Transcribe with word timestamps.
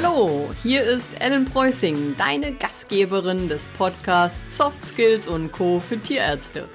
Hallo, 0.00 0.48
hier 0.62 0.84
ist 0.84 1.20
Ellen 1.20 1.44
Preußing, 1.44 2.14
deine 2.16 2.52
Gastgeberin 2.52 3.48
des 3.48 3.64
Podcasts 3.76 4.56
Soft 4.56 4.86
Skills 4.86 5.26
und 5.26 5.50
Co. 5.50 5.80
für 5.80 6.00
Tierärzte. 6.00 6.68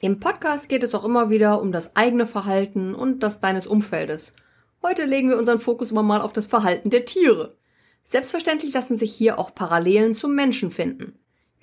Im 0.00 0.20
Podcast 0.20 0.68
geht 0.68 0.82
es 0.82 0.94
auch 0.94 1.06
immer 1.06 1.30
wieder 1.30 1.62
um 1.62 1.72
das 1.72 1.96
eigene 1.96 2.26
Verhalten 2.26 2.94
und 2.94 3.22
das 3.22 3.40
deines 3.40 3.66
Umfeldes. 3.66 4.34
Heute 4.82 5.06
legen 5.06 5.30
wir 5.30 5.38
unseren 5.38 5.60
Fokus 5.60 5.92
immer 5.92 6.02
mal 6.02 6.20
auf 6.20 6.34
das 6.34 6.46
Verhalten 6.46 6.90
der 6.90 7.06
Tiere. 7.06 7.56
Selbstverständlich 8.04 8.74
lassen 8.74 8.98
sich 8.98 9.14
hier 9.14 9.38
auch 9.38 9.54
Parallelen 9.54 10.14
zum 10.14 10.34
Menschen 10.34 10.70
finden. 10.70 11.18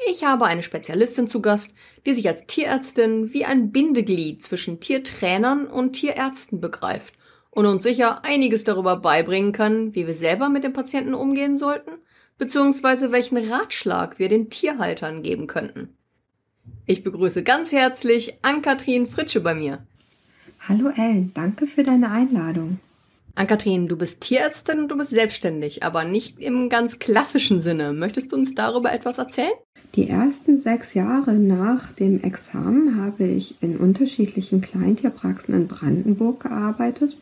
Ich 0.09 0.23
habe 0.23 0.45
eine 0.45 0.63
Spezialistin 0.63 1.27
zu 1.27 1.39
Gast, 1.39 1.75
die 2.07 2.15
sich 2.15 2.27
als 2.27 2.47
Tierärztin 2.47 3.31
wie 3.31 3.45
ein 3.45 3.71
Bindeglied 3.71 4.41
zwischen 4.41 4.79
Tiertrainern 4.79 5.67
und 5.67 5.93
Tierärzten 5.93 6.59
begreift 6.59 7.13
und 7.51 7.65
uns 7.65 7.83
sicher 7.83 8.23
einiges 8.23 8.63
darüber 8.63 8.97
beibringen 8.97 9.51
kann, 9.51 9.95
wie 9.95 10.07
wir 10.07 10.13
selber 10.13 10.49
mit 10.49 10.63
den 10.63 10.73
Patienten 10.73 11.13
umgehen 11.13 11.57
sollten, 11.57 11.91
beziehungsweise 12.37 13.11
welchen 13.11 13.37
Ratschlag 13.37 14.19
wir 14.19 14.29
den 14.29 14.49
Tierhaltern 14.49 15.23
geben 15.23 15.47
könnten. 15.47 15.89
Ich 16.85 17.03
begrüße 17.03 17.43
ganz 17.43 17.71
herzlich 17.71 18.33
Ann-Kathrin 18.41 19.07
Fritsche 19.07 19.41
bei 19.41 19.53
mir. 19.53 19.85
Hallo 20.67 20.89
Ellen, 20.95 21.31
danke 21.33 21.67
für 21.67 21.83
deine 21.83 22.11
Einladung. 22.11 22.79
Ann-Kathrin, 23.35 23.87
du 23.87 23.95
bist 23.95 24.21
Tierärztin 24.21 24.79
und 24.79 24.91
du 24.91 24.97
bist 24.97 25.11
selbstständig, 25.11 25.83
aber 25.83 26.03
nicht 26.03 26.39
im 26.39 26.67
ganz 26.67 26.99
klassischen 26.99 27.61
Sinne. 27.61 27.93
Möchtest 27.93 28.31
du 28.31 28.35
uns 28.35 28.55
darüber 28.55 28.91
etwas 28.91 29.17
erzählen? 29.17 29.53
Die 29.95 30.09
ersten 30.09 30.59
sechs 30.59 30.93
Jahre 30.93 31.33
nach 31.33 31.91
dem 31.93 32.21
Examen 32.21 33.01
habe 33.01 33.25
ich 33.25 33.55
in 33.61 33.77
unterschiedlichen 33.77 34.61
Kleintierpraxen 34.61 35.55
in 35.55 35.67
Brandenburg 35.67 36.41
gearbeitet 36.41 37.15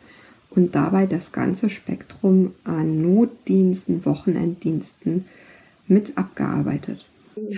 und 0.57 0.73
dabei 0.73 1.05
das 1.05 1.31
ganze 1.31 1.69
Spektrum 1.69 2.55
an 2.63 3.01
Notdiensten, 3.01 4.03
Wochenenddiensten 4.05 5.25
mit 5.85 6.17
abgearbeitet. 6.17 7.05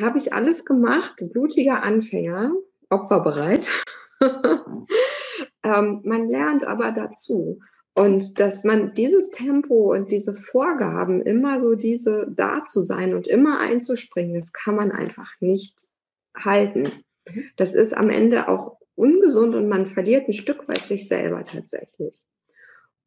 Habe 0.02 0.17
ich 0.17 0.33
alles 0.33 0.66
gemacht, 0.66 1.16
blutiger 1.31 1.81
Anfänger, 1.81 2.52
opferbereit. 2.89 3.67
ähm, 5.64 6.02
man 6.03 6.28
lernt 6.30 6.66
aber 6.66 6.91
dazu. 6.91 7.59
Und 7.95 8.38
dass 8.39 8.66
man 8.66 8.94
dieses 8.94 9.31
Tempo 9.31 9.94
und 9.94 10.11
diese 10.11 10.34
Vorgaben, 10.36 11.22
immer 11.22 11.59
so 11.59 11.75
diese 11.75 12.28
da 12.36 12.66
zu 12.66 12.81
sein 12.81 13.13
und 13.13 13.28
immer 13.28 13.59
einzuspringen, 13.59 14.36
das 14.36 14.52
kann 14.52 14.75
man 14.75 14.91
einfach 14.91 15.31
nicht 15.39 15.80
halten. 16.36 16.84
Mhm. 17.34 17.44
Das 17.56 17.73
ist 17.73 17.95
am 17.95 18.09
Ende 18.09 18.50
auch 18.50 18.78
ungesund 18.95 19.56
und 19.56 19.69
man 19.69 19.88
verliert 19.88 20.28
ein 20.28 20.34
Stück 20.34 20.67
weit 20.67 20.86
sich 20.86 21.08
selber 21.08 21.45
tatsächlich. 21.45 22.23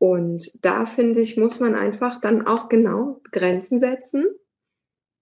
Und 0.03 0.51
da 0.63 0.85
finde 0.85 1.21
ich, 1.21 1.37
muss 1.37 1.61
man 1.61 1.77
einfach 1.77 2.21
dann 2.21 2.45
auch 2.45 2.69
genau 2.69 3.21
Grenzen 3.31 3.79
setzen, 3.79 4.27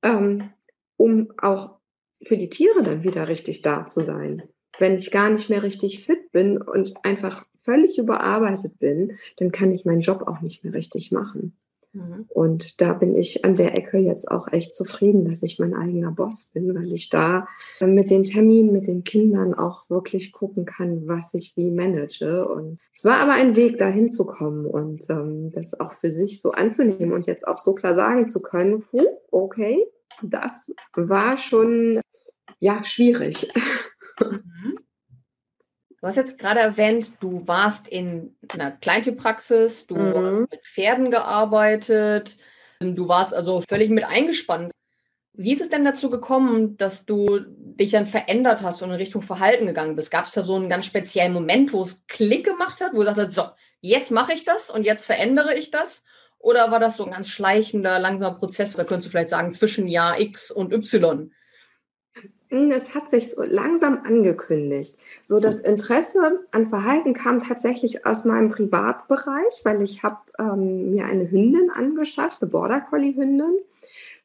ähm, 0.02 0.52
um 0.96 1.34
auch 1.36 1.80
für 2.22 2.38
die 2.38 2.48
Tiere 2.48 2.82
dann 2.82 3.02
wieder 3.02 3.28
richtig 3.28 3.60
da 3.60 3.86
zu 3.86 4.00
sein. 4.00 4.42
Wenn 4.78 4.96
ich 4.96 5.10
gar 5.10 5.28
nicht 5.28 5.50
mehr 5.50 5.62
richtig 5.62 6.02
fit 6.02 6.32
bin 6.32 6.56
und 6.56 6.94
einfach 7.04 7.44
völlig 7.58 7.98
überarbeitet 7.98 8.78
bin, 8.78 9.18
dann 9.36 9.52
kann 9.52 9.70
ich 9.70 9.84
meinen 9.84 10.00
Job 10.00 10.22
auch 10.26 10.40
nicht 10.40 10.64
mehr 10.64 10.72
richtig 10.72 11.12
machen. 11.12 11.58
Mhm. 11.92 12.26
Und 12.28 12.80
da 12.80 12.92
bin 12.92 13.16
ich 13.16 13.44
an 13.44 13.56
der 13.56 13.76
Ecke 13.76 13.98
jetzt 13.98 14.30
auch 14.30 14.48
echt 14.52 14.74
zufrieden, 14.74 15.24
dass 15.24 15.42
ich 15.42 15.58
mein 15.58 15.74
eigener 15.74 16.12
Boss 16.12 16.50
bin, 16.52 16.74
weil 16.74 16.92
ich 16.92 17.08
da 17.08 17.48
mit 17.80 18.10
den 18.10 18.24
Terminen, 18.24 18.72
mit 18.72 18.86
den 18.86 19.02
Kindern 19.02 19.54
auch 19.54 19.88
wirklich 19.90 20.32
gucken 20.32 20.64
kann, 20.64 21.08
was 21.08 21.34
ich 21.34 21.56
wie 21.56 21.70
manage. 21.70 22.46
Und 22.46 22.78
es 22.94 23.04
war 23.04 23.20
aber 23.20 23.32
ein 23.32 23.56
Weg, 23.56 23.78
dahin 23.78 24.10
zu 24.10 24.26
kommen 24.26 24.66
und 24.66 25.02
ähm, 25.10 25.50
das 25.52 25.78
auch 25.78 25.92
für 25.92 26.10
sich 26.10 26.40
so 26.40 26.52
anzunehmen 26.52 27.12
und 27.12 27.26
jetzt 27.26 27.46
auch 27.46 27.58
so 27.58 27.74
klar 27.74 27.94
sagen 27.94 28.28
zu 28.28 28.40
können, 28.40 28.84
okay, 29.30 29.84
das 30.22 30.72
war 30.94 31.38
schon 31.38 32.00
ja 32.60 32.84
schwierig. 32.84 33.52
Mhm. 34.20 34.78
Du 36.00 36.06
hast 36.06 36.16
jetzt 36.16 36.38
gerade 36.38 36.60
erwähnt, 36.60 37.12
du 37.20 37.46
warst 37.46 37.86
in 37.86 38.34
einer 38.54 38.70
Kleintierpraxis, 38.70 39.86
du 39.86 39.96
mhm. 39.96 40.14
hast 40.14 40.50
mit 40.50 40.66
Pferden 40.66 41.10
gearbeitet, 41.10 42.38
du 42.80 43.08
warst 43.08 43.34
also 43.34 43.62
völlig 43.68 43.90
mit 43.90 44.04
eingespannt. 44.04 44.72
Wie 45.34 45.52
ist 45.52 45.60
es 45.60 45.68
denn 45.68 45.84
dazu 45.84 46.10
gekommen, 46.10 46.76
dass 46.78 47.04
du 47.04 47.40
dich 47.46 47.90
dann 47.90 48.06
verändert 48.06 48.62
hast 48.62 48.82
und 48.82 48.90
in 48.90 48.96
Richtung 48.96 49.22
Verhalten 49.22 49.66
gegangen 49.66 49.94
bist? 49.94 50.10
Gab 50.10 50.24
es 50.24 50.32
da 50.32 50.42
so 50.42 50.54
einen 50.54 50.70
ganz 50.70 50.86
speziellen 50.86 51.34
Moment, 51.34 51.72
wo 51.72 51.82
es 51.82 52.06
Klick 52.08 52.44
gemacht 52.44 52.80
hat, 52.80 52.92
wo 52.94 53.02
du 53.02 53.14
sagst, 53.14 53.36
so, 53.36 53.44
jetzt 53.80 54.10
mache 54.10 54.32
ich 54.32 54.44
das 54.44 54.70
und 54.70 54.84
jetzt 54.84 55.04
verändere 55.04 55.54
ich 55.54 55.70
das? 55.70 56.02
Oder 56.38 56.70
war 56.70 56.80
das 56.80 56.96
so 56.96 57.04
ein 57.04 57.12
ganz 57.12 57.28
schleichender, 57.28 57.98
langsamer 57.98 58.36
Prozess? 58.36 58.72
Da 58.72 58.84
könntest 58.84 59.08
du 59.08 59.10
vielleicht 59.10 59.28
sagen, 59.28 59.52
zwischen 59.52 59.86
Jahr 59.86 60.18
X 60.18 60.50
und 60.50 60.72
Y. 60.72 61.30
Hm, 62.50 62.72
es 62.72 62.96
hat 62.96 63.08
sich 63.08 63.30
so 63.30 63.42
langsam 63.44 64.00
angekündigt. 64.04 64.98
So 65.22 65.38
das 65.38 65.60
Interesse 65.60 66.40
an 66.50 66.66
Verhalten 66.66 67.14
kam 67.14 67.40
tatsächlich 67.40 68.04
aus 68.06 68.24
meinem 68.24 68.50
Privatbereich, 68.50 69.60
weil 69.62 69.82
ich 69.82 70.02
habe 70.02 70.18
ähm, 70.38 70.90
mir 70.90 71.06
eine 71.06 71.30
Hündin 71.30 71.70
angeschafft, 71.70 72.42
eine 72.42 72.50
Border 72.50 72.80
Collie 72.80 73.14
Hündin. 73.14 73.56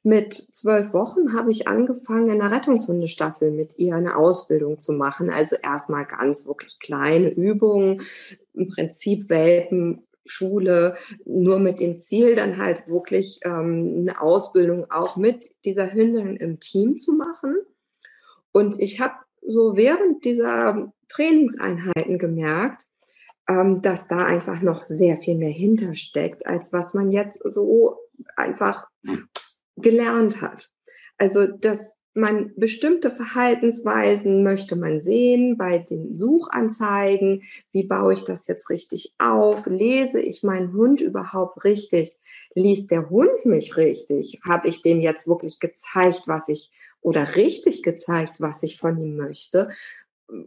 Mit 0.02 0.34
zwölf 0.34 0.94
Wochen 0.94 1.34
habe 1.34 1.52
ich 1.52 1.68
angefangen, 1.68 2.30
in 2.30 2.40
der 2.40 2.52
Rettungshundestaffel 2.52 3.52
mit 3.52 3.78
ihr 3.78 3.96
eine 3.96 4.16
Ausbildung 4.16 4.80
zu 4.80 4.94
machen. 4.94 5.30
Also 5.30 5.56
erstmal 5.62 6.06
ganz 6.06 6.48
wirklich 6.48 6.80
kleine 6.80 7.30
Übungen, 7.30 8.02
im 8.54 8.70
Prinzip 8.70 9.30
Welpen, 9.30 10.04
Schule, 10.26 10.98
nur 11.26 11.60
mit 11.60 11.80
dem 11.80 12.00
Ziel, 12.00 12.34
dann 12.34 12.58
halt 12.58 12.88
wirklich 12.88 13.40
ähm, 13.44 13.98
eine 14.00 14.20
Ausbildung 14.20 14.90
auch 14.90 15.16
mit 15.16 15.52
dieser 15.64 15.94
Hündin 15.94 16.38
im 16.38 16.60
Team 16.60 16.98
zu 16.98 17.14
machen. 17.14 17.56
Und 18.56 18.80
ich 18.80 19.02
habe 19.02 19.16
so 19.46 19.76
während 19.76 20.24
dieser 20.24 20.90
Trainingseinheiten 21.10 22.18
gemerkt, 22.18 22.86
ähm, 23.50 23.82
dass 23.82 24.08
da 24.08 24.26
einfach 24.26 24.62
noch 24.62 24.82
sehr 24.82 25.18
viel 25.18 25.36
mehr 25.36 25.52
hintersteckt, 25.52 26.48
als 26.48 26.72
was 26.72 26.94
man 26.94 27.12
jetzt 27.12 27.42
so 27.44 27.98
einfach 28.38 28.88
gelernt 29.76 30.42
hat. 30.42 30.72
Also, 31.18 31.48
dass 31.48 32.00
man 32.14 32.54
bestimmte 32.56 33.12
Verhaltensweisen 33.12 34.42
möchte 34.42 34.78
man 34.78 35.02
sehen 35.02 35.58
bei 35.58 35.80
den 35.80 36.16
Suchanzeigen. 36.16 37.44
Wie 37.74 37.84
baue 37.84 38.14
ich 38.14 38.24
das 38.24 38.48
jetzt 38.48 38.70
richtig 38.70 39.14
auf? 39.18 39.66
Lese 39.66 40.22
ich 40.22 40.44
meinen 40.44 40.72
Hund 40.72 41.02
überhaupt 41.02 41.66
richtig? 41.66 42.16
Liest 42.54 42.90
der 42.90 43.10
Hund 43.10 43.46
mich 43.46 43.76
richtig? 43.76 44.40
Habe 44.48 44.70
ich 44.70 44.82
dem 44.82 45.02
jetzt 45.02 45.28
wirklich 45.28 45.60
gezeigt, 45.60 46.24
was 46.28 46.48
ich 46.48 46.72
oder 47.06 47.36
richtig 47.36 47.84
gezeigt, 47.84 48.42
was 48.42 48.64
ich 48.64 48.80
von 48.80 48.98
ihm 48.98 49.16
möchte? 49.16 49.70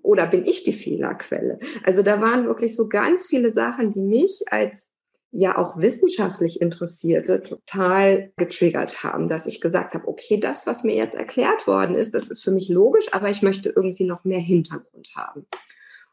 Oder 0.02 0.26
bin 0.26 0.44
ich 0.44 0.64
die 0.64 0.72
Fehlerquelle? 0.72 1.60
Also 1.84 2.02
da 2.02 2.20
waren 2.20 2.46
wirklich 2.46 2.74
so 2.74 2.88
ganz 2.88 3.28
viele 3.28 3.52
Sachen, 3.52 3.92
die 3.92 4.00
mich 4.00 4.42
als 4.50 4.90
ja 5.30 5.56
auch 5.56 5.78
wissenschaftlich 5.78 6.60
Interessierte 6.60 7.44
total 7.44 8.32
getriggert 8.36 9.04
haben, 9.04 9.28
dass 9.28 9.46
ich 9.46 9.60
gesagt 9.60 9.94
habe, 9.94 10.08
okay, 10.08 10.40
das, 10.40 10.66
was 10.66 10.82
mir 10.82 10.96
jetzt 10.96 11.14
erklärt 11.14 11.68
worden 11.68 11.94
ist, 11.94 12.12
das 12.12 12.28
ist 12.28 12.42
für 12.42 12.50
mich 12.50 12.68
logisch, 12.68 13.12
aber 13.12 13.30
ich 13.30 13.42
möchte 13.42 13.68
irgendwie 13.68 14.04
noch 14.04 14.24
mehr 14.24 14.40
Hintergrund 14.40 15.10
haben. 15.14 15.46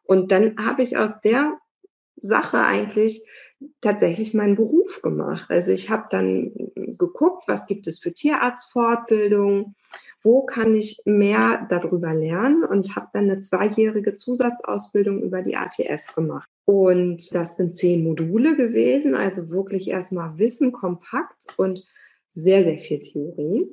Und 0.03 0.31
dann 0.31 0.57
habe 0.63 0.83
ich 0.83 0.95
aus 0.95 1.21
der 1.21 1.57
Sache 2.17 2.59
eigentlich 2.59 3.25
tatsächlich 3.81 4.35
meinen 4.35 4.55
Beruf 4.55 5.01
gemacht. 5.01 5.49
Also 5.49 5.71
ich 5.71 5.89
habe 5.89 6.05
dann 6.11 6.51
geguckt, 6.75 7.45
was 7.47 7.65
gibt 7.65 7.87
es 7.87 7.97
für 7.97 8.13
Tierarztfortbildungen, 8.13 9.75
wo 10.25 10.43
kann 10.43 10.73
ich 10.73 11.01
mehr 11.05 11.67
darüber 11.69 12.13
lernen 12.13 12.63
und 12.63 12.95
habe 12.95 13.09
dann 13.13 13.29
eine 13.29 13.39
zweijährige 13.39 14.15
Zusatzausbildung 14.15 15.21
über 15.21 15.43
die 15.43 15.55
ATF 15.55 16.15
gemacht. 16.15 16.49
Und 16.65 17.33
das 17.33 17.57
sind 17.57 17.75
zehn 17.75 18.03
Module 18.03 18.57
gewesen, 18.57 19.13
also 19.13 19.51
wirklich 19.51 19.89
erstmal 19.89 20.37
Wissen 20.39 20.71
kompakt 20.71 21.53
und 21.57 21.85
sehr, 22.29 22.63
sehr 22.63 22.79
viel 22.79 22.99
Theorie, 22.99 23.69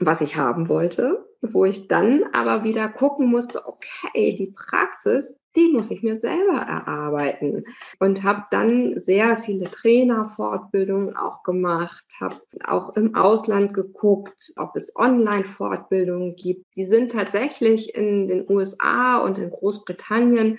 was 0.00 0.22
ich 0.22 0.36
haben 0.36 0.68
wollte, 0.68 1.26
wo 1.42 1.64
ich 1.64 1.86
dann 1.88 2.24
aber 2.32 2.64
wieder 2.64 2.88
gucken 2.88 3.26
musste, 3.26 3.66
okay, 3.66 4.34
die 4.34 4.52
Praxis, 4.54 5.38
die 5.56 5.68
muss 5.72 5.90
ich 5.90 6.02
mir 6.02 6.16
selber 6.16 6.58
erarbeiten 6.58 7.64
und 7.98 8.22
habe 8.22 8.44
dann 8.50 8.98
sehr 8.98 9.36
viele 9.36 9.64
Trainerfortbildungen 9.64 11.16
auch 11.16 11.42
gemacht, 11.42 12.04
habe 12.20 12.36
auch 12.64 12.96
im 12.96 13.14
Ausland 13.14 13.74
geguckt, 13.74 14.52
ob 14.56 14.76
es 14.76 14.94
Online-Fortbildungen 14.96 16.36
gibt. 16.36 16.64
Die 16.76 16.86
sind 16.86 17.12
tatsächlich 17.12 17.94
in 17.94 18.28
den 18.28 18.48
USA 18.48 19.18
und 19.18 19.38
in 19.38 19.50
Großbritannien. 19.50 20.58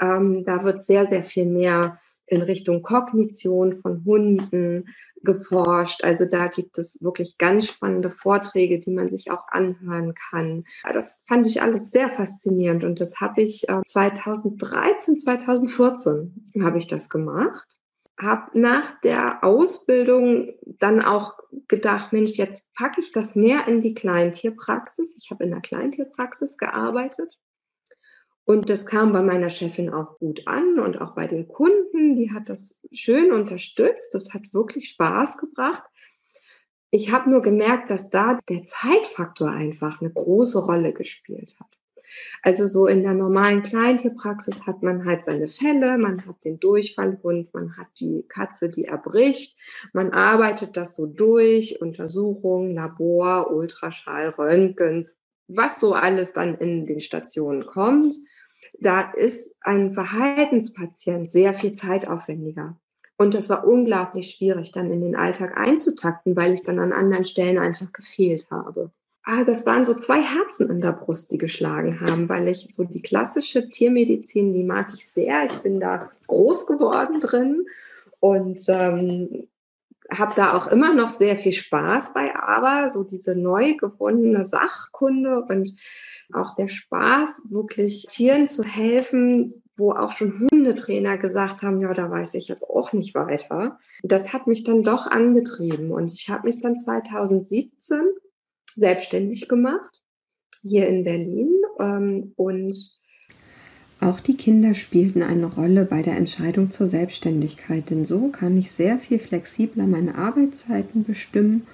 Ähm, 0.00 0.44
da 0.44 0.62
wird 0.64 0.82
sehr, 0.82 1.06
sehr 1.06 1.24
viel 1.24 1.46
mehr 1.46 1.98
in 2.26 2.42
Richtung 2.42 2.82
Kognition 2.82 3.76
von 3.76 4.04
Hunden, 4.04 4.86
geforscht. 5.26 6.02
Also 6.02 6.24
da 6.24 6.46
gibt 6.46 6.78
es 6.78 7.02
wirklich 7.02 7.36
ganz 7.36 7.68
spannende 7.68 8.08
Vorträge, 8.08 8.80
die 8.80 8.90
man 8.90 9.10
sich 9.10 9.30
auch 9.30 9.46
anhören 9.48 10.14
kann. 10.14 10.64
Das 10.82 11.26
fand 11.28 11.46
ich 11.46 11.60
alles 11.60 11.90
sehr 11.90 12.08
faszinierend 12.08 12.84
und 12.84 13.00
das 13.00 13.20
habe 13.20 13.42
ich 13.42 13.66
2013, 13.84 15.14
äh, 15.14 15.18
2014 15.18 16.48
habe 16.62 16.78
ich 16.78 16.86
das 16.86 17.10
gemacht. 17.10 17.76
habe 18.18 18.58
nach 18.58 18.98
der 19.02 19.44
Ausbildung 19.44 20.54
dann 20.62 21.04
auch 21.04 21.34
gedacht, 21.68 22.14
Mensch, 22.14 22.30
jetzt 22.32 22.72
packe 22.72 23.02
ich 23.02 23.12
das 23.12 23.36
mehr 23.36 23.68
in 23.68 23.82
die 23.82 23.92
Kleintierpraxis. 23.92 25.18
Ich 25.20 25.30
habe 25.30 25.44
in 25.44 25.50
der 25.50 25.60
Kleintierpraxis 25.60 26.56
gearbeitet 26.56 27.36
und 28.46 28.70
das 28.70 28.86
kam 28.86 29.12
bei 29.12 29.22
meiner 29.22 29.50
Chefin 29.50 29.92
auch 29.92 30.18
gut 30.20 30.46
an 30.46 30.78
und 30.78 31.00
auch 31.00 31.16
bei 31.16 31.26
den 31.26 31.48
Kunden. 31.48 32.14
Die 32.14 32.30
hat 32.32 32.48
das 32.48 32.80
schön 32.92 33.32
unterstützt. 33.32 34.14
Das 34.14 34.34
hat 34.34 34.54
wirklich 34.54 34.88
Spaß 34.90 35.38
gebracht. 35.38 35.82
Ich 36.92 37.10
habe 37.10 37.28
nur 37.28 37.42
gemerkt, 37.42 37.90
dass 37.90 38.08
da 38.08 38.38
der 38.48 38.62
Zeitfaktor 38.62 39.50
einfach 39.50 40.00
eine 40.00 40.12
große 40.12 40.64
Rolle 40.64 40.92
gespielt 40.92 41.56
hat. 41.58 41.66
Also 42.40 42.68
so 42.68 42.86
in 42.86 43.02
der 43.02 43.14
normalen 43.14 43.64
Kleintierpraxis 43.64 44.64
hat 44.64 44.80
man 44.80 45.04
halt 45.04 45.24
seine 45.24 45.48
Fälle, 45.48 45.98
man 45.98 46.24
hat 46.24 46.44
den 46.44 46.60
Durchfallhund, 46.60 47.52
man 47.52 47.76
hat 47.76 47.88
die 47.98 48.24
Katze, 48.28 48.70
die 48.70 48.84
erbricht, 48.84 49.58
man 49.92 50.12
arbeitet 50.12 50.76
das 50.76 50.94
so 50.94 51.08
durch, 51.08 51.80
Untersuchung, 51.80 52.76
Labor, 52.76 53.50
Ultraschall, 53.50 54.28
Röntgen, 54.28 55.08
was 55.48 55.80
so 55.80 55.94
alles 55.94 56.32
dann 56.32 56.54
in 56.54 56.86
den 56.86 57.00
Stationen 57.00 57.66
kommt. 57.66 58.14
Da 58.80 59.12
ist 59.12 59.56
ein 59.60 59.92
Verhaltenspatient 59.92 61.30
sehr 61.30 61.54
viel 61.54 61.72
zeitaufwendiger. 61.72 62.76
Und 63.16 63.34
das 63.34 63.48
war 63.48 63.66
unglaublich 63.66 64.32
schwierig, 64.32 64.72
dann 64.72 64.90
in 64.90 65.00
den 65.00 65.16
Alltag 65.16 65.56
einzutakten, 65.56 66.36
weil 66.36 66.52
ich 66.52 66.62
dann 66.62 66.78
an 66.78 66.92
anderen 66.92 67.24
Stellen 67.24 67.58
einfach 67.58 67.92
gefehlt 67.92 68.46
habe 68.50 68.90
ah, 69.26 69.44
das 69.44 69.66
waren 69.66 69.84
so 69.84 69.94
zwei 69.94 70.22
Herzen 70.22 70.70
in 70.70 70.80
der 70.80 70.92
Brust, 70.92 71.32
die 71.32 71.38
geschlagen 71.38 72.00
haben, 72.00 72.28
weil 72.28 72.48
ich 72.48 72.68
so 72.70 72.84
die 72.84 73.02
klassische 73.02 73.68
Tiermedizin, 73.68 74.54
die 74.54 74.62
mag 74.62 74.88
ich 74.94 75.06
sehr. 75.06 75.44
Ich 75.44 75.58
bin 75.58 75.80
da 75.80 76.10
groß 76.28 76.66
geworden 76.66 77.20
drin 77.20 77.66
und 78.20 78.60
ähm, 78.68 79.48
habe 80.10 80.34
da 80.36 80.54
auch 80.54 80.66
immer 80.66 80.94
noch 80.94 81.10
sehr 81.10 81.36
viel 81.36 81.52
Spaß 81.52 82.14
bei, 82.14 82.34
aber 82.34 82.88
so 82.88 83.04
diese 83.04 83.36
neu 83.36 83.74
gewonnene 83.74 84.44
Sachkunde 84.44 85.44
und 85.44 85.74
auch 86.32 86.54
der 86.54 86.68
Spaß, 86.68 87.48
wirklich 87.50 88.04
Tieren 88.08 88.48
zu 88.48 88.64
helfen, 88.64 89.62
wo 89.76 89.92
auch 89.92 90.12
schon 90.12 90.46
Hundetrainer 90.50 91.18
gesagt 91.18 91.62
haben, 91.62 91.80
ja, 91.80 91.92
da 91.92 92.10
weiß 92.10 92.34
ich 92.34 92.48
jetzt 92.48 92.68
auch 92.68 92.92
nicht 92.92 93.14
weiter. 93.14 93.78
Das 94.02 94.32
hat 94.32 94.46
mich 94.46 94.64
dann 94.64 94.82
doch 94.82 95.06
angetrieben 95.06 95.92
und 95.92 96.12
ich 96.12 96.28
habe 96.28 96.48
mich 96.48 96.60
dann 96.60 96.78
2017 96.78 98.00
selbstständig 98.74 99.48
gemacht, 99.48 100.02
hier 100.62 100.88
in 100.88 101.04
Berlin. 101.04 101.52
Ähm, 101.78 102.32
und 102.36 102.74
auch 104.00 104.20
die 104.20 104.36
Kinder 104.36 104.74
spielten 104.74 105.22
eine 105.22 105.46
Rolle 105.46 105.84
bei 105.84 106.02
der 106.02 106.16
Entscheidung 106.16 106.70
zur 106.70 106.86
Selbstständigkeit, 106.86 107.90
denn 107.90 108.04
so 108.04 108.28
kann 108.28 108.58
ich 108.58 108.70
sehr 108.70 108.98
viel 108.98 109.18
flexibler 109.18 109.86
meine 109.86 110.16
Arbeitszeiten 110.16 111.04
bestimmen 111.04 111.66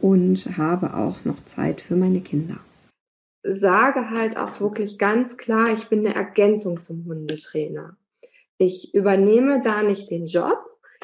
und 0.00 0.56
habe 0.56 0.94
auch 0.94 1.24
noch 1.24 1.44
Zeit 1.44 1.80
für 1.80 1.96
meine 1.96 2.20
Kinder. 2.20 2.58
Sage 3.42 4.10
halt 4.10 4.36
auch 4.36 4.60
wirklich 4.60 4.98
ganz 4.98 5.36
klar, 5.36 5.72
ich 5.74 5.88
bin 5.88 6.00
eine 6.00 6.14
Ergänzung 6.14 6.80
zum 6.80 7.04
Hundetrainer. 7.04 7.96
Ich 8.56 8.94
übernehme 8.94 9.60
da 9.62 9.82
nicht 9.82 10.10
den 10.10 10.26
Job, 10.26 10.58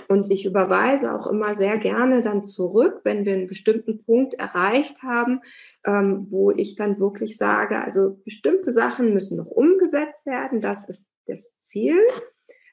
und 0.09 0.33
ich 0.33 0.47
überweise 0.47 1.15
auch 1.15 1.27
immer 1.27 1.55
sehr 1.55 1.79
gerne 1.79 2.21
dann 2.23 2.45
zurück, 2.45 3.01
wenn 3.05 3.25
wir 3.25 3.35
einen 3.35 3.47
bestimmten 3.47 4.03
Punkt 4.05 4.35
erreicht 4.35 5.03
haben, 5.03 5.41
ähm, 5.85 6.27
wo 6.31 6.51
ich 6.51 6.77
dann 6.77 6.99
wirklich 6.99 7.37
sage, 7.37 7.83
also 7.83 8.21
bestimmte 8.25 8.73
Sachen 8.73 9.13
müssen 9.13 9.39
noch 9.39 9.47
umgesetzt 9.47 10.27
werden. 10.27 10.61
Das 10.61 10.89
ist 10.89 11.11
das 11.27 11.53
Ziel. 11.63 11.99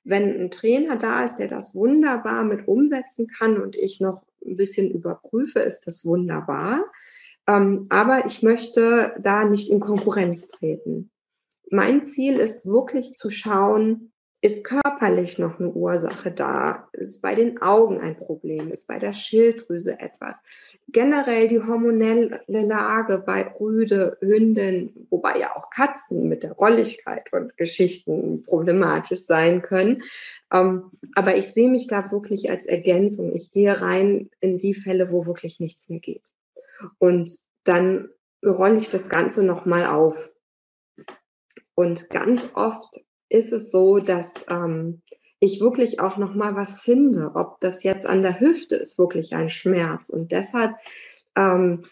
Wenn 0.03 0.39
ein 0.39 0.51
Trainer 0.51 0.95
da 0.97 1.25
ist, 1.25 1.35
der 1.37 1.47
das 1.47 1.75
wunderbar 1.75 2.43
mit 2.43 2.67
umsetzen 2.67 3.27
kann 3.27 3.61
und 3.61 3.75
ich 3.75 3.99
noch 3.99 4.23
ein 4.45 4.55
bisschen 4.55 4.91
überprüfe, 4.91 5.59
ist 5.59 5.81
das 5.87 6.05
wunderbar. 6.05 6.85
Ähm, 7.47 7.87
aber 7.89 8.25
ich 8.25 8.43
möchte 8.43 9.15
da 9.19 9.43
nicht 9.43 9.69
in 9.71 9.79
Konkurrenz 9.79 10.49
treten. 10.49 11.11
Mein 11.69 12.05
Ziel 12.05 12.39
ist 12.39 12.65
wirklich 12.65 13.15
zu 13.15 13.29
schauen, 13.29 14.13
ist 14.39 14.65
körperlich 14.65 15.39
noch 15.39 15.59
eine 15.59 15.69
Ursache 15.69 16.31
da? 16.31 16.89
Ist 16.93 17.21
bei 17.21 17.33
den 17.33 17.59
Augen 17.59 17.99
ein 17.99 18.15
Problem? 18.15 18.71
Ist 18.71 18.87
bei 18.87 18.99
der 18.99 19.13
Schilddrüse 19.13 19.99
etwas? 19.99 20.41
Generell 20.89 21.47
die 21.47 21.59
hormonelle 21.59 22.43
Lage 22.47 23.17
bei 23.17 23.51
Rüde, 23.59 24.17
Hündin, 24.21 25.07
wobei 25.09 25.39
ja 25.39 25.55
auch 25.55 25.71
Katzen 25.71 26.29
mit 26.29 26.43
der 26.43 26.51
Rolligkeit 26.51 27.33
und 27.33 27.57
Geschichten 27.57 28.43
problematisch 28.43 29.21
sein 29.21 29.63
können. 29.63 30.03
Ähm, 30.53 30.91
aber 31.15 31.35
ich 31.35 31.47
sehe 31.47 31.69
mich 31.69 31.87
da 31.87 32.11
wirklich 32.11 32.51
als 32.51 32.67
Ergänzung. 32.67 33.35
Ich 33.35 33.51
gehe 33.51 33.81
rein 33.81 34.29
in 34.39 34.59
die 34.59 34.75
Fälle, 34.75 35.11
wo 35.11 35.25
wirklich 35.25 35.59
nichts 35.59 35.89
mehr 35.89 35.99
geht. 35.99 36.31
Und 36.99 37.35
dann 37.63 38.09
rolle 38.45 38.77
ich 38.77 38.91
das 38.91 39.09
Ganze 39.09 39.43
nochmal 39.43 39.87
auf. 39.87 40.31
Und 41.73 42.09
ganz 42.09 42.51
oft 42.55 43.06
ist 43.29 43.51
es 43.53 43.71
so, 43.71 43.99
dass 43.99 44.45
ähm, 44.49 45.01
ich 45.39 45.61
wirklich 45.61 45.99
auch 45.99 46.17
noch 46.17 46.33
mal 46.33 46.55
was 46.55 46.79
finde, 46.79 47.31
ob 47.35 47.59
das 47.59 47.83
jetzt 47.83 48.05
an 48.05 48.23
der 48.23 48.39
Hüfte 48.39 48.75
ist, 48.75 48.97
wirklich 48.97 49.35
ein 49.35 49.49
Schmerz 49.49 50.09
und 50.09 50.31
deshalb 50.31 50.75
ähm, 51.35 51.85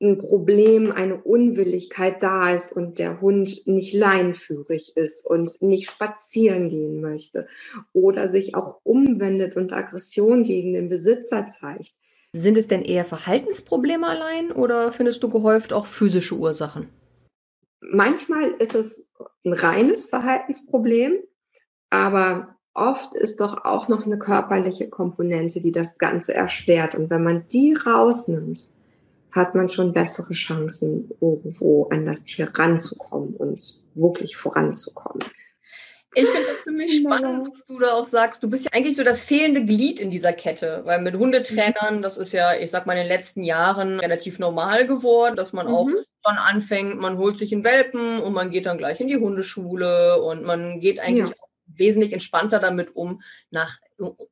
ein 0.00 0.18
Problem, 0.18 0.92
eine 0.92 1.16
Unwilligkeit 1.16 2.22
da 2.22 2.54
ist 2.54 2.72
und 2.72 2.98
der 2.98 3.20
Hund 3.20 3.66
nicht 3.66 3.94
leinführig 3.94 4.96
ist 4.96 5.26
und 5.28 5.60
nicht 5.62 5.90
spazieren 5.90 6.68
gehen 6.68 7.00
möchte 7.00 7.46
oder 7.92 8.28
sich 8.28 8.54
auch 8.54 8.80
umwendet 8.82 9.56
und 9.56 9.72
Aggression 9.72 10.44
gegen 10.44 10.74
den 10.74 10.88
Besitzer 10.88 11.46
zeigt. 11.46 11.94
Sind 12.32 12.58
es 12.58 12.66
denn 12.66 12.82
eher 12.82 13.04
Verhaltensprobleme 13.04 14.06
allein 14.06 14.50
oder 14.50 14.92
findest 14.92 15.22
du 15.22 15.28
gehäuft 15.28 15.72
auch 15.72 15.86
physische 15.86 16.34
Ursachen? 16.34 16.88
Manchmal 17.90 18.50
ist 18.58 18.74
es 18.74 19.10
ein 19.44 19.52
reines 19.52 20.06
Verhaltensproblem, 20.06 21.18
aber 21.90 22.56
oft 22.74 23.14
ist 23.14 23.40
doch 23.40 23.64
auch 23.64 23.88
noch 23.88 24.04
eine 24.04 24.18
körperliche 24.18 24.88
Komponente, 24.88 25.60
die 25.60 25.72
das 25.72 25.98
Ganze 25.98 26.34
erschwert. 26.34 26.94
Und 26.94 27.10
wenn 27.10 27.22
man 27.22 27.46
die 27.48 27.74
rausnimmt, 27.74 28.68
hat 29.32 29.54
man 29.54 29.68
schon 29.68 29.92
bessere 29.92 30.32
Chancen, 30.32 31.10
irgendwo 31.20 31.88
an 31.88 32.06
das 32.06 32.24
Tier 32.24 32.50
ranzukommen 32.54 33.34
und 33.34 33.82
wirklich 33.94 34.36
voranzukommen. 34.36 35.24
Ich 36.16 36.26
finde 36.26 36.46
das 36.52 36.62
ziemlich 36.62 37.00
spannend, 37.00 37.48
was 37.52 37.66
du 37.66 37.78
da 37.80 37.94
auch 37.94 38.04
sagst. 38.04 38.42
Du 38.42 38.48
bist 38.48 38.64
ja 38.64 38.70
eigentlich 38.72 38.94
so 38.94 39.02
das 39.02 39.20
fehlende 39.20 39.64
Glied 39.64 39.98
in 39.98 40.10
dieser 40.10 40.32
Kette, 40.32 40.82
weil 40.84 41.02
mit 41.02 41.16
Hundetrainern, 41.16 42.02
das 42.02 42.16
ist 42.16 42.32
ja, 42.32 42.54
ich 42.54 42.70
sag 42.70 42.86
mal, 42.86 42.92
in 42.92 43.00
den 43.00 43.08
letzten 43.08 43.42
Jahren 43.42 43.98
relativ 43.98 44.38
normal 44.38 44.86
geworden, 44.86 45.34
dass 45.34 45.52
man 45.52 45.66
mhm. 45.66 45.74
auch 45.74 45.88
schon 46.26 46.38
anfängt, 46.38 47.00
man 47.00 47.18
holt 47.18 47.38
sich 47.38 47.52
einen 47.52 47.64
Welpen 47.64 48.20
und 48.20 48.32
man 48.32 48.50
geht 48.50 48.66
dann 48.66 48.78
gleich 48.78 49.00
in 49.00 49.08
die 49.08 49.16
Hundeschule 49.16 50.20
und 50.22 50.44
man 50.44 50.80
geht 50.80 50.98
eigentlich 51.00 51.30
ja. 51.30 51.34
wesentlich 51.66 52.12
entspannter 52.12 52.58
damit 52.58 52.96
um, 52.96 53.22
nach, 53.50 53.78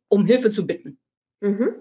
um 0.08 0.26
Hilfe 0.26 0.50
zu 0.50 0.66
bitten. 0.66 0.98
Mhm. 1.40 1.74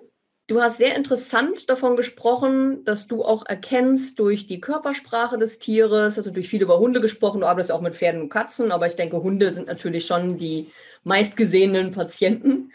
Du 0.48 0.62
hast 0.62 0.80
sehr 0.80 0.98
interessant 0.98 1.70
davon 1.70 1.96
gesprochen, 1.96 2.84
dass 2.84 3.08
du 3.08 3.24
auch 3.24 3.46
erkennst 3.46 4.20
durch 4.20 4.48
die 4.48 4.60
Körpersprache 4.60 5.38
des 5.38 5.60
Tieres, 5.60 6.18
also 6.18 6.30
durch 6.30 6.50
viel 6.50 6.62
über 6.62 6.78
Hunde 6.78 7.00
gesprochen, 7.00 7.40
du 7.40 7.48
arbeitest 7.48 7.72
auch 7.72 7.80
mit 7.80 7.96
Pferden 7.96 8.24
und 8.24 8.30
Katzen, 8.30 8.74
aber 8.74 8.86
ich 8.86 8.96
denke, 8.96 9.24
Hunde 9.24 9.54
sind 9.54 9.68
natürlich 9.68 10.06
schon 10.06 10.38
die 10.38 10.70
meistgesehenen 11.06 11.92
Patienten. 11.92 12.74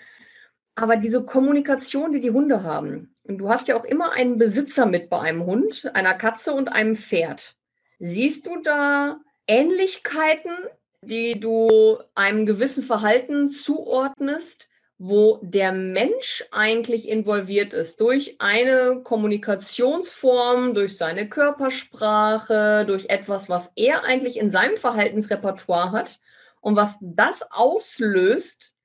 Aber 0.77 0.97
diese 0.97 1.25
Kommunikation, 1.25 2.13
die 2.13 2.21
die 2.21 2.31
Hunde 2.31 2.63
haben, 2.63 3.13
und 3.25 3.39
du 3.39 3.49
hast 3.49 3.67
ja 3.67 3.77
auch 3.77 3.85
immer 3.85 4.13
einen 4.13 4.39
Besitzer 4.39 4.87
mit 4.87 5.11
bei 5.11 5.19
einem 5.19 5.45
Hund, 5.45 5.91
einer 5.95 6.15
Katze 6.15 6.53
und 6.53 6.69
einem 6.69 6.95
Pferd. 6.95 7.57
Siehst 7.99 8.47
du 8.47 8.61
da 8.63 9.19
Ähnlichkeiten, 9.49 10.53
die 11.01 11.41
du 11.41 11.99
einem 12.15 12.47
gewissen 12.47 12.85
Verhalten 12.85 13.51
zuordnest? 13.51 14.69
wo 14.99 15.39
der 15.43 15.73
Mensch 15.73 16.45
eigentlich 16.53 17.09
involviert 17.09 17.75
ist 17.75 18.01
durch 18.01 18.37
eine 18.39 19.03
Kommunikationsform, 19.03 20.75
durch 20.75 20.97
seine 20.97 21.29
Körpersprache, 21.29 22.85
durch 22.87 23.11
etwas, 23.11 23.49
was 23.49 23.73
er 23.77 24.05
eigentlich 24.05 24.39
in 24.39 24.51
seinem 24.51 24.79
Verhaltensrepertoire 24.79 25.93
hat 25.93 26.19
und 26.61 26.77
was 26.77 26.97
das 27.01 27.43
auslöst 27.51 28.76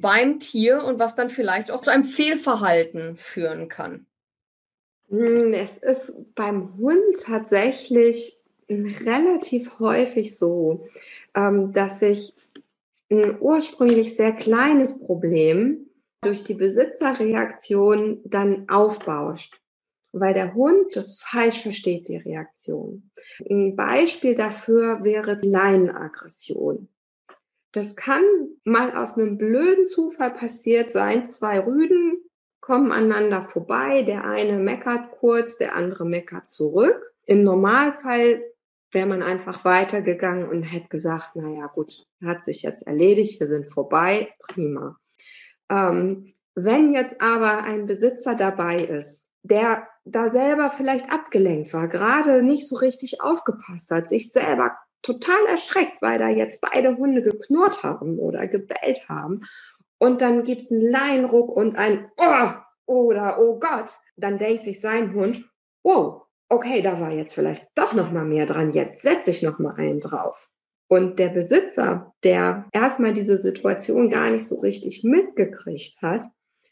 beim 0.00 0.38
Tier 0.38 0.82
und 0.84 0.98
was 0.98 1.14
dann 1.14 1.30
vielleicht 1.30 1.70
auch 1.70 1.80
zu 1.80 1.90
einem 1.90 2.04
Fehlverhalten 2.04 3.16
führen 3.16 3.68
kann. 3.68 4.06
Hm, 5.08 5.52
es 5.52 5.78
ist 5.78 6.12
beim 6.34 6.76
Hund 6.76 7.22
tatsächlich 7.24 8.40
relativ 8.68 9.78
häufig 9.78 10.36
so, 10.36 10.88
ähm, 11.34 11.72
dass 11.72 12.00
sich 12.00 12.34
ein 13.10 13.40
ursprünglich 13.40 14.16
sehr 14.16 14.32
kleines 14.32 14.98
Problem 15.00 15.88
durch 16.22 16.42
die 16.42 16.54
Besitzerreaktion 16.54 18.20
dann 18.24 18.68
aufbauscht, 18.68 19.60
weil 20.12 20.34
der 20.34 20.54
Hund 20.54 20.96
das 20.96 21.20
falsch 21.20 21.62
versteht, 21.62 22.08
die 22.08 22.16
Reaktion. 22.16 23.10
Ein 23.48 23.76
Beispiel 23.76 24.34
dafür 24.34 25.04
wäre 25.04 25.38
die 25.38 25.48
Leinenaggression. 25.48 26.88
Das 27.76 27.94
kann 27.94 28.24
mal 28.64 28.96
aus 28.96 29.18
einem 29.18 29.36
blöden 29.36 29.84
Zufall 29.84 30.30
passiert 30.30 30.92
sein. 30.92 31.26
Zwei 31.26 31.60
Rüden 31.60 32.16
kommen 32.60 32.90
aneinander 32.90 33.42
vorbei. 33.42 34.02
Der 34.02 34.24
eine 34.24 34.58
meckert 34.58 35.10
kurz, 35.10 35.58
der 35.58 35.74
andere 35.74 36.06
meckert 36.06 36.48
zurück. 36.48 36.98
Im 37.26 37.44
Normalfall 37.44 38.42
wäre 38.92 39.06
man 39.06 39.22
einfach 39.22 39.66
weitergegangen 39.66 40.48
und 40.48 40.62
hätte 40.62 40.88
gesagt, 40.88 41.36
naja 41.36 41.66
gut, 41.66 42.06
hat 42.24 42.46
sich 42.46 42.62
jetzt 42.62 42.86
erledigt, 42.86 43.40
wir 43.40 43.46
sind 43.46 43.68
vorbei, 43.68 44.32
prima. 44.38 44.96
Ähm, 45.68 46.32
wenn 46.54 46.94
jetzt 46.94 47.20
aber 47.20 47.62
ein 47.64 47.84
Besitzer 47.84 48.36
dabei 48.36 48.76
ist, 48.76 49.28
der 49.42 49.86
da 50.06 50.30
selber 50.30 50.70
vielleicht 50.70 51.12
abgelenkt 51.12 51.74
war, 51.74 51.88
gerade 51.88 52.42
nicht 52.42 52.66
so 52.66 52.76
richtig 52.76 53.20
aufgepasst 53.20 53.90
hat, 53.90 54.08
sich 54.08 54.32
selber 54.32 54.78
total 55.02 55.46
erschreckt, 55.46 56.02
weil 56.02 56.18
da 56.18 56.28
jetzt 56.28 56.60
beide 56.60 56.96
Hunde 56.96 57.22
geknurrt 57.22 57.82
haben 57.82 58.18
oder 58.18 58.46
gebellt 58.46 59.08
haben. 59.08 59.42
Und 59.98 60.20
dann 60.20 60.44
gibt 60.44 60.62
es 60.62 60.70
einen 60.70 60.90
Leinruck 60.90 61.48
und 61.48 61.76
ein 61.76 62.10
Oh 62.16 62.48
oder 62.86 63.38
Oh 63.40 63.58
Gott. 63.58 63.92
Dann 64.16 64.38
denkt 64.38 64.64
sich 64.64 64.80
sein 64.80 65.14
Hund, 65.14 65.44
wow, 65.82 66.22
okay, 66.48 66.82
da 66.82 67.00
war 67.00 67.10
jetzt 67.10 67.34
vielleicht 67.34 67.68
doch 67.74 67.92
noch 67.92 68.10
mal 68.10 68.24
mehr 68.24 68.46
dran. 68.46 68.72
Jetzt 68.72 69.02
setze 69.02 69.30
ich 69.30 69.42
noch 69.42 69.58
mal 69.58 69.74
einen 69.76 70.00
drauf. 70.00 70.50
Und 70.88 71.18
der 71.18 71.30
Besitzer, 71.30 72.14
der 72.22 72.66
erstmal 72.72 73.12
diese 73.12 73.38
Situation 73.38 74.10
gar 74.10 74.30
nicht 74.30 74.46
so 74.46 74.60
richtig 74.60 75.02
mitgekriegt 75.02 76.00
hat, 76.00 76.24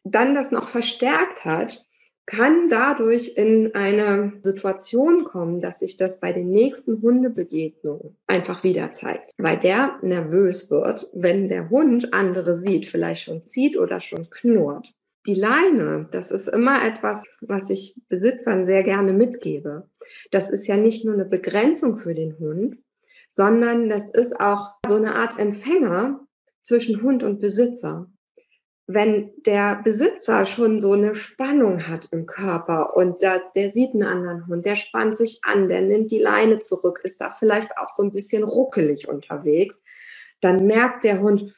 dann 0.05 0.35
das 0.35 0.53
noch 0.53 0.69
verstärkt 0.69 1.45
hat, 1.45 1.85
kann 2.27 2.69
dadurch 2.69 3.37
in 3.37 3.75
eine 3.75 4.33
Situation 4.43 5.25
kommen, 5.25 5.61
dass 5.61 5.81
sich 5.81 5.97
das 5.97 6.21
bei 6.21 6.33
den 6.33 6.51
nächsten 6.51 7.03
Hundebegegnungen 7.03 8.17
einfach 8.27 8.65
wieder 8.65 8.93
zeigt, 8.93 9.35
weil 9.39 9.59
der 9.59 9.99
nervös 10.03 10.71
wird, 10.71 11.11
wenn 11.13 11.49
der 11.49 11.69
Hund 11.71 12.15
andere 12.15 12.55
sieht, 12.55 12.87
vielleicht 12.87 13.25
schon 13.25 13.45
zieht 13.45 13.77
oder 13.77 14.01
schon 14.01 14.31
knurrt. 14.31 14.93
Die 15.27 15.35
Leine, 15.35 16.09
das 16.11 16.31
ist 16.31 16.49
immer 16.49 16.85
etwas, 16.85 17.25
was 17.41 17.71
ich 17.71 18.01
Besitzern 18.09 18.67
sehr 18.67 18.83
gerne 18.83 19.13
mitgebe. 19.13 19.89
Das 20.31 20.51
ist 20.51 20.67
ja 20.67 20.77
nicht 20.77 21.05
nur 21.05 21.15
eine 21.15 21.25
Begrenzung 21.25 21.99
für 21.99 22.15
den 22.15 22.39
Hund, 22.39 22.77
sondern 23.31 23.89
das 23.89 24.13
ist 24.13 24.39
auch 24.39 24.75
so 24.87 24.97
eine 24.97 25.15
Art 25.15 25.39
Empfänger 25.39 26.27
zwischen 26.63 27.03
Hund 27.03 27.23
und 27.23 27.41
Besitzer 27.41 28.11
wenn 28.87 29.33
der 29.47 29.81
Besitzer 29.83 30.45
schon 30.45 30.79
so 30.79 30.93
eine 30.93 31.15
Spannung 31.15 31.89
hat 31.89 32.09
im 32.13 32.27
Körper 32.27 32.97
und 32.97 33.23
der, 33.23 33.43
der 33.55 33.71
sieht 33.71 33.95
einen 33.95 34.03
anderen 34.03 34.47
Hund, 34.47 34.67
der 34.67 34.77
spannt 34.77 35.17
sich 35.17 35.41
an, 35.43 35.69
der 35.69 35.81
nimmt 35.81 36.11
die 36.11 36.19
Leine 36.19 36.61
zurück, 36.61 37.01
ist 37.03 37.21
da 37.21 37.31
vielleicht 37.31 37.79
auch 37.79 37.91
so 37.91 38.03
ein 38.03 38.13
bisschen 38.13 38.45
ruckelig 38.45 39.09
unterwegs, 39.09 39.81
dann 40.41 40.67
merkt 40.67 41.05
der 41.05 41.21
Hund, 41.21 41.55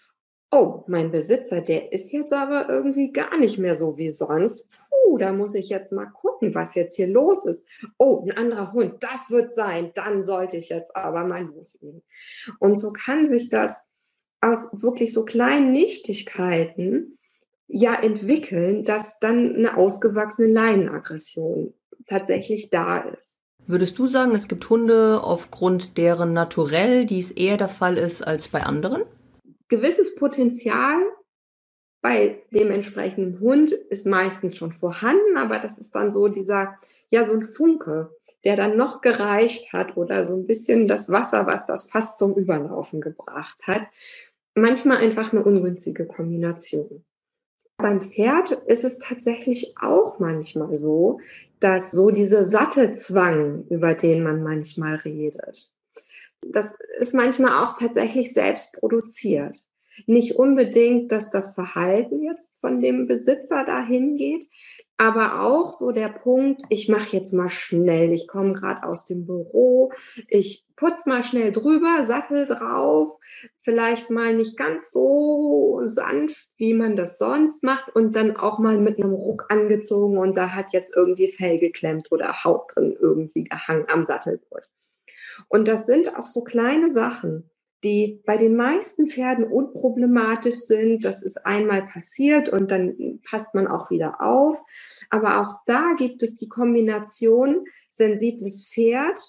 oh, 0.53 0.85
mein 0.87 1.11
Besitzer, 1.11 1.61
der 1.61 1.93
ist 1.93 2.13
jetzt 2.13 2.33
aber 2.33 2.69
irgendwie 2.69 3.13
gar 3.13 3.37
nicht 3.39 3.59
mehr 3.59 3.75
so 3.75 3.99
wie 3.99 4.11
sonst. 4.11 4.69
Puh, 4.89 5.19
da 5.19 5.33
muss 5.33 5.55
ich 5.55 5.69
jetzt 5.69 5.93
mal 5.93 6.07
gucken, 6.07 6.55
was 6.55 6.77
jetzt 6.77 6.95
hier 6.95 7.09
los 7.09 7.45
ist. 7.45 7.67
Oh, 7.99 8.25
ein 8.25 8.37
anderer 8.37 8.73
Hund, 8.73 9.03
das 9.03 9.31
wird 9.31 9.53
sein, 9.53 9.91
dann 9.95 10.25
sollte 10.25 10.57
ich 10.57 10.69
jetzt 10.69 10.95
aber 10.95 11.25
mal 11.25 11.43
loslegen. 11.43 12.03
Und 12.61 12.81
so 12.81 12.93
kann 12.93 13.27
sich 13.27 13.51
das 13.51 13.87
aus 14.41 14.83
wirklich 14.83 15.13
so 15.13 15.25
kleinen 15.25 15.73
Nichtigkeiten 15.73 17.16
ja 17.69 17.95
entwickeln, 17.95 18.85
dass 18.85 19.19
dann 19.19 19.55
eine 19.55 19.77
ausgewachsene 19.77 20.53
Leinenaggression 20.53 21.75
tatsächlich 22.07 22.71
da 22.71 23.01
ist. 23.01 23.39
Würdest 23.67 23.99
du 23.99 24.07
sagen, 24.07 24.35
es 24.35 24.47
gibt 24.47 24.69
Hunde 24.71 25.21
aufgrund 25.25 25.99
deren 25.99 26.33
Naturell, 26.33 27.05
dies 27.05 27.33
eher 27.33 27.57
der 27.57 27.69
Fall 27.69 27.97
ist 27.97 28.27
als 28.27 28.49
bei 28.49 28.63
anderen? 28.63 29.03
Gewisses 29.69 30.15
Potenzial 30.15 31.01
bei 32.01 32.45
dem 32.53 32.71
entsprechenden 32.71 33.41
Hund 33.41 33.73
ist 33.73 34.07
meistens 34.07 34.57
schon 34.57 34.73
vorhanden, 34.73 35.37
aber 35.37 35.59
das 35.59 35.79
ist 35.79 35.97
dann 35.97 36.13
so 36.13 36.29
dieser, 36.29 36.79
ja, 37.11 37.25
so 37.25 37.33
ein 37.33 37.43
Funke, 37.43 38.11
der 38.45 38.55
dann 38.55 38.77
noch 38.77 39.01
gereicht 39.01 39.73
hat 39.73 39.97
oder 39.97 40.25
so 40.25 40.37
ein 40.37 40.47
bisschen 40.47 40.87
das 40.87 41.11
Wasser, 41.11 41.49
was 41.49 41.67
das 41.67 41.91
fast 41.91 42.21
zum 42.21 42.35
Überlaufen 42.35 43.01
gebracht 43.01 43.61
hat. 43.67 43.83
Manchmal 44.55 44.99
einfach 44.99 45.33
eine 45.33 45.43
ungünstige 45.43 46.07
Kombination. 46.07 47.05
Beim 47.79 48.01
Pferd 48.01 48.53
ist 48.67 48.85
es 48.85 48.99
tatsächlich 48.99 49.75
auch 49.81 50.19
manchmal 50.19 50.77
so, 50.77 51.21
dass 51.61 51.91
so 51.91 52.11
dieser 52.11 52.45
Sattelzwang, 52.45 53.67
über 53.69 53.95
den 53.95 54.23
man 54.23 54.43
manchmal 54.43 54.97
redet, 54.97 55.73
das 56.43 56.77
ist 56.99 57.15
manchmal 57.15 57.65
auch 57.65 57.77
tatsächlich 57.77 58.33
selbst 58.33 58.79
produziert. 58.79 59.67
Nicht 60.07 60.37
unbedingt, 60.37 61.11
dass 61.11 61.31
das 61.31 61.55
Verhalten 61.55 62.23
jetzt 62.23 62.59
von 62.61 62.81
dem 62.81 63.07
Besitzer 63.07 63.65
dahin 63.65 64.17
geht, 64.17 64.47
aber 64.99 65.43
auch 65.43 65.75
so 65.75 65.93
der 65.93 66.09
Punkt, 66.09 66.63
ich 66.71 66.89
mache 66.89 67.17
jetzt 67.17 67.33
mal 67.33 67.49
schnell, 67.49 68.13
ich 68.13 68.27
komme 68.27 68.55
gerade 68.55 68.83
aus 68.85 69.05
dem 69.05 69.27
Büro, 69.27 69.93
ich 70.29 70.65
putz 70.75 71.07
mal 71.07 71.23
schnell 71.23 71.53
drüber, 71.53 72.03
Sattel 72.03 72.47
drauf, 72.47 73.19
vielleicht 73.61 74.11
mal 74.11 74.35
nicht 74.35 74.57
ganz 74.57 74.91
so 74.91 75.81
sanft, 75.83 76.49
wie 76.57 76.73
man 76.73 76.97
das 76.97 77.19
sonst 77.19 77.63
macht 77.63 77.95
und 77.95 78.17
dann 78.17 78.37
auch 78.37 78.59
mal 78.59 78.79
mit 78.79 79.03
einem 79.03 79.13
Ruck 79.13 79.47
angezogen 79.51 80.17
und 80.17 80.37
da 80.37 80.51
hat 80.51 80.73
jetzt 80.73 80.97
irgendwie 80.97 81.29
Fell 81.31 81.59
geklemmt 81.59 82.11
oder 82.11 82.45
Haut 82.45 82.71
drin 82.75 82.97
irgendwie 82.99 83.45
gehangen 83.45 83.87
am 83.89 84.03
Sattelgurt. 84.05 84.69
Und 85.49 85.69
das 85.69 85.87
sind 85.87 86.17
auch 86.17 86.27
so 86.27 86.43
kleine 86.43 86.89
Sachen, 86.89 87.51
die 87.85 88.23
bei 88.27 88.37
den 88.37 88.57
meisten 88.57 89.09
Pferden 89.09 89.45
unproblematisch 89.45 90.57
sind. 90.57 91.05
Das 91.05 91.23
ist 91.23 91.47
einmal 91.47 91.87
passiert 91.87 92.49
und 92.49 92.71
dann 92.71 93.21
passt 93.29 93.55
man 93.55 93.67
auch 93.67 93.91
wieder 93.91 94.21
auf. 94.21 94.63
Aber 95.11 95.41
auch 95.41 95.61
da 95.67 95.95
gibt 95.97 96.23
es 96.23 96.37
die 96.37 96.49
Kombination 96.49 97.65
sensibles 97.89 98.69
Pferd, 98.69 99.21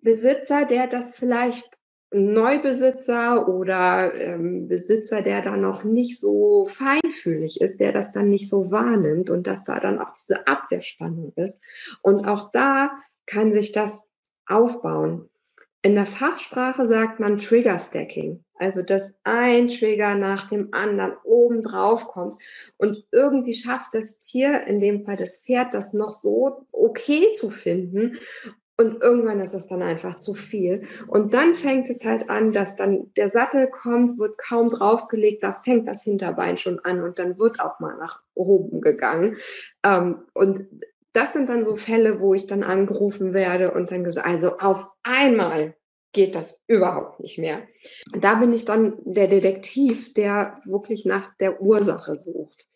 Besitzer, 0.00 0.64
der 0.64 0.86
das 0.86 1.16
vielleicht 1.16 1.76
Neubesitzer 2.12 3.48
oder 3.48 4.14
ähm, 4.14 4.68
Besitzer, 4.68 5.22
der 5.22 5.42
da 5.42 5.56
noch 5.56 5.82
nicht 5.82 6.20
so 6.20 6.66
feinfühlig 6.66 7.60
ist, 7.60 7.80
der 7.80 7.92
das 7.92 8.12
dann 8.12 8.30
nicht 8.30 8.48
so 8.48 8.70
wahrnimmt 8.70 9.28
und 9.28 9.46
dass 9.46 9.64
da 9.64 9.80
dann 9.80 9.98
auch 9.98 10.14
diese 10.14 10.46
Abwehrspannung 10.46 11.32
ist. 11.36 11.60
Und 12.02 12.26
auch 12.26 12.52
da 12.52 12.92
kann 13.26 13.50
sich 13.50 13.72
das 13.72 14.08
aufbauen. 14.46 15.28
In 15.82 15.94
der 15.94 16.06
Fachsprache 16.06 16.86
sagt 16.86 17.20
man 17.20 17.38
Trigger 17.38 17.78
Stacking, 17.78 18.44
also 18.56 18.82
dass 18.82 19.18
ein 19.22 19.68
Trigger 19.68 20.14
nach 20.14 20.48
dem 20.48 20.72
anderen 20.72 21.14
oben 21.22 21.62
drauf 21.62 22.08
kommt 22.08 22.42
und 22.76 23.04
irgendwie 23.12 23.54
schafft 23.54 23.94
das 23.94 24.18
Tier, 24.20 24.66
in 24.66 24.80
dem 24.80 25.02
Fall 25.02 25.16
das 25.16 25.44
Pferd, 25.44 25.74
das 25.74 25.92
noch 25.92 26.14
so 26.14 26.66
okay 26.72 27.32
zu 27.34 27.50
finden 27.50 28.18
und 28.78 29.02
irgendwann 29.02 29.40
ist 29.40 29.54
es 29.54 29.68
dann 29.68 29.82
einfach 29.82 30.18
zu 30.18 30.34
viel. 30.34 30.86
Und 31.06 31.32
dann 31.32 31.54
fängt 31.54 31.88
es 31.88 32.04
halt 32.04 32.28
an, 32.28 32.52
dass 32.52 32.76
dann 32.76 33.10
der 33.16 33.30
Sattel 33.30 33.68
kommt, 33.68 34.18
wird 34.18 34.36
kaum 34.36 34.68
draufgelegt, 34.68 35.42
da 35.42 35.54
fängt 35.64 35.88
das 35.88 36.02
Hinterbein 36.02 36.58
schon 36.58 36.78
an 36.80 37.02
und 37.02 37.18
dann 37.18 37.38
wird 37.38 37.58
auch 37.58 37.80
mal 37.80 37.96
nach 37.96 38.20
oben 38.34 38.82
gegangen. 38.82 39.38
Ähm, 39.82 40.24
und 40.34 40.66
das 41.16 41.32
sind 41.32 41.48
dann 41.48 41.64
so 41.64 41.76
Fälle, 41.76 42.20
wo 42.20 42.34
ich 42.34 42.46
dann 42.46 42.62
angerufen 42.62 43.32
werde 43.32 43.72
und 43.72 43.90
dann 43.90 44.04
gesagt, 44.04 44.26
also 44.26 44.58
auf 44.58 44.88
einmal 45.02 45.74
geht 46.12 46.34
das 46.34 46.60
überhaupt 46.66 47.20
nicht 47.20 47.38
mehr. 47.38 47.62
Da 48.12 48.36
bin 48.36 48.52
ich 48.52 48.64
dann 48.64 48.98
der 49.04 49.28
Detektiv, 49.28 50.14
der 50.14 50.58
wirklich 50.64 51.04
nach 51.04 51.34
der 51.40 51.60
Ursache 51.60 52.16
sucht. 52.16 52.66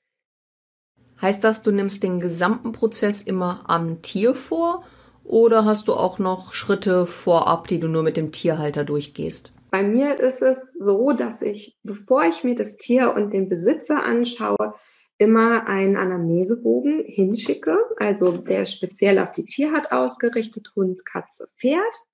Heißt 1.20 1.44
das, 1.44 1.62
du 1.62 1.70
nimmst 1.70 2.02
den 2.02 2.18
gesamten 2.18 2.72
Prozess 2.72 3.20
immer 3.20 3.64
am 3.68 4.00
Tier 4.00 4.34
vor 4.34 4.84
oder 5.22 5.64
hast 5.64 5.88
du 5.88 5.92
auch 5.92 6.18
noch 6.18 6.54
Schritte 6.54 7.04
vorab, 7.06 7.68
die 7.68 7.78
du 7.78 7.88
nur 7.88 8.02
mit 8.02 8.16
dem 8.16 8.32
Tierhalter 8.32 8.84
durchgehst? 8.84 9.50
Bei 9.70 9.82
mir 9.82 10.18
ist 10.18 10.42
es 10.42 10.72
so, 10.72 11.12
dass 11.12 11.42
ich, 11.42 11.78
bevor 11.82 12.24
ich 12.24 12.42
mir 12.42 12.56
das 12.56 12.76
Tier 12.76 13.14
und 13.14 13.32
den 13.32 13.48
Besitzer 13.48 14.02
anschaue, 14.02 14.74
immer 15.20 15.66
einen 15.66 15.98
Anamnesebogen 15.98 17.04
hinschicke, 17.04 17.76
also 17.98 18.38
der 18.38 18.64
speziell 18.64 19.18
auf 19.18 19.32
die 19.32 19.44
Tierart 19.44 19.92
ausgerichtet, 19.92 20.72
Hund, 20.74 21.04
Katze, 21.04 21.46
Pferd. 21.58 22.06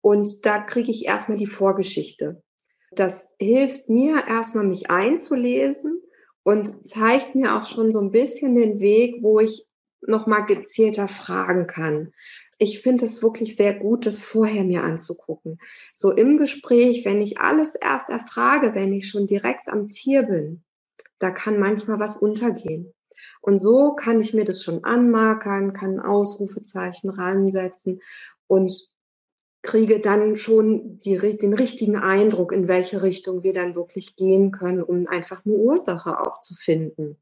Und 0.00 0.44
da 0.44 0.58
kriege 0.58 0.90
ich 0.90 1.06
erstmal 1.06 1.38
die 1.38 1.46
Vorgeschichte. 1.46 2.42
Das 2.90 3.36
hilft 3.38 3.88
mir 3.88 4.24
erstmal, 4.26 4.66
mich 4.66 4.90
einzulesen 4.90 6.02
und 6.42 6.88
zeigt 6.88 7.36
mir 7.36 7.54
auch 7.54 7.64
schon 7.64 7.92
so 7.92 8.00
ein 8.00 8.10
bisschen 8.10 8.56
den 8.56 8.80
Weg, 8.80 9.22
wo 9.22 9.38
ich 9.38 9.64
nochmal 10.00 10.44
gezielter 10.44 11.06
fragen 11.06 11.68
kann. 11.68 12.12
Ich 12.58 12.80
finde 12.80 13.04
es 13.04 13.22
wirklich 13.22 13.54
sehr 13.54 13.74
gut, 13.74 14.04
das 14.04 14.20
vorher 14.20 14.64
mir 14.64 14.82
anzugucken. 14.82 15.60
So 15.94 16.10
im 16.10 16.38
Gespräch, 16.38 17.04
wenn 17.04 17.20
ich 17.20 17.38
alles 17.38 17.76
erst 17.76 18.10
erfrage, 18.10 18.74
wenn 18.74 18.92
ich 18.92 19.08
schon 19.08 19.28
direkt 19.28 19.68
am 19.68 19.90
Tier 19.90 20.24
bin, 20.24 20.64
da 21.22 21.30
kann 21.30 21.58
manchmal 21.58 21.98
was 22.00 22.16
untergehen. 22.16 22.92
Und 23.40 23.58
so 23.58 23.94
kann 23.94 24.20
ich 24.20 24.34
mir 24.34 24.44
das 24.44 24.62
schon 24.62 24.84
anmarkern, 24.84 25.72
kann 25.72 26.00
Ausrufezeichen 26.00 27.10
ransetzen 27.10 28.00
und 28.46 28.72
kriege 29.62 30.00
dann 30.00 30.36
schon 30.36 30.98
die, 31.00 31.18
den 31.18 31.54
richtigen 31.54 31.96
Eindruck, 31.96 32.52
in 32.52 32.66
welche 32.66 33.02
Richtung 33.02 33.44
wir 33.44 33.52
dann 33.52 33.74
wirklich 33.74 34.16
gehen 34.16 34.50
können, 34.50 34.82
um 34.82 35.06
einfach 35.06 35.44
eine 35.44 35.54
Ursache 35.54 36.18
auch 36.20 36.40
zu 36.40 36.54
finden. 36.54 37.16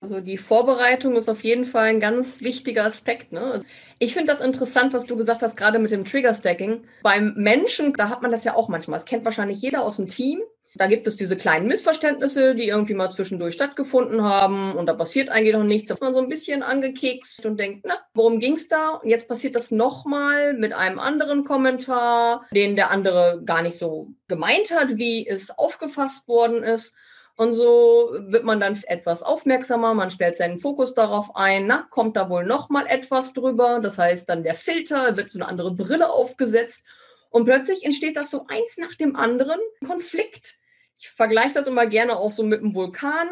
Also 0.00 0.20
die 0.20 0.38
Vorbereitung 0.38 1.14
ist 1.14 1.28
auf 1.28 1.44
jeden 1.44 1.64
Fall 1.64 1.84
ein 1.84 2.00
ganz 2.00 2.40
wichtiger 2.40 2.84
Aspekt. 2.84 3.30
Ne? 3.30 3.40
Also 3.40 3.64
ich 4.00 4.14
finde 4.14 4.32
das 4.32 4.40
interessant, 4.40 4.92
was 4.92 5.06
du 5.06 5.16
gesagt 5.16 5.42
hast, 5.42 5.56
gerade 5.56 5.78
mit 5.78 5.92
dem 5.92 6.04
Trigger-Stacking. 6.04 6.82
Beim 7.04 7.34
Menschen, 7.36 7.92
da 7.92 8.08
hat 8.08 8.20
man 8.20 8.32
das 8.32 8.42
ja 8.42 8.56
auch 8.56 8.68
manchmal. 8.68 8.98
Das 8.98 9.04
kennt 9.04 9.24
wahrscheinlich 9.24 9.60
jeder 9.60 9.84
aus 9.84 9.96
dem 9.96 10.08
Team. 10.08 10.40
Da 10.74 10.86
gibt 10.86 11.06
es 11.06 11.16
diese 11.16 11.36
kleinen 11.36 11.66
Missverständnisse, 11.66 12.54
die 12.54 12.68
irgendwie 12.68 12.94
mal 12.94 13.10
zwischendurch 13.10 13.54
stattgefunden 13.54 14.22
haben 14.22 14.74
und 14.74 14.86
da 14.86 14.94
passiert 14.94 15.28
eigentlich 15.28 15.54
noch 15.54 15.64
nichts. 15.64 15.88
Da 15.88 15.94
ist 15.94 16.00
man 16.00 16.14
so 16.14 16.20
ein 16.20 16.28
bisschen 16.28 16.62
angekekst 16.62 17.44
und 17.44 17.58
denkt, 17.58 17.84
na, 17.86 17.98
worum 18.14 18.40
ging 18.40 18.54
es 18.54 18.68
da? 18.68 18.94
Und 18.94 19.10
jetzt 19.10 19.28
passiert 19.28 19.54
das 19.54 19.70
nochmal 19.70 20.54
mit 20.54 20.72
einem 20.72 20.98
anderen 20.98 21.44
Kommentar, 21.44 22.46
den 22.54 22.76
der 22.76 22.90
andere 22.90 23.42
gar 23.44 23.60
nicht 23.60 23.76
so 23.76 24.14
gemeint 24.28 24.70
hat, 24.70 24.96
wie 24.96 25.26
es 25.26 25.50
aufgefasst 25.50 26.26
worden 26.26 26.62
ist. 26.62 26.94
Und 27.36 27.52
so 27.54 28.16
wird 28.28 28.44
man 28.44 28.60
dann 28.60 28.78
etwas 28.86 29.22
aufmerksamer, 29.22 29.94
man 29.94 30.10
stellt 30.10 30.36
seinen 30.36 30.58
Fokus 30.58 30.94
darauf 30.94 31.34
ein, 31.34 31.66
na, 31.66 31.86
kommt 31.90 32.16
da 32.16 32.30
wohl 32.30 32.44
noch 32.44 32.70
mal 32.70 32.86
etwas 32.86 33.34
drüber. 33.34 33.80
Das 33.80 33.98
heißt, 33.98 34.28
dann 34.28 34.42
der 34.42 34.54
Filter 34.54 35.16
wird 35.18 35.30
so 35.30 35.38
eine 35.38 35.48
andere 35.48 35.74
Brille 35.74 36.10
aufgesetzt 36.10 36.86
und 37.28 37.44
plötzlich 37.44 37.84
entsteht 37.84 38.16
das 38.16 38.30
so 38.30 38.46
eins 38.48 38.78
nach 38.78 38.94
dem 38.94 39.16
anderen 39.16 39.60
Konflikt. 39.86 40.61
Ich 41.02 41.10
vergleiche 41.10 41.54
das 41.54 41.66
immer 41.66 41.86
gerne 41.86 42.16
auch 42.16 42.32
so 42.32 42.42
mit 42.42 42.60
einem 42.60 42.74
Vulkan 42.74 43.28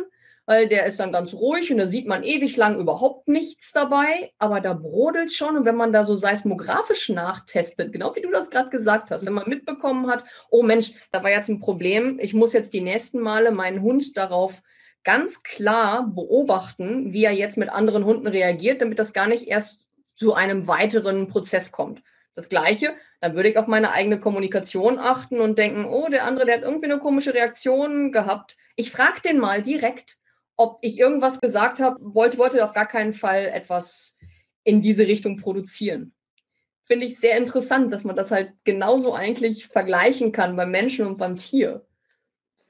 weil 0.50 0.66
der 0.66 0.84
ist 0.86 0.98
dann 0.98 1.12
ganz 1.12 1.32
ruhig 1.32 1.70
und 1.70 1.78
da 1.78 1.86
sieht 1.86 2.08
man 2.08 2.24
ewig 2.24 2.56
lang 2.56 2.76
überhaupt 2.80 3.28
nichts 3.28 3.70
dabei, 3.70 4.32
aber 4.38 4.60
da 4.60 4.74
brodelt 4.74 5.32
schon 5.32 5.56
und 5.56 5.64
wenn 5.64 5.76
man 5.76 5.92
da 5.92 6.02
so 6.02 6.16
seismografisch 6.16 7.08
nachtestet, 7.08 7.92
genau 7.92 8.16
wie 8.16 8.20
du 8.20 8.32
das 8.32 8.50
gerade 8.50 8.68
gesagt 8.68 9.12
hast, 9.12 9.24
wenn 9.24 9.32
man 9.32 9.48
mitbekommen 9.48 10.08
hat, 10.08 10.24
oh 10.50 10.64
Mensch, 10.64 10.92
da 11.12 11.22
war 11.22 11.30
jetzt 11.30 11.48
ein 11.48 11.60
Problem, 11.60 12.18
ich 12.20 12.34
muss 12.34 12.52
jetzt 12.52 12.74
die 12.74 12.80
nächsten 12.80 13.20
Male 13.20 13.52
meinen 13.52 13.80
Hund 13.82 14.16
darauf 14.16 14.60
ganz 15.04 15.44
klar 15.44 16.08
beobachten, 16.12 17.12
wie 17.12 17.22
er 17.22 17.32
jetzt 17.32 17.56
mit 17.56 17.68
anderen 17.68 18.04
Hunden 18.04 18.26
reagiert, 18.26 18.82
damit 18.82 18.98
das 18.98 19.12
gar 19.12 19.28
nicht 19.28 19.46
erst 19.46 19.86
zu 20.16 20.34
einem 20.34 20.66
weiteren 20.66 21.28
Prozess 21.28 21.70
kommt. 21.70 22.02
Das 22.34 22.48
Gleiche, 22.48 22.94
dann 23.20 23.34
würde 23.34 23.50
ich 23.50 23.58
auf 23.58 23.66
meine 23.66 23.90
eigene 23.92 24.20
Kommunikation 24.20 24.98
achten 24.98 25.40
und 25.40 25.58
denken, 25.58 25.84
oh, 25.84 26.08
der 26.08 26.24
andere, 26.24 26.46
der 26.46 26.56
hat 26.56 26.62
irgendwie 26.62 26.86
eine 26.86 26.98
komische 26.98 27.34
Reaktion 27.34 28.12
gehabt. 28.12 28.56
Ich 28.76 28.90
frage 28.90 29.20
den 29.20 29.38
mal 29.38 29.62
direkt, 29.62 30.18
ob 30.56 30.78
ich 30.82 30.98
irgendwas 30.98 31.40
gesagt 31.40 31.80
habe, 31.80 31.96
wollte, 32.00 32.38
wollte 32.38 32.64
auf 32.64 32.72
gar 32.72 32.86
keinen 32.86 33.14
Fall 33.14 33.46
etwas 33.46 34.16
in 34.62 34.82
diese 34.82 35.06
Richtung 35.06 35.36
produzieren. 35.36 36.14
Finde 36.84 37.06
ich 37.06 37.18
sehr 37.18 37.36
interessant, 37.36 37.92
dass 37.92 38.04
man 38.04 38.16
das 38.16 38.30
halt 38.30 38.52
genauso 38.64 39.14
eigentlich 39.14 39.66
vergleichen 39.66 40.32
kann 40.32 40.56
beim 40.56 40.70
Menschen 40.70 41.06
und 41.06 41.18
beim 41.18 41.36
Tier. 41.36 41.86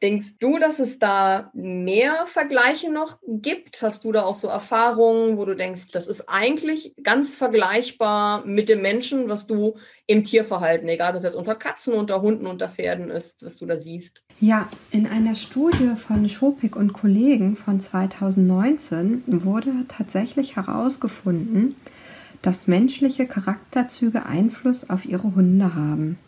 Denkst 0.03 0.39
du, 0.39 0.59
dass 0.59 0.79
es 0.79 0.99
da 0.99 1.51
mehr 1.53 2.25
Vergleiche 2.27 2.91
noch 2.91 3.19
gibt? 3.27 3.83
Hast 3.83 4.05
du 4.05 4.13
da 4.13 4.23
auch 4.23 4.35
so 4.35 4.49
Erfahrungen, 4.49 5.37
wo 5.37 5.45
du 5.45 5.55
denkst, 5.55 5.89
das 5.93 6.09
ist 6.09 6.25
eigentlich 6.27 6.95
ganz 7.03 7.37
vergleichbar 7.37 8.47
mit 8.47 8.71
dem 8.71 8.81
Menschen, 8.81 9.29
was 9.29 9.47
du 9.47 9.77
im 10.07 10.25
Tierverhalten, 10.25 10.89
egal 10.89 11.11
ob 11.11 11.17
es 11.17 11.25
jetzt 11.25 11.35
unter 11.35 11.55
Katzen, 11.55 11.93
unter 11.93 12.23
Hunden, 12.23 12.47
unter 12.47 12.71
Pferden 12.71 13.11
ist, 13.11 13.45
was 13.45 13.59
du 13.59 13.67
da 13.67 13.77
siehst? 13.77 14.23
Ja, 14.41 14.69
in 14.91 15.07
einer 15.07 15.35
Studie 15.35 15.91
von 15.97 16.27
Schopik 16.31 16.77
und 16.77 16.95
Kollegen 16.95 17.55
von 17.55 17.79
2019 17.79 19.25
wurde 19.27 19.71
tatsächlich 19.89 20.57
herausgefunden, 20.57 21.77
dass 22.41 22.67
menschliche 22.67 23.27
Charakterzüge 23.27 24.25
Einfluss 24.25 24.89
auf 24.89 25.05
ihre 25.05 25.35
Hunde 25.35 25.75
haben. 25.75 26.19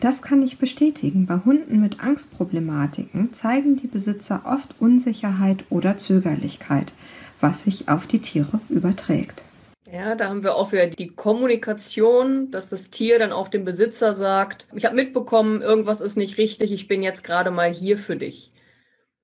Das 0.00 0.22
kann 0.22 0.42
ich 0.42 0.58
bestätigen. 0.58 1.26
Bei 1.26 1.40
Hunden 1.44 1.80
mit 1.80 2.00
Angstproblematiken 2.00 3.32
zeigen 3.32 3.76
die 3.76 3.86
Besitzer 3.86 4.42
oft 4.44 4.74
Unsicherheit 4.80 5.64
oder 5.70 5.96
Zögerlichkeit, 5.96 6.92
was 7.40 7.62
sich 7.62 7.88
auf 7.88 8.06
die 8.06 8.20
Tiere 8.20 8.60
überträgt. 8.68 9.42
Ja, 9.90 10.16
da 10.16 10.28
haben 10.28 10.42
wir 10.42 10.56
auch 10.56 10.72
wieder 10.72 10.88
die 10.88 11.08
Kommunikation, 11.08 12.50
dass 12.50 12.68
das 12.68 12.90
Tier 12.90 13.18
dann 13.18 13.30
auch 13.30 13.46
dem 13.46 13.64
Besitzer 13.64 14.12
sagt, 14.12 14.66
ich 14.74 14.84
habe 14.86 14.96
mitbekommen, 14.96 15.62
irgendwas 15.62 16.00
ist 16.00 16.16
nicht 16.16 16.36
richtig, 16.36 16.72
ich 16.72 16.88
bin 16.88 17.00
jetzt 17.00 17.22
gerade 17.22 17.52
mal 17.52 17.72
hier 17.72 17.96
für 17.96 18.16
dich. 18.16 18.50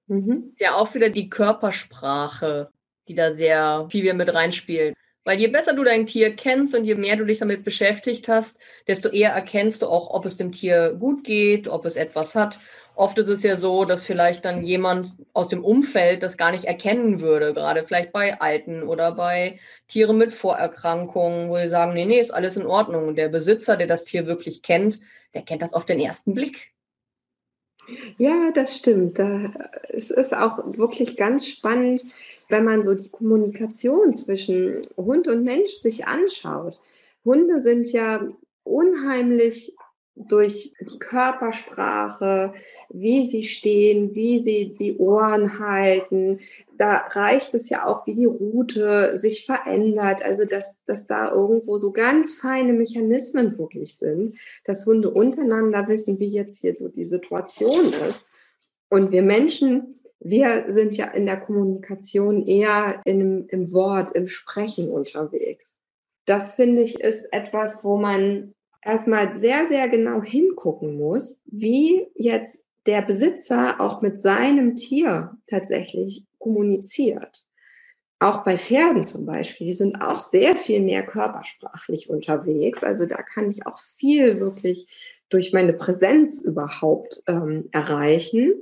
Mhm. 0.06 0.54
Ja, 0.60 0.74
auch 0.74 0.94
wieder 0.94 1.08
die 1.08 1.28
Körpersprache, 1.28 2.70
die 3.08 3.14
da 3.14 3.32
sehr 3.32 3.88
viel 3.90 4.14
mit 4.14 4.32
reinspielt. 4.32 4.94
Weil 5.24 5.38
je 5.38 5.48
besser 5.48 5.74
du 5.74 5.84
dein 5.84 6.06
Tier 6.06 6.34
kennst 6.34 6.74
und 6.74 6.84
je 6.84 6.94
mehr 6.94 7.16
du 7.16 7.26
dich 7.26 7.38
damit 7.38 7.62
beschäftigt 7.62 8.26
hast, 8.28 8.58
desto 8.86 9.08
eher 9.10 9.30
erkennst 9.30 9.82
du 9.82 9.86
auch, 9.86 10.10
ob 10.10 10.24
es 10.24 10.38
dem 10.38 10.50
Tier 10.50 10.94
gut 10.98 11.24
geht, 11.24 11.68
ob 11.68 11.84
es 11.84 11.96
etwas 11.96 12.34
hat. 12.34 12.58
Oft 12.94 13.18
ist 13.18 13.28
es 13.28 13.42
ja 13.42 13.56
so, 13.56 13.84
dass 13.84 14.04
vielleicht 14.04 14.44
dann 14.44 14.62
jemand 14.62 15.14
aus 15.32 15.48
dem 15.48 15.64
Umfeld 15.64 16.22
das 16.22 16.36
gar 16.36 16.52
nicht 16.52 16.64
erkennen 16.64 17.20
würde, 17.20 17.54
gerade 17.54 17.84
vielleicht 17.86 18.12
bei 18.12 18.40
Alten 18.40 18.82
oder 18.82 19.12
bei 19.12 19.58
Tieren 19.88 20.18
mit 20.18 20.32
Vorerkrankungen, 20.32 21.48
wo 21.48 21.56
sie 21.56 21.68
sagen, 21.68 21.92
nee, 21.92 22.04
nee, 22.04 22.20
ist 22.20 22.34
alles 22.34 22.56
in 22.56 22.66
Ordnung. 22.66 23.08
Und 23.08 23.16
der 23.16 23.28
Besitzer, 23.28 23.76
der 23.76 23.86
das 23.86 24.04
Tier 24.04 24.26
wirklich 24.26 24.62
kennt, 24.62 25.00
der 25.34 25.42
kennt 25.42 25.62
das 25.62 25.74
auf 25.74 25.84
den 25.84 26.00
ersten 26.00 26.34
Blick. 26.34 26.72
Ja, 28.18 28.50
das 28.54 28.76
stimmt. 28.76 29.18
Es 29.88 30.10
ist 30.10 30.34
auch 30.34 30.58
wirklich 30.64 31.16
ganz 31.16 31.46
spannend, 31.46 32.04
wenn 32.50 32.64
man 32.64 32.82
so 32.82 32.94
die 32.94 33.08
Kommunikation 33.08 34.14
zwischen 34.14 34.86
Hund 34.96 35.28
und 35.28 35.44
Mensch 35.44 35.72
sich 35.72 36.06
anschaut. 36.06 36.80
Hunde 37.24 37.60
sind 37.60 37.90
ja 37.92 38.28
unheimlich 38.64 39.74
durch 40.28 40.74
die 40.80 40.98
Körpersprache, 40.98 42.52
wie 42.90 43.24
sie 43.24 43.44
stehen, 43.44 44.14
wie 44.14 44.40
sie 44.40 44.74
die 44.74 44.96
Ohren 44.98 45.58
halten. 45.58 46.40
Da 46.76 46.96
reicht 47.12 47.54
es 47.54 47.68
ja 47.70 47.86
auch, 47.86 48.06
wie 48.06 48.14
die 48.14 48.26
Route 48.26 49.16
sich 49.16 49.46
verändert. 49.46 50.22
Also, 50.22 50.44
dass, 50.44 50.84
dass 50.84 51.06
da 51.06 51.30
irgendwo 51.30 51.78
so 51.78 51.92
ganz 51.92 52.34
feine 52.34 52.72
Mechanismen 52.72 53.56
wirklich 53.58 53.96
sind, 53.96 54.36
dass 54.64 54.86
Hunde 54.86 55.10
untereinander 55.10 55.88
wissen, 55.88 56.18
wie 56.18 56.28
jetzt 56.28 56.60
hier 56.60 56.76
so 56.76 56.88
die 56.88 57.04
Situation 57.04 57.92
ist. 58.08 58.28
Und 58.88 59.12
wir 59.12 59.22
Menschen 59.22 59.94
wir 60.20 60.66
sind 60.68 60.96
ja 60.96 61.06
in 61.06 61.26
der 61.26 61.40
Kommunikation 61.40 62.46
eher 62.46 63.00
in, 63.04 63.46
im 63.48 63.72
Wort, 63.72 64.12
im 64.12 64.28
Sprechen 64.28 64.88
unterwegs. 64.90 65.80
Das 66.26 66.56
finde 66.56 66.82
ich 66.82 67.00
ist 67.00 67.32
etwas, 67.32 67.82
wo 67.82 67.96
man 67.96 68.54
erstmal 68.82 69.34
sehr, 69.34 69.66
sehr 69.66 69.88
genau 69.88 70.22
hingucken 70.22 70.98
muss, 70.98 71.42
wie 71.46 72.06
jetzt 72.14 72.64
der 72.86 73.02
Besitzer 73.02 73.80
auch 73.80 74.02
mit 74.02 74.22
seinem 74.22 74.76
Tier 74.76 75.36
tatsächlich 75.46 76.24
kommuniziert. 76.38 77.44
Auch 78.18 78.44
bei 78.44 78.58
Pferden 78.58 79.04
zum 79.04 79.24
Beispiel, 79.24 79.66
die 79.66 79.74
sind 79.74 80.00
auch 80.02 80.20
sehr 80.20 80.54
viel 80.54 80.80
mehr 80.80 81.04
körpersprachlich 81.04 82.10
unterwegs. 82.10 82.84
Also 82.84 83.06
da 83.06 83.22
kann 83.22 83.50
ich 83.50 83.66
auch 83.66 83.80
viel 83.96 84.40
wirklich 84.40 84.86
durch 85.30 85.52
meine 85.52 85.72
Präsenz 85.72 86.42
überhaupt 86.42 87.22
ähm, 87.26 87.68
erreichen. 87.72 88.52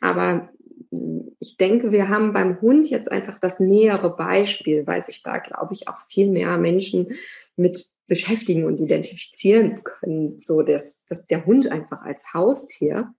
Aber 0.00 0.50
hm, 0.90 1.36
ich 1.40 1.56
denke, 1.56 1.90
wir 1.90 2.08
haben 2.08 2.32
beim 2.32 2.60
Hund 2.60 2.88
jetzt 2.88 3.10
einfach 3.10 3.38
das 3.38 3.60
nähere 3.60 4.14
Beispiel, 4.16 4.86
weil 4.86 5.00
sich 5.00 5.22
da, 5.22 5.38
glaube 5.38 5.74
ich, 5.74 5.88
auch 5.88 5.98
viel 6.08 6.30
mehr 6.30 6.56
Menschen 6.58 7.12
mit 7.56 7.90
beschäftigen 8.06 8.64
und 8.64 8.78
identifizieren 8.78 9.82
können. 9.84 10.40
So, 10.42 10.62
dass, 10.62 11.06
dass 11.06 11.26
der 11.26 11.46
Hund 11.46 11.68
einfach 11.68 12.02
als 12.02 12.34
Haustier. 12.34 13.14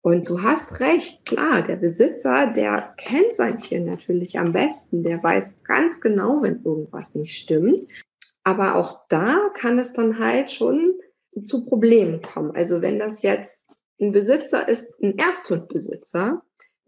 Und 0.00 0.28
du 0.28 0.42
hast 0.42 0.80
recht, 0.80 1.24
klar, 1.24 1.62
der 1.62 1.76
Besitzer, 1.76 2.46
der 2.48 2.94
kennt 2.96 3.34
sein 3.34 3.58
Tier 3.58 3.80
natürlich 3.80 4.38
am 4.38 4.52
besten. 4.52 5.02
Der 5.02 5.22
weiß 5.22 5.62
ganz 5.64 6.00
genau, 6.00 6.42
wenn 6.42 6.62
irgendwas 6.64 7.14
nicht 7.14 7.36
stimmt. 7.36 7.82
Aber 8.42 8.76
auch 8.76 9.06
da 9.08 9.50
kann 9.54 9.78
es 9.78 9.92
dann 9.92 10.18
halt 10.18 10.50
schon 10.50 10.94
zu 11.42 11.66
Problemen 11.66 12.22
kommen. 12.22 12.52
Also 12.56 12.80
wenn 12.80 12.98
das 12.98 13.22
jetzt 13.22 13.67
ein 14.00 14.12
Besitzer 14.12 14.68
ist, 14.68 14.92
ein 15.02 15.18
Ersthundbesitzer, 15.18 16.42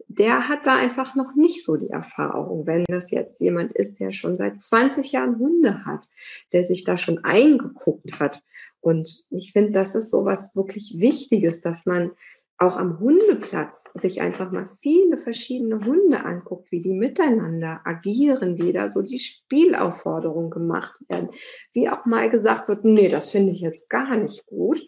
der 0.07 0.49
hat 0.49 0.65
da 0.65 0.75
einfach 0.75 1.15
noch 1.15 1.35
nicht 1.35 1.63
so 1.63 1.77
die 1.77 1.89
Erfahrung. 1.89 2.67
Wenn 2.67 2.83
das 2.85 3.11
jetzt 3.11 3.39
jemand 3.39 3.73
ist, 3.73 3.99
der 3.99 4.11
schon 4.11 4.35
seit 4.35 4.59
20 4.59 5.11
Jahren 5.11 5.39
Hunde 5.39 5.85
hat, 5.85 6.07
der 6.51 6.63
sich 6.63 6.83
da 6.83 6.97
schon 6.97 7.23
eingeguckt 7.23 8.19
hat. 8.19 8.43
Und 8.81 9.23
ich 9.29 9.53
finde, 9.53 9.71
das 9.71 9.95
ist 9.95 10.11
so 10.11 10.25
was 10.25 10.55
wirklich 10.55 10.95
Wichtiges, 10.97 11.61
dass 11.61 11.85
man 11.85 12.11
auch 12.57 12.77
am 12.77 12.99
Hundeplatz 12.99 13.89
sich 13.95 14.21
einfach 14.21 14.51
mal 14.51 14.69
viele 14.81 15.17
verschiedene 15.17 15.79
Hunde 15.83 16.23
anguckt, 16.23 16.71
wie 16.71 16.81
die 16.81 16.93
miteinander 16.93 17.81
agieren, 17.85 18.61
wie 18.61 18.71
da 18.71 18.87
so 18.87 19.01
die 19.01 19.17
Spielaufforderungen 19.17 20.51
gemacht 20.51 20.99
werden, 21.09 21.29
wie 21.73 21.89
auch 21.89 22.05
mal 22.05 22.29
gesagt 22.29 22.67
wird, 22.67 22.85
nee, 22.85 23.09
das 23.09 23.31
finde 23.31 23.53
ich 23.53 23.61
jetzt 23.61 23.89
gar 23.89 24.15
nicht 24.15 24.45
gut. 24.45 24.79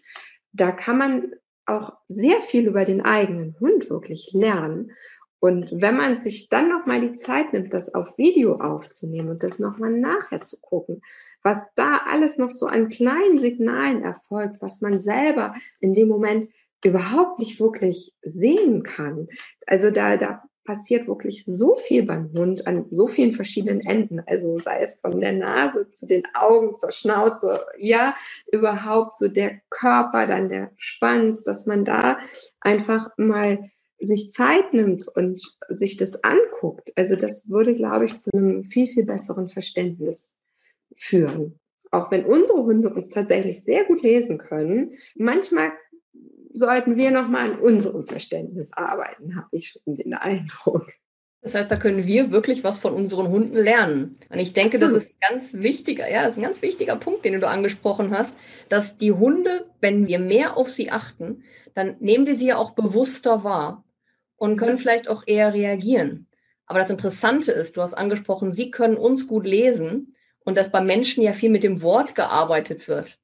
Da 0.52 0.70
kann 0.70 0.98
man 0.98 1.32
auch 1.66 1.92
sehr 2.08 2.40
viel 2.40 2.66
über 2.66 2.84
den 2.84 3.00
eigenen 3.00 3.56
Hund 3.60 3.90
wirklich 3.90 4.32
lernen 4.32 4.92
Und 5.44 5.70
wenn 5.72 5.98
man 5.98 6.22
sich 6.22 6.48
dann 6.48 6.70
nochmal 6.70 7.02
die 7.02 7.12
Zeit 7.12 7.52
nimmt, 7.52 7.74
das 7.74 7.94
auf 7.94 8.16
Video 8.16 8.60
aufzunehmen 8.60 9.28
und 9.28 9.42
das 9.42 9.58
nochmal 9.58 9.92
nachher 9.92 10.40
zu 10.40 10.58
gucken, 10.58 11.02
was 11.42 11.62
da 11.74 12.00
alles 12.06 12.38
noch 12.38 12.50
so 12.50 12.64
an 12.64 12.88
kleinen 12.88 13.36
Signalen 13.36 14.02
erfolgt, 14.02 14.62
was 14.62 14.80
man 14.80 14.98
selber 14.98 15.54
in 15.80 15.92
dem 15.92 16.08
Moment 16.08 16.48
überhaupt 16.82 17.40
nicht 17.40 17.60
wirklich 17.60 18.14
sehen 18.22 18.84
kann. 18.84 19.28
Also 19.66 19.90
da, 19.90 20.16
da 20.16 20.44
passiert 20.64 21.06
wirklich 21.06 21.44
so 21.44 21.76
viel 21.76 22.04
beim 22.04 22.32
Hund 22.32 22.66
an 22.66 22.86
so 22.90 23.06
vielen 23.06 23.32
verschiedenen 23.32 23.80
Enden. 23.80 24.20
Also 24.26 24.58
sei 24.58 24.80
es 24.80 25.00
von 25.00 25.20
der 25.20 25.32
Nase 25.32 25.90
zu 25.90 26.06
den 26.06 26.22
Augen, 26.34 26.76
zur 26.76 26.92
Schnauze, 26.92 27.64
ja, 27.78 28.14
überhaupt 28.50 29.18
so 29.18 29.28
der 29.28 29.60
Körper, 29.70 30.26
dann 30.26 30.48
der 30.48 30.72
Schwanz, 30.76 31.42
dass 31.44 31.66
man 31.66 31.84
da 31.84 32.18
einfach 32.60 33.10
mal 33.16 33.70
sich 33.98 34.30
Zeit 34.30 34.72
nimmt 34.72 35.06
und 35.08 35.56
sich 35.68 35.96
das 35.96 36.22
anguckt, 36.24 36.92
also 36.96 37.16
das 37.16 37.50
würde, 37.50 37.74
glaube 37.74 38.06
ich, 38.06 38.18
zu 38.18 38.30
einem 38.32 38.64
viel, 38.64 38.86
viel 38.86 39.04
besseren 39.04 39.48
Verständnis 39.48 40.34
führen. 40.96 41.58
Auch 41.90 42.10
wenn 42.10 42.24
unsere 42.24 42.64
Hunde 42.64 42.92
uns 42.92 43.10
tatsächlich 43.10 43.62
sehr 43.62 43.84
gut 43.84 44.02
lesen 44.02 44.38
können, 44.38 44.98
manchmal 45.14 45.72
sollten 46.54 46.96
wir 46.96 47.10
nochmal 47.10 47.50
an 47.50 47.58
unserem 47.58 48.04
Verständnis 48.04 48.72
arbeiten, 48.72 49.36
habe 49.36 49.48
ich 49.50 49.70
schon 49.70 49.96
den 49.96 50.14
Eindruck. 50.14 50.86
Das 51.42 51.54
heißt, 51.54 51.70
da 51.70 51.76
können 51.76 52.06
wir 52.06 52.30
wirklich 52.30 52.64
was 52.64 52.78
von 52.78 52.94
unseren 52.94 53.28
Hunden 53.28 53.56
lernen. 53.56 54.16
Und 54.30 54.38
ich 54.38 54.54
denke, 54.54 54.78
das 54.78 54.94
ist 54.94 55.08
ein 55.08 55.28
ganz 55.28 55.52
wichtiger, 55.52 56.10
ja, 56.10 56.22
das 56.22 56.32
ist 56.32 56.36
ein 56.38 56.42
ganz 56.42 56.62
wichtiger 56.62 56.96
Punkt, 56.96 57.26
den 57.26 57.38
du 57.38 57.46
angesprochen 57.46 58.16
hast, 58.16 58.38
dass 58.70 58.96
die 58.96 59.12
Hunde, 59.12 59.66
wenn 59.80 60.06
wir 60.06 60.18
mehr 60.18 60.56
auf 60.56 60.70
sie 60.70 60.90
achten, 60.90 61.42
dann 61.74 61.96
nehmen 62.00 62.26
wir 62.26 62.34
sie 62.34 62.46
ja 62.46 62.56
auch 62.56 62.70
bewusster 62.70 63.44
wahr 63.44 63.84
und 64.36 64.56
können 64.56 64.78
vielleicht 64.78 65.08
auch 65.08 65.24
eher 65.26 65.52
reagieren. 65.52 66.28
Aber 66.66 66.78
das 66.78 66.88
Interessante 66.88 67.52
ist, 67.52 67.76
du 67.76 67.82
hast 67.82 67.92
angesprochen, 67.92 68.50
sie 68.50 68.70
können 68.70 68.96
uns 68.96 69.26
gut 69.26 69.44
lesen 69.44 70.14
und 70.46 70.56
dass 70.56 70.70
beim 70.70 70.86
Menschen 70.86 71.22
ja 71.22 71.32
viel 71.34 71.50
mit 71.50 71.62
dem 71.62 71.82
Wort 71.82 72.14
gearbeitet 72.14 72.88
wird. 72.88 73.18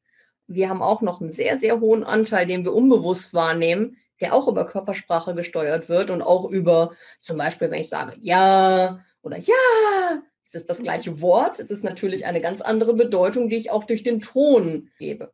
Wir 0.50 0.68
haben 0.68 0.82
auch 0.82 1.00
noch 1.00 1.20
einen 1.20 1.30
sehr, 1.30 1.58
sehr 1.58 1.80
hohen 1.80 2.04
Anteil, 2.04 2.46
den 2.46 2.64
wir 2.64 2.74
unbewusst 2.74 3.34
wahrnehmen, 3.34 3.96
der 4.20 4.34
auch 4.34 4.48
über 4.48 4.66
Körpersprache 4.66 5.34
gesteuert 5.34 5.88
wird 5.88 6.10
und 6.10 6.22
auch 6.22 6.48
über 6.48 6.92
zum 7.20 7.38
Beispiel, 7.38 7.70
wenn 7.70 7.80
ich 7.80 7.88
sage 7.88 8.16
ja 8.20 9.00
oder 9.22 9.38
ja, 9.38 10.22
es 10.44 10.54
ist 10.54 10.68
das 10.68 10.82
gleiche 10.82 11.20
Wort, 11.20 11.60
es 11.60 11.70
ist 11.70 11.84
natürlich 11.84 12.26
eine 12.26 12.40
ganz 12.40 12.60
andere 12.60 12.94
Bedeutung, 12.94 13.48
die 13.48 13.56
ich 13.56 13.70
auch 13.70 13.84
durch 13.84 14.02
den 14.02 14.20
Ton 14.20 14.90
gebe 14.98 15.32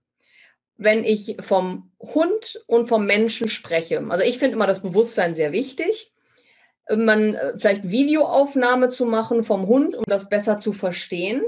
wenn 0.79 1.05
ich 1.05 1.37
vom 1.40 1.90
Hund 2.00 2.62
und 2.66 2.88
vom 2.88 3.07
Menschen 3.07 3.48
spreche. 3.48 4.05
Also 4.09 4.24
ich 4.24 4.38
finde 4.38 4.57
immer 4.57 4.66
das 4.66 4.83
Bewusstsein 4.83 5.35
sehr 5.35 5.52
wichtig. 5.52 6.12
Man 6.88 7.35
äh, 7.35 7.59
vielleicht 7.59 7.88
Videoaufnahme 7.88 8.90
zu 8.90 9.07
machen 9.07 9.42
vom 9.42 9.66
Hund, 9.66 9.96
um 9.96 10.05
das 10.07 10.29
besser 10.29 10.59
zu 10.59 10.72
verstehen. 10.72 11.42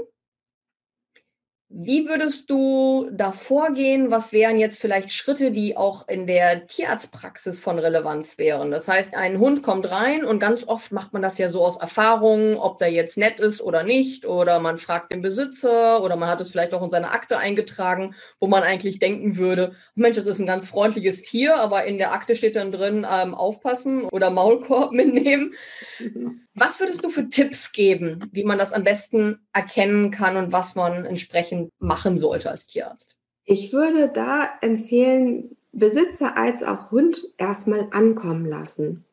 Wie 1.71 2.07
würdest 2.07 2.49
du 2.49 3.11
da 3.13 3.31
vorgehen? 3.31 4.09
Was 4.09 4.31
wären 4.31 4.57
jetzt 4.57 4.79
vielleicht 4.79 5.11
Schritte, 5.11 5.51
die 5.51 5.77
auch 5.77 6.07
in 6.07 6.25
der 6.25 6.65
Tierarztpraxis 6.65 7.59
von 7.59 7.77
Relevanz 7.77 8.39
wären? 8.39 8.71
Das 8.71 8.87
heißt, 8.87 9.15
ein 9.15 9.37
Hund 9.37 9.61
kommt 9.61 9.87
rein 9.91 10.25
und 10.25 10.39
ganz 10.39 10.67
oft 10.67 10.91
macht 10.91 11.13
man 11.13 11.21
das 11.21 11.37
ja 11.37 11.47
so 11.47 11.63
aus 11.63 11.77
Erfahrung, 11.77 12.57
ob 12.57 12.79
der 12.79 12.91
jetzt 12.91 13.19
nett 13.19 13.39
ist 13.39 13.61
oder 13.61 13.83
nicht, 13.83 14.25
oder 14.25 14.59
man 14.59 14.79
fragt 14.79 15.13
den 15.13 15.21
Besitzer 15.21 16.03
oder 16.03 16.15
man 16.15 16.27
hat 16.27 16.41
es 16.41 16.49
vielleicht 16.49 16.73
auch 16.73 16.81
in 16.81 16.89
seine 16.89 17.11
Akte 17.11 17.37
eingetragen, 17.37 18.15
wo 18.39 18.47
man 18.47 18.63
eigentlich 18.63 18.97
denken 18.97 19.37
würde, 19.37 19.75
Mensch, 19.93 20.15
das 20.15 20.25
ist 20.25 20.39
ein 20.39 20.47
ganz 20.47 20.67
freundliches 20.67 21.21
Tier, 21.21 21.57
aber 21.57 21.85
in 21.85 21.99
der 21.99 22.13
Akte 22.13 22.35
steht 22.35 22.55
dann 22.55 22.71
drin, 22.71 23.05
ähm, 23.07 23.35
aufpassen 23.35 24.05
oder 24.05 24.31
Maulkorb 24.31 24.91
mitnehmen. 24.91 25.53
Mhm. 25.99 26.48
Was 26.59 26.79
würdest 26.81 27.05
du 27.05 27.09
für 27.09 27.29
Tipps 27.29 27.71
geben, 27.71 28.19
wie 28.33 28.43
man 28.43 28.57
das 28.57 28.73
am 28.73 28.83
besten 28.83 29.39
erkennen 29.53 30.11
kann 30.11 30.35
und 30.35 30.51
was 30.51 30.75
man 30.75 31.05
entsprechend 31.05 31.71
machen 31.79 32.17
sollte 32.17 32.51
als 32.51 32.67
Tierarzt? 32.67 33.15
Ich 33.45 33.71
würde 33.71 34.09
da 34.09 34.49
empfehlen, 34.61 35.55
Besitzer 35.71 36.35
als 36.35 36.63
auch 36.63 36.91
Hund 36.91 37.23
erstmal 37.37 37.87
ankommen 37.91 38.45
lassen. 38.45 39.05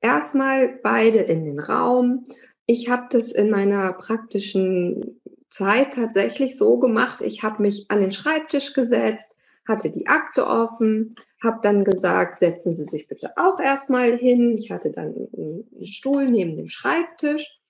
Erstmal 0.00 0.78
beide 0.82 1.18
in 1.18 1.44
den 1.44 1.58
Raum. 1.58 2.24
Ich 2.66 2.88
habe 2.88 3.06
das 3.10 3.32
in 3.32 3.50
meiner 3.50 3.94
praktischen 3.94 5.20
Zeit 5.48 5.94
tatsächlich 5.94 6.56
so 6.56 6.78
gemacht. 6.78 7.22
Ich 7.22 7.42
habe 7.42 7.62
mich 7.62 7.86
an 7.88 8.00
den 8.00 8.12
Schreibtisch 8.12 8.74
gesetzt, 8.74 9.36
hatte 9.66 9.90
die 9.90 10.06
Akte 10.06 10.46
offen, 10.46 11.16
habe 11.44 11.60
dann 11.62 11.84
gesagt, 11.84 12.40
setzen 12.40 12.74
Sie 12.74 12.86
sich 12.86 13.06
bitte 13.06 13.36
auch 13.36 13.60
erstmal 13.60 14.16
hin. 14.16 14.56
Ich 14.56 14.70
hatte 14.70 14.90
dann 14.90 15.28
einen 15.36 15.86
Stuhl 15.86 16.28
neben 16.28 16.56
dem 16.56 16.68
Schreibtisch. 16.68 17.60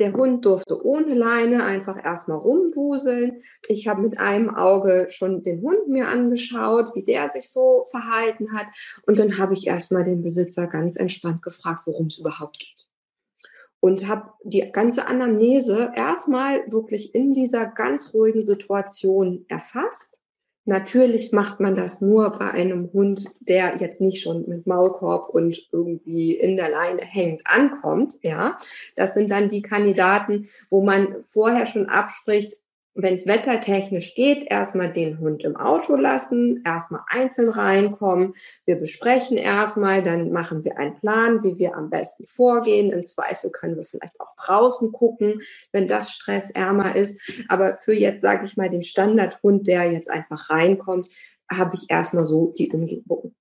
Der 0.00 0.12
Hund 0.12 0.44
durfte 0.44 0.84
ohne 0.84 1.14
Leine 1.14 1.64
einfach 1.64 2.02
erstmal 2.02 2.38
rumwuseln. 2.38 3.42
Ich 3.68 3.86
habe 3.86 4.02
mit 4.02 4.18
einem 4.18 4.54
Auge 4.54 5.06
schon 5.10 5.44
den 5.44 5.62
Hund 5.62 5.88
mir 5.88 6.08
angeschaut, 6.08 6.94
wie 6.94 7.04
der 7.04 7.28
sich 7.28 7.48
so 7.50 7.84
verhalten 7.90 8.52
hat. 8.52 8.66
Und 9.06 9.20
dann 9.20 9.38
habe 9.38 9.54
ich 9.54 9.68
erstmal 9.68 10.04
den 10.04 10.22
Besitzer 10.22 10.66
ganz 10.66 10.96
entspannt 10.96 11.42
gefragt, 11.42 11.86
worum 11.86 12.06
es 12.08 12.18
überhaupt 12.18 12.58
geht. 12.58 12.88
Und 13.78 14.08
habe 14.08 14.30
die 14.42 14.68
ganze 14.72 15.06
Anamnese 15.06 15.92
erstmal 15.94 16.70
wirklich 16.72 17.14
in 17.14 17.32
dieser 17.32 17.66
ganz 17.66 18.14
ruhigen 18.14 18.42
Situation 18.42 19.44
erfasst 19.48 20.18
Natürlich 20.66 21.32
macht 21.32 21.60
man 21.60 21.76
das 21.76 22.00
nur 22.00 22.30
bei 22.38 22.50
einem 22.50 22.90
Hund, 22.92 23.24
der 23.40 23.76
jetzt 23.76 24.00
nicht 24.00 24.22
schon 24.22 24.48
mit 24.48 24.66
Maulkorb 24.66 25.28
und 25.28 25.68
irgendwie 25.72 26.32
in 26.34 26.56
der 26.56 26.70
Leine 26.70 27.02
hängt 27.02 27.42
ankommt. 27.46 28.14
Ja, 28.22 28.58
das 28.96 29.14
sind 29.14 29.30
dann 29.30 29.50
die 29.50 29.62
Kandidaten, 29.62 30.48
wo 30.70 30.82
man 30.82 31.22
vorher 31.22 31.66
schon 31.66 31.88
abspricht, 31.88 32.56
wenn 32.94 33.14
es 33.14 33.26
wettertechnisch 33.26 34.14
geht, 34.14 34.48
erstmal 34.48 34.92
den 34.92 35.18
Hund 35.18 35.42
im 35.42 35.56
Auto 35.56 35.96
lassen, 35.96 36.62
erstmal 36.64 37.02
einzeln 37.08 37.48
reinkommen. 37.48 38.34
Wir 38.66 38.76
besprechen 38.76 39.36
erstmal, 39.36 40.02
dann 40.02 40.30
machen 40.30 40.64
wir 40.64 40.78
einen 40.78 40.94
Plan, 40.94 41.42
wie 41.42 41.58
wir 41.58 41.74
am 41.76 41.90
besten 41.90 42.24
vorgehen. 42.24 42.92
Im 42.92 43.04
Zweifel 43.04 43.50
können 43.50 43.76
wir 43.76 43.84
vielleicht 43.84 44.20
auch 44.20 44.34
draußen 44.36 44.92
gucken, 44.92 45.42
wenn 45.72 45.88
das 45.88 46.12
stressärmer 46.12 46.94
ist. 46.94 47.20
Aber 47.48 47.78
für 47.78 47.94
jetzt, 47.94 48.22
sage 48.22 48.46
ich 48.46 48.56
mal, 48.56 48.70
den 48.70 48.84
Standardhund, 48.84 49.66
der 49.66 49.90
jetzt 49.90 50.10
einfach 50.10 50.50
reinkommt, 50.50 51.08
habe 51.50 51.74
ich 51.74 51.86
erstmal 51.88 52.24
so 52.24 52.54
die 52.56 52.70
Umgebung. 52.70 53.34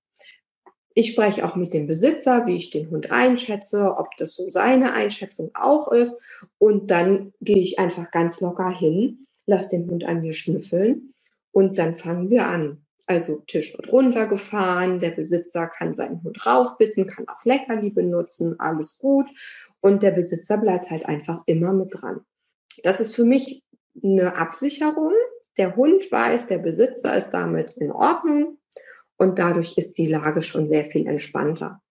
Ich 0.96 1.12
spreche 1.12 1.46
auch 1.46 1.56
mit 1.56 1.74
dem 1.74 1.88
Besitzer, 1.88 2.46
wie 2.46 2.56
ich 2.56 2.70
den 2.70 2.90
Hund 2.92 3.12
einschätze, 3.12 3.96
ob 3.98 4.16
das 4.18 4.36
so 4.36 4.50
seine 4.50 4.94
Einschätzung 4.94 5.52
auch 5.54 5.92
ist. 5.92 6.20
Und 6.60 6.92
dann 6.92 7.34
gehe 7.42 7.58
ich 7.58 7.80
einfach 7.80 8.12
ganz 8.12 8.42
locker 8.42 8.70
hin 8.70 9.24
lass 9.46 9.70
den 9.70 9.90
Hund 9.90 10.04
an 10.04 10.22
mir 10.22 10.34
schnüffeln 10.34 11.14
und 11.52 11.78
dann 11.78 11.94
fangen 11.94 12.30
wir 12.30 12.48
an. 12.48 12.86
Also 13.06 13.44
Tisch 13.48 13.76
wird 13.78 13.92
runtergefahren, 13.92 15.00
der 15.00 15.12
Besitzer 15.12 15.68
kann 15.68 15.94
seinen 15.94 16.24
Hund 16.24 16.46
raufbitten, 16.46 17.06
kann 17.06 17.28
auch 17.28 17.44
Leckerli 17.44 17.90
benutzen, 17.90 18.60
alles 18.60 18.98
gut. 18.98 19.28
Und 19.82 20.04
der 20.04 20.12
Besitzer 20.12 20.58
bleibt 20.58 20.90
halt 20.90 21.06
einfach 21.06 21.42
immer 21.46 21.74
mit 21.74 21.90
dran. 21.94 22.22
Das 22.84 23.02
ist 23.02 23.16
für 23.16 23.26
mich 23.26 23.64
eine 24.02 24.36
Absicherung. 24.38 25.14
Der 25.58 25.76
Hund 25.76 26.12
weiß, 26.12 26.48
der 26.48 26.60
Besitzer 26.60 27.16
ist 27.16 27.32
damit 27.32 27.74
in 27.74 27.92
Ordnung 27.92 28.58
und 29.18 29.38
dadurch 29.38 29.78
ist 29.78 29.98
die 29.98 30.08
Lage 30.08 30.42
schon 30.42 30.68
sehr 30.68 30.86
viel 30.86 31.06
entspannter. 31.06 31.82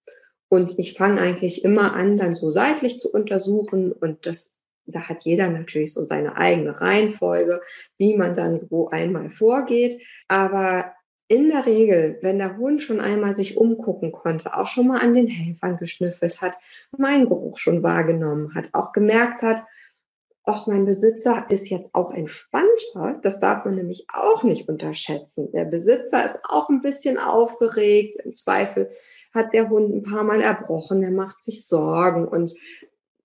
Und 0.49 0.79
ich 0.79 0.95
fange 0.95 1.21
eigentlich 1.21 1.65
immer 1.65 1.95
an, 1.95 2.17
dann 2.17 2.35
so 2.35 2.51
seitlich 2.51 2.99
zu 2.99 3.11
untersuchen 3.13 3.93
und 3.93 4.27
das 4.27 4.59
da 4.87 5.09
hat 5.09 5.23
jeder 5.23 5.49
natürlich 5.49 5.95
so 5.95 6.03
seine 6.05 6.37
eigene 6.37 6.81
Reihenfolge, 6.81 7.61
wie 7.99 8.17
man 8.17 8.35
dann 8.35 8.59
so 8.59 8.91
einmal 8.91 9.31
vorgeht. 9.31 10.01
Aber 10.29 10.93
in 11.29 11.49
der 11.49 11.65
Regel, 11.65 12.19
wenn 12.21 12.39
der 12.39 12.59
Hund 12.59 12.83
schon 12.83 13.01
einmal 13.01 13.35
sich 13.35 13.57
umgucken 13.57 14.13
konnte, 14.13 14.55
auch 14.55 14.67
schon 14.67 14.89
mal 14.89 15.01
an 15.01 15.15
den 15.15 15.29
Helfern 15.29 15.79
geschnüffelt 15.79 16.41
hat, 16.41 16.57
meinen 16.97 17.29
Geruch 17.29 17.59
schon 17.59 17.83
wahrgenommen 17.83 18.55
hat, 18.55 18.67
auch 18.73 18.93
gemerkt 18.93 19.43
hat, 19.43 19.63
ach, 20.45 20.67
mein 20.67 20.85
Besitzer 20.85 21.47
ist 21.49 21.71
jetzt 21.71 21.95
auch 21.95 22.13
entspannter. 22.13 23.19
Das 23.23 23.41
darf 23.41 23.65
man 23.65 23.77
nämlich 23.77 24.07
auch 24.13 24.43
nicht 24.43 24.69
unterschätzen. 24.69 25.51
Der 25.53 25.65
Besitzer 25.65 26.25
ist 26.25 26.41
auch 26.45 26.69
ein 26.69 26.83
bisschen 26.83 27.19
aufgeregt. 27.19 28.17
Im 28.25 28.35
Zweifel 28.35 28.91
hat 29.33 29.55
der 29.55 29.71
Hund 29.71 29.95
ein 29.95 30.03
paar 30.03 30.25
Mal 30.25 30.41
erbrochen. 30.41 31.01
Der 31.01 31.13
macht 31.13 31.43
sich 31.43 31.67
Sorgen 31.67 32.27
und 32.27 32.53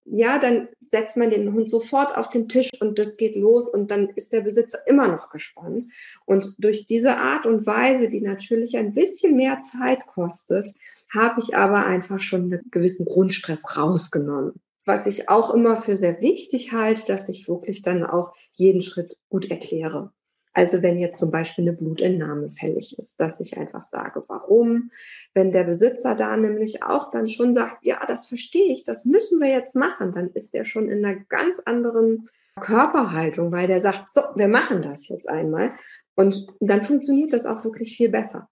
ja, 0.09 0.39
dann 0.39 0.69
setzt 0.81 1.17
man 1.17 1.31
den 1.31 1.53
Hund 1.53 1.69
sofort 1.69 2.15
auf 2.15 2.29
den 2.29 2.47
Tisch 2.47 2.69
und 2.79 2.97
das 2.97 3.17
geht 3.17 3.35
los 3.35 3.69
und 3.69 3.91
dann 3.91 4.09
ist 4.15 4.31
der 4.33 4.41
Besitzer 4.41 4.79
immer 4.87 5.07
noch 5.07 5.29
gespannt. 5.29 5.91
Und 6.25 6.55
durch 6.57 6.85
diese 6.85 7.17
Art 7.17 7.45
und 7.45 7.65
Weise, 7.65 8.09
die 8.09 8.21
natürlich 8.21 8.77
ein 8.77 8.93
bisschen 8.93 9.35
mehr 9.35 9.59
Zeit 9.59 10.07
kostet, 10.07 10.73
habe 11.13 11.41
ich 11.41 11.55
aber 11.55 11.85
einfach 11.85 12.19
schon 12.19 12.53
einen 12.53 12.71
gewissen 12.71 13.05
Grundstress 13.05 13.77
rausgenommen. 13.77 14.53
Was 14.85 15.05
ich 15.05 15.29
auch 15.29 15.53
immer 15.53 15.75
für 15.75 15.97
sehr 15.97 16.21
wichtig 16.21 16.71
halte, 16.71 17.03
dass 17.07 17.27
ich 17.27 17.49
wirklich 17.49 17.81
dann 17.81 18.05
auch 18.05 18.33
jeden 18.53 18.81
Schritt 18.81 19.17
gut 19.29 19.51
erkläre. 19.51 20.11
Also 20.57 20.81
wenn 20.81 20.97
jetzt 20.97 21.19
zum 21.19 21.29
Beispiel 21.29 21.65
eine 21.65 21.77
Blutentnahme 21.77 22.49
fällig 22.49 22.97
ist, 22.97 23.19
dass 23.19 23.39
ich 23.39 23.59
einfach 23.59 23.83
sage, 23.83 24.23
warum. 24.27 24.89
Wenn 25.35 25.51
der 25.51 25.65
Besitzer 25.65 26.15
da 26.15 26.35
nämlich 26.35 26.81
auch 26.81 27.11
dann 27.11 27.27
schon 27.27 27.53
sagt, 27.53 27.85
ja, 27.85 28.03
das 28.07 28.27
verstehe 28.27 28.73
ich, 28.73 28.83
das 28.83 29.05
müssen 29.05 29.39
wir 29.39 29.49
jetzt 29.49 29.75
machen, 29.75 30.13
dann 30.13 30.31
ist 30.31 30.55
der 30.55 30.65
schon 30.65 30.89
in 30.89 31.05
einer 31.05 31.19
ganz 31.29 31.59
anderen 31.63 32.27
Körperhaltung, 32.59 33.51
weil 33.51 33.67
der 33.67 33.79
sagt, 33.79 34.11
so, 34.11 34.21
wir 34.33 34.47
machen 34.47 34.81
das 34.81 35.07
jetzt 35.09 35.29
einmal. 35.29 35.73
Und 36.15 36.47
dann 36.59 36.81
funktioniert 36.81 37.33
das 37.33 37.45
auch 37.45 37.63
wirklich 37.63 37.95
viel 37.95 38.09
besser 38.09 38.49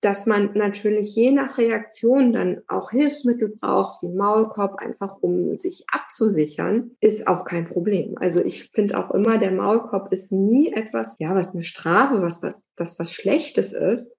dass 0.00 0.26
man 0.26 0.52
natürlich 0.54 1.14
je 1.14 1.30
nach 1.30 1.58
Reaktion 1.58 2.32
dann 2.32 2.62
auch 2.68 2.90
Hilfsmittel 2.90 3.56
braucht, 3.56 4.02
wie 4.02 4.10
Maulkorb, 4.10 4.76
einfach 4.78 5.16
um 5.20 5.56
sich 5.56 5.84
abzusichern, 5.90 6.92
ist 7.00 7.26
auch 7.26 7.44
kein 7.44 7.66
Problem. 7.66 8.16
Also 8.18 8.44
ich 8.44 8.70
finde 8.70 8.98
auch 8.98 9.10
immer, 9.12 9.38
der 9.38 9.52
Maulkorb 9.52 10.12
ist 10.12 10.32
nie 10.32 10.72
etwas, 10.72 11.16
ja, 11.18 11.34
was 11.34 11.54
eine 11.54 11.62
Strafe, 11.62 12.20
was, 12.20 12.42
was, 12.42 12.66
das 12.76 12.98
was 12.98 13.12
Schlechtes 13.12 13.72
ist. 13.72 14.14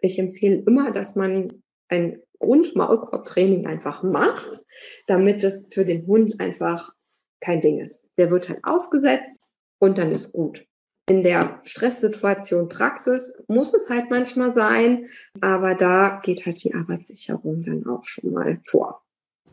Ich 0.00 0.18
empfehle 0.18 0.62
immer, 0.66 0.92
dass 0.92 1.16
man 1.16 1.62
ein 1.88 2.20
Grundmaulkorbtraining 2.38 3.66
einfach 3.66 4.02
macht, 4.02 4.62
damit 5.06 5.44
es 5.44 5.72
für 5.72 5.84
den 5.84 6.06
Hund 6.06 6.40
einfach 6.40 6.92
kein 7.40 7.60
Ding 7.60 7.80
ist. 7.80 8.10
Der 8.18 8.30
wird 8.30 8.48
halt 8.48 8.60
aufgesetzt 8.64 9.48
und 9.78 9.98
dann 9.98 10.12
ist 10.12 10.32
gut 10.32 10.66
in 11.08 11.22
der 11.22 11.60
Stresssituation 11.64 12.68
Praxis 12.68 13.42
muss 13.48 13.74
es 13.74 13.90
halt 13.90 14.10
manchmal 14.10 14.52
sein, 14.52 15.06
aber 15.40 15.74
da 15.74 16.20
geht 16.22 16.46
halt 16.46 16.62
die 16.62 16.74
Arbeitssicherung 16.74 17.62
dann 17.62 17.86
auch 17.86 18.06
schon 18.06 18.32
mal 18.32 18.60
vor. 18.64 19.02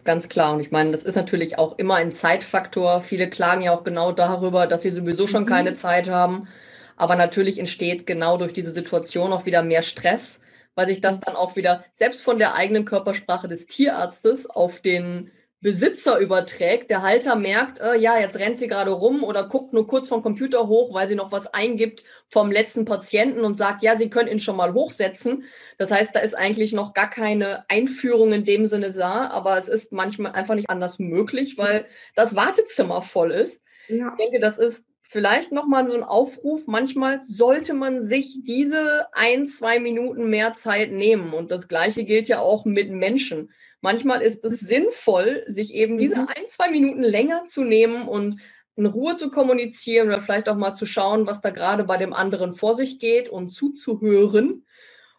Ganz 0.03 0.29
klar. 0.29 0.53
Und 0.53 0.61
ich 0.61 0.71
meine, 0.71 0.91
das 0.91 1.03
ist 1.03 1.15
natürlich 1.15 1.57
auch 1.57 1.77
immer 1.77 1.95
ein 1.95 2.11
Zeitfaktor. 2.11 3.01
Viele 3.01 3.29
klagen 3.29 3.61
ja 3.61 3.73
auch 3.73 3.83
genau 3.83 4.11
darüber, 4.11 4.67
dass 4.67 4.83
sie 4.83 4.91
sowieso 4.91 5.27
schon 5.27 5.43
mhm. 5.43 5.47
keine 5.47 5.73
Zeit 5.73 6.09
haben. 6.09 6.47
Aber 6.95 7.15
natürlich 7.15 7.59
entsteht 7.59 8.05
genau 8.05 8.37
durch 8.37 8.53
diese 8.53 8.71
Situation 8.71 9.33
auch 9.33 9.45
wieder 9.45 9.63
mehr 9.63 9.81
Stress, 9.81 10.41
weil 10.75 10.87
sich 10.87 11.01
das 11.01 11.17
mhm. 11.17 11.23
dann 11.25 11.35
auch 11.35 11.55
wieder 11.55 11.83
selbst 11.93 12.23
von 12.23 12.39
der 12.39 12.55
eigenen 12.55 12.85
Körpersprache 12.85 13.47
des 13.47 13.67
Tierarztes 13.67 14.49
auf 14.49 14.79
den 14.79 15.31
Besitzer 15.61 16.19
überträgt. 16.19 16.89
Der 16.89 17.01
Halter 17.01 17.35
merkt, 17.35 17.79
äh, 17.81 17.97
ja, 17.97 18.17
jetzt 18.17 18.39
rennt 18.39 18.57
sie 18.57 18.67
gerade 18.67 18.91
rum 18.91 19.23
oder 19.23 19.49
guckt 19.49 19.73
nur 19.73 19.87
kurz 19.87 20.07
vom 20.07 20.21
Computer 20.21 20.67
hoch, 20.67 20.93
weil 20.93 21.09
sie 21.09 21.15
noch 21.15 21.33
was 21.33 21.53
eingibt 21.53 22.03
vom 22.29 22.49
letzten 22.49 22.85
Patienten 22.85 23.43
und 23.43 23.55
sagt, 23.55 23.83
ja, 23.83 23.97
sie 23.97 24.09
können 24.09 24.29
ihn 24.29 24.39
schon 24.39 24.55
mal 24.55 24.73
hochsetzen. 24.73 25.43
Das 25.77 25.91
heißt, 25.91 26.15
da 26.15 26.21
ist 26.21 26.33
eigentlich 26.33 26.71
noch 26.71 26.93
gar 26.93 27.09
keine 27.09 27.65
Einführung 27.69 28.31
in 28.31 28.45
dem 28.45 28.67
Sinne 28.67 28.91
da, 28.91 29.29
aber 29.29 29.57
es 29.57 29.67
ist 29.67 29.91
manchmal 29.91 30.31
einfach 30.31 30.55
nicht 30.55 30.69
anders 30.69 30.97
möglich, 30.97 31.57
weil 31.57 31.85
das 32.15 32.37
Wartezimmer 32.37 33.01
voll 33.01 33.31
ist. 33.31 33.63
Ja. 33.89 34.15
Ich 34.17 34.23
denke, 34.23 34.39
das 34.39 34.59
ist 34.59 34.85
vielleicht 35.01 35.51
nochmal 35.51 35.89
so 35.89 35.97
ein 35.97 36.03
Aufruf. 36.03 36.67
Manchmal 36.67 37.19
sollte 37.19 37.73
man 37.73 38.01
sich 38.01 38.37
diese 38.43 39.07
ein, 39.11 39.45
zwei 39.45 39.79
Minuten 39.79 40.29
mehr 40.29 40.53
Zeit 40.53 40.91
nehmen. 40.91 41.33
Und 41.33 41.51
das 41.51 41.67
Gleiche 41.67 42.05
gilt 42.05 42.29
ja 42.29 42.39
auch 42.39 42.63
mit 42.63 42.91
Menschen 42.91 43.49
Manchmal 43.81 44.21
ist 44.21 44.43
es 44.43 44.59
sinnvoll, 44.59 45.43
sich 45.47 45.73
eben 45.73 45.97
diese 45.97 46.17
mhm. 46.17 46.27
ein, 46.27 46.47
zwei 46.47 46.69
Minuten 46.69 47.01
länger 47.01 47.45
zu 47.45 47.63
nehmen 47.63 48.07
und 48.07 48.41
in 48.75 48.85
Ruhe 48.85 49.15
zu 49.15 49.29
kommunizieren 49.29 50.07
oder 50.07 50.21
vielleicht 50.21 50.49
auch 50.49 50.55
mal 50.55 50.73
zu 50.73 50.85
schauen, 50.85 51.27
was 51.27 51.41
da 51.41 51.49
gerade 51.49 51.83
bei 51.83 51.97
dem 51.97 52.13
anderen 52.13 52.53
vor 52.53 52.75
sich 52.75 52.99
geht 52.99 53.29
und 53.29 53.49
zuzuhören, 53.49 54.65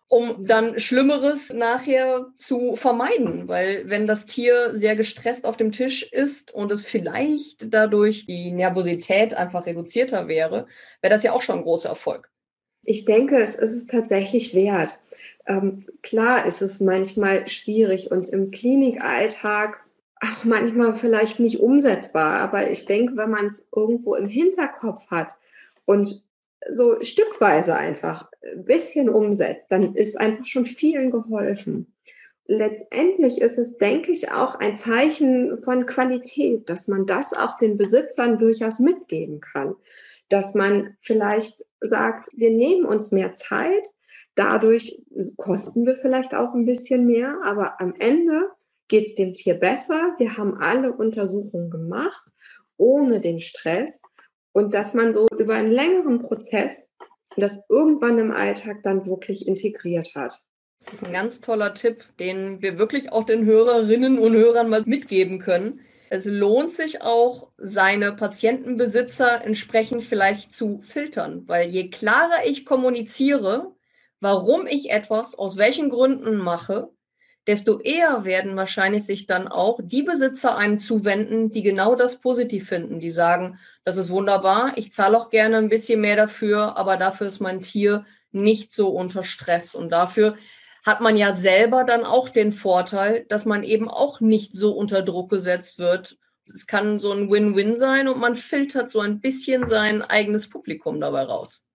um 0.08 0.46
dann 0.46 0.78
Schlimmeres 0.80 1.52
nachher 1.52 2.26
zu 2.38 2.74
vermeiden. 2.74 3.48
Weil 3.48 3.88
wenn 3.88 4.06
das 4.06 4.26
Tier 4.26 4.72
sehr 4.78 4.96
gestresst 4.96 5.44
auf 5.44 5.56
dem 5.56 5.72
Tisch 5.72 6.10
ist 6.10 6.52
und 6.52 6.72
es 6.72 6.84
vielleicht 6.84 7.72
dadurch 7.72 8.26
die 8.26 8.50
Nervosität 8.50 9.34
einfach 9.34 9.66
reduzierter 9.66 10.26
wäre, 10.26 10.66
wäre 11.02 11.14
das 11.14 11.22
ja 11.22 11.32
auch 11.32 11.42
schon 11.42 11.58
ein 11.58 11.64
großer 11.64 11.90
Erfolg. 11.90 12.30
Ich 12.82 13.04
denke, 13.04 13.40
es 13.40 13.54
ist 13.56 13.72
es 13.72 13.86
tatsächlich 13.86 14.54
wert. 14.54 15.00
Ähm, 15.46 15.86
klar 16.02 16.46
ist 16.46 16.62
es 16.62 16.80
manchmal 16.80 17.48
schwierig 17.48 18.10
und 18.10 18.28
im 18.28 18.50
Klinikalltag 18.50 19.80
auch 20.20 20.44
manchmal 20.44 20.94
vielleicht 20.94 21.40
nicht 21.40 21.60
umsetzbar. 21.60 22.38
Aber 22.40 22.70
ich 22.70 22.86
denke, 22.86 23.16
wenn 23.16 23.30
man 23.30 23.46
es 23.46 23.68
irgendwo 23.74 24.14
im 24.14 24.28
Hinterkopf 24.28 25.10
hat 25.10 25.36
und 25.86 26.22
so 26.70 27.02
stückweise 27.02 27.74
einfach 27.74 28.28
ein 28.42 28.64
bisschen 28.64 29.08
umsetzt, 29.08 29.72
dann 29.72 29.94
ist 29.94 30.20
einfach 30.20 30.46
schon 30.46 30.64
vielen 30.64 31.10
geholfen. 31.10 31.94
Letztendlich 32.46 33.40
ist 33.40 33.58
es, 33.58 33.78
denke 33.78 34.10
ich, 34.10 34.32
auch 34.32 34.56
ein 34.56 34.76
Zeichen 34.76 35.58
von 35.58 35.86
Qualität, 35.86 36.68
dass 36.68 36.88
man 36.88 37.06
das 37.06 37.32
auch 37.32 37.56
den 37.56 37.78
Besitzern 37.78 38.38
durchaus 38.38 38.80
mitgeben 38.80 39.40
kann. 39.40 39.76
Dass 40.28 40.54
man 40.54 40.96
vielleicht 41.00 41.64
sagt, 41.80 42.28
wir 42.34 42.50
nehmen 42.50 42.84
uns 42.84 43.12
mehr 43.12 43.32
Zeit, 43.34 43.88
Dadurch 44.34 45.00
kosten 45.36 45.86
wir 45.86 45.96
vielleicht 45.96 46.34
auch 46.34 46.54
ein 46.54 46.64
bisschen 46.64 47.06
mehr, 47.06 47.38
aber 47.44 47.80
am 47.80 47.94
Ende 47.98 48.48
geht 48.88 49.06
es 49.06 49.14
dem 49.14 49.34
Tier 49.34 49.54
besser. 49.54 50.14
Wir 50.18 50.36
haben 50.36 50.58
alle 50.58 50.92
Untersuchungen 50.92 51.70
gemacht, 51.70 52.22
ohne 52.76 53.20
den 53.20 53.40
Stress. 53.40 54.02
Und 54.52 54.74
dass 54.74 54.94
man 54.94 55.12
so 55.12 55.28
über 55.38 55.54
einen 55.54 55.70
längeren 55.70 56.20
Prozess 56.20 56.90
das 57.36 57.66
irgendwann 57.68 58.18
im 58.18 58.32
Alltag 58.32 58.82
dann 58.82 59.06
wirklich 59.06 59.46
integriert 59.46 60.14
hat. 60.14 60.40
Das 60.80 60.94
ist 60.94 61.04
ein 61.04 61.12
ganz 61.12 61.40
toller 61.40 61.74
Tipp, 61.74 62.04
den 62.18 62.62
wir 62.62 62.78
wirklich 62.78 63.12
auch 63.12 63.24
den 63.24 63.44
Hörerinnen 63.44 64.18
und 64.18 64.34
Hörern 64.34 64.70
mal 64.70 64.82
mitgeben 64.86 65.38
können. 65.38 65.80
Es 66.08 66.24
lohnt 66.24 66.72
sich 66.72 67.02
auch, 67.02 67.50
seine 67.56 68.12
Patientenbesitzer 68.12 69.44
entsprechend 69.44 70.02
vielleicht 70.02 70.52
zu 70.52 70.80
filtern, 70.82 71.44
weil 71.46 71.68
je 71.68 71.88
klarer 71.90 72.46
ich 72.46 72.64
kommuniziere, 72.64 73.72
warum 74.20 74.66
ich 74.66 74.90
etwas 74.90 75.34
aus 75.34 75.56
welchen 75.56 75.90
Gründen 75.90 76.36
mache, 76.36 76.90
desto 77.46 77.80
eher 77.80 78.24
werden 78.24 78.54
wahrscheinlich 78.56 79.04
sich 79.04 79.26
dann 79.26 79.48
auch 79.48 79.80
die 79.82 80.02
Besitzer 80.02 80.56
einem 80.56 80.78
zuwenden, 80.78 81.50
die 81.50 81.62
genau 81.62 81.94
das 81.94 82.20
positiv 82.20 82.68
finden, 82.68 83.00
die 83.00 83.10
sagen, 83.10 83.58
das 83.84 83.96
ist 83.96 84.10
wunderbar, 84.10 84.74
ich 84.76 84.92
zahle 84.92 85.18
auch 85.18 85.30
gerne 85.30 85.56
ein 85.56 85.70
bisschen 85.70 86.00
mehr 86.00 86.16
dafür, 86.16 86.76
aber 86.76 86.96
dafür 86.96 87.26
ist 87.26 87.40
mein 87.40 87.62
Tier 87.62 88.04
nicht 88.30 88.72
so 88.72 88.88
unter 88.88 89.22
Stress 89.22 89.74
und 89.74 89.90
dafür 89.90 90.36
hat 90.84 91.00
man 91.00 91.16
ja 91.16 91.32
selber 91.32 91.84
dann 91.84 92.04
auch 92.04 92.28
den 92.28 92.52
Vorteil, 92.52 93.26
dass 93.28 93.44
man 93.44 93.62
eben 93.62 93.88
auch 93.88 94.20
nicht 94.20 94.54
so 94.54 94.72
unter 94.72 95.02
Druck 95.02 95.30
gesetzt 95.30 95.78
wird. 95.78 96.18
Es 96.46 96.66
kann 96.66 97.00
so 97.00 97.12
ein 97.12 97.30
Win-Win 97.30 97.76
sein 97.76 98.08
und 98.08 98.18
man 98.18 98.36
filtert 98.36 98.90
so 98.90 99.00
ein 99.00 99.20
bisschen 99.20 99.66
sein 99.66 100.02
eigenes 100.02 100.48
Publikum 100.48 101.00
dabei 101.00 101.22
raus. 101.24 101.66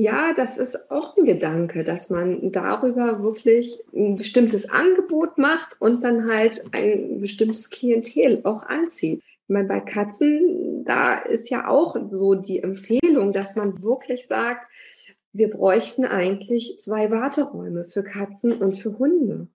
Ja, 0.00 0.32
das 0.32 0.56
ist 0.56 0.90
auch 0.90 1.14
ein 1.18 1.26
Gedanke, 1.26 1.84
dass 1.84 2.08
man 2.08 2.52
darüber 2.52 3.22
wirklich 3.22 3.78
ein 3.94 4.16
bestimmtes 4.16 4.70
Angebot 4.70 5.36
macht 5.36 5.76
und 5.78 6.02
dann 6.04 6.26
halt 6.26 6.64
ein 6.72 7.20
bestimmtes 7.20 7.68
Klientel 7.68 8.40
auch 8.44 8.62
anzieht. 8.62 9.20
Ich 9.22 9.48
meine, 9.48 9.68
bei 9.68 9.80
Katzen, 9.80 10.84
da 10.86 11.18
ist 11.18 11.50
ja 11.50 11.68
auch 11.68 11.96
so 12.08 12.34
die 12.34 12.62
Empfehlung, 12.62 13.34
dass 13.34 13.56
man 13.56 13.82
wirklich 13.82 14.26
sagt, 14.26 14.70
wir 15.34 15.50
bräuchten 15.50 16.06
eigentlich 16.06 16.78
zwei 16.80 17.10
Warteräume 17.10 17.84
für 17.84 18.02
Katzen 18.02 18.54
und 18.54 18.76
für 18.76 18.98
Hunde. 18.98 19.48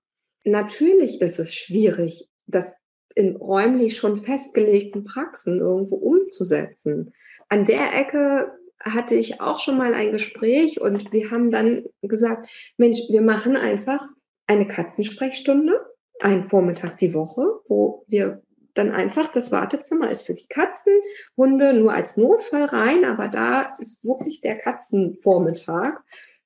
Natürlich 0.43 1.21
ist 1.21 1.39
es 1.39 1.55
schwierig, 1.55 2.29
das 2.45 2.75
in 3.15 3.36
räumlich 3.36 3.97
schon 3.97 4.17
festgelegten 4.17 5.05
Praxen 5.05 5.60
irgendwo 5.60 5.95
umzusetzen. 5.95 7.15
An 7.49 7.65
der 7.65 7.93
Ecke 7.95 8.51
hatte 8.85 9.15
ich 9.15 9.41
auch 9.41 9.59
schon 9.59 9.77
mal 9.77 9.93
ein 9.93 10.11
Gespräch 10.11 10.79
und 10.79 11.11
wir 11.11 11.31
haben 11.31 11.51
dann 11.51 11.85
gesagt, 12.01 12.47
Mensch, 12.77 12.99
wir 13.09 13.21
machen 13.21 13.57
einfach 13.57 14.07
eine 14.47 14.67
Katzensprechstunde, 14.67 15.73
einen 16.19 16.43
Vormittag 16.43 16.97
die 16.97 17.13
Woche, 17.13 17.61
wo 17.67 18.05
wir 18.07 18.41
dann 18.75 18.91
einfach 18.91 19.31
das 19.31 19.51
Wartezimmer 19.51 20.11
ist 20.11 20.27
für 20.27 20.33
die 20.33 20.47
Katzen, 20.47 20.93
Hunde 21.35 21.73
nur 21.73 21.93
als 21.93 22.17
Notfall 22.17 22.65
rein, 22.65 23.05
aber 23.05 23.27
da 23.27 23.75
ist 23.79 24.05
wirklich 24.05 24.41
der 24.41 24.57
Katzenvormittag. 24.57 25.99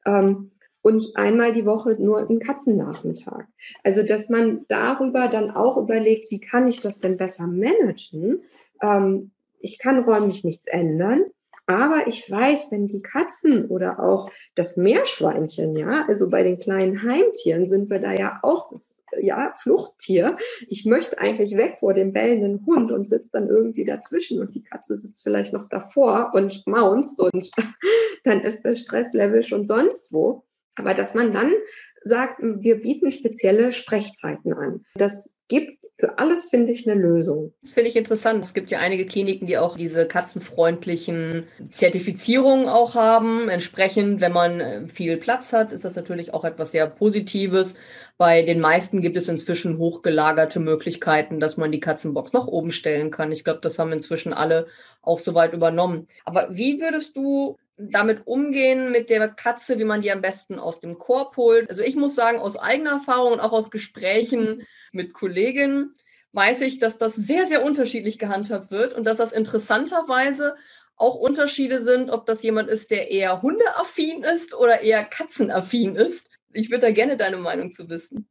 Ähm, 0.06 0.52
und 0.82 1.12
einmal 1.16 1.52
die 1.52 1.66
Woche 1.66 1.98
nur 2.00 2.20
ein 2.30 2.40
Katzennachmittag. 2.40 3.44
Also, 3.84 4.04
dass 4.04 4.30
man 4.30 4.66
darüber 4.70 5.28
dann 5.28 5.52
auch 5.52 5.76
überlegt, 5.76 6.32
wie 6.32 6.40
kann 6.40 6.68
ich 6.68 6.80
das 6.80 7.00
denn 7.00 7.18
besser 7.18 7.48
managen? 7.48 8.44
Ähm, 8.82 9.32
ich 9.60 9.78
kann 9.78 10.00
räumlich 10.00 10.46
nichts 10.46 10.68
ändern. 10.68 11.26
Aber 11.70 12.08
ich 12.08 12.32
weiß, 12.32 12.72
wenn 12.72 12.88
die 12.88 13.04
Katzen 13.04 13.68
oder 13.68 14.00
auch 14.00 14.32
das 14.56 14.76
Meerschweinchen, 14.76 15.76
ja, 15.76 16.04
also 16.08 16.28
bei 16.28 16.42
den 16.42 16.58
kleinen 16.58 17.04
Heimtieren 17.04 17.68
sind 17.68 17.92
wir 17.92 18.00
da 18.00 18.12
ja 18.12 18.40
auch 18.42 18.72
das 18.72 18.98
ja, 19.22 19.54
Fluchttier. 19.56 20.38
Ich 20.68 20.86
möchte 20.86 21.20
eigentlich 21.20 21.56
weg 21.56 21.76
vor 21.80 21.94
dem 21.94 22.12
bellenden 22.12 22.66
Hund 22.66 22.92
und 22.92 23.08
sitze 23.08 23.30
dann 23.34 23.50
irgendwie 23.50 23.86
dazwischen 23.86 24.42
und 24.42 24.56
die 24.56 24.64
Katze 24.64 24.96
sitzt 24.96 25.22
vielleicht 25.22 25.54
noch 25.54 25.70
davor 25.70 26.32
und 26.34 26.66
maunzt 26.66 27.22
und 27.22 27.52
dann 28.24 28.42
ist 28.42 28.64
das 28.64 28.80
Stresslevel 28.80 29.44
schon 29.44 29.68
sonst 29.68 30.12
wo. 30.12 30.46
Aber 30.76 30.96
dass 30.96 31.14
man 31.14 31.34
dann 31.34 31.54
sagt, 32.02 32.42
wir 32.42 32.82
bieten 32.82 33.12
spezielle 33.12 33.74
Sprechzeiten 33.74 34.54
an. 34.54 34.86
Das 34.96 35.36
gibt 35.50 35.88
für 35.98 36.18
alles, 36.18 36.50
finde 36.50 36.72
ich, 36.72 36.90
eine 36.90 37.00
Lösung. 37.00 37.54
Das 37.62 37.74
finde 37.74 37.90
ich 37.90 37.98
interessant. 37.98 38.42
Es 38.42 38.54
gibt 38.54 38.70
ja 38.70 38.80
einige 38.80 39.06
Kliniken, 39.06 39.48
die 39.48 39.58
auch 39.58 39.76
diese 39.76 40.08
katzenfreundlichen 40.08 41.48
Zertifizierungen 41.72 42.70
auch 42.70 42.96
haben. 42.96 43.50
Entsprechend, 43.50 44.22
wenn 44.22 44.32
man 44.32 44.62
äh, 44.62 44.88
viel 44.88 45.18
Platz 45.18 45.52
hat, 45.52 45.74
ist 45.74 45.84
das 45.84 45.98
natürlich 45.98 46.34
auch 46.34 46.46
etwas 46.46 46.72
sehr 46.72 46.88
Positives. 46.88 47.76
Bei 48.18 48.44
den 48.44 48.62
meisten 48.62 49.02
gibt 49.02 49.18
es 49.18 49.28
inzwischen 49.28 49.78
hochgelagerte 49.78 50.62
Möglichkeiten, 50.62 51.42
dass 51.42 51.58
man 51.58 51.72
die 51.72 51.82
Katzenbox 51.82 52.32
nach 52.32 52.48
oben 52.48 52.72
stellen 52.72 53.12
kann. 53.12 53.34
Ich 53.34 53.44
glaube, 53.44 53.60
das 53.62 53.78
haben 53.78 53.92
inzwischen 53.92 54.32
alle 54.32 54.68
auch 55.02 55.20
soweit 55.20 55.54
übernommen. 55.54 56.08
Aber 56.24 56.48
wie 56.52 56.80
würdest 56.80 57.18
du 57.18 57.58
damit 57.78 58.28
umgehen 58.28 58.92
mit 58.92 59.10
der 59.10 59.28
Katze, 59.30 59.80
wie 59.80 59.86
man 59.86 60.02
die 60.02 60.12
am 60.12 60.22
besten 60.22 60.60
aus 60.60 60.80
dem 60.80 60.98
Korb 60.98 61.36
holt? 61.36 61.70
Also 61.70 61.82
ich 61.82 61.96
muss 61.96 62.16
sagen, 62.16 62.40
aus 62.40 62.58
eigener 62.58 62.92
Erfahrung 62.92 63.34
und 63.34 63.40
auch 63.40 63.54
aus 63.54 63.72
Gesprächen 63.72 64.66
mit 64.92 65.14
Kolleginnen 65.14 65.96
weiß 66.34 66.62
ich, 66.62 66.80
dass 66.80 66.98
das 66.98 67.16
sehr, 67.16 67.46
sehr 67.46 67.64
unterschiedlich 67.64 68.20
gehandhabt 68.20 68.72
wird 68.72 68.94
und 68.94 69.06
dass 69.06 69.18
das 69.18 69.32
interessanterweise 69.32 70.56
auch 70.96 71.16
Unterschiede 71.16 71.80
sind, 71.80 72.10
ob 72.10 72.26
das 72.26 72.44
jemand 72.44 72.70
ist, 72.70 72.92
der 72.92 73.10
eher 73.10 73.42
hundeaffin 73.42 74.24
ist 74.24 74.54
oder 74.54 74.82
eher 74.82 75.04
katzenaffin 75.04 75.96
ist. 75.96 76.30
Ich 76.52 76.70
würde 76.70 76.88
da 76.88 76.92
gerne 76.92 77.16
deine 77.18 77.38
Meinung 77.38 77.72
zu 77.72 77.90
wissen. 77.90 78.28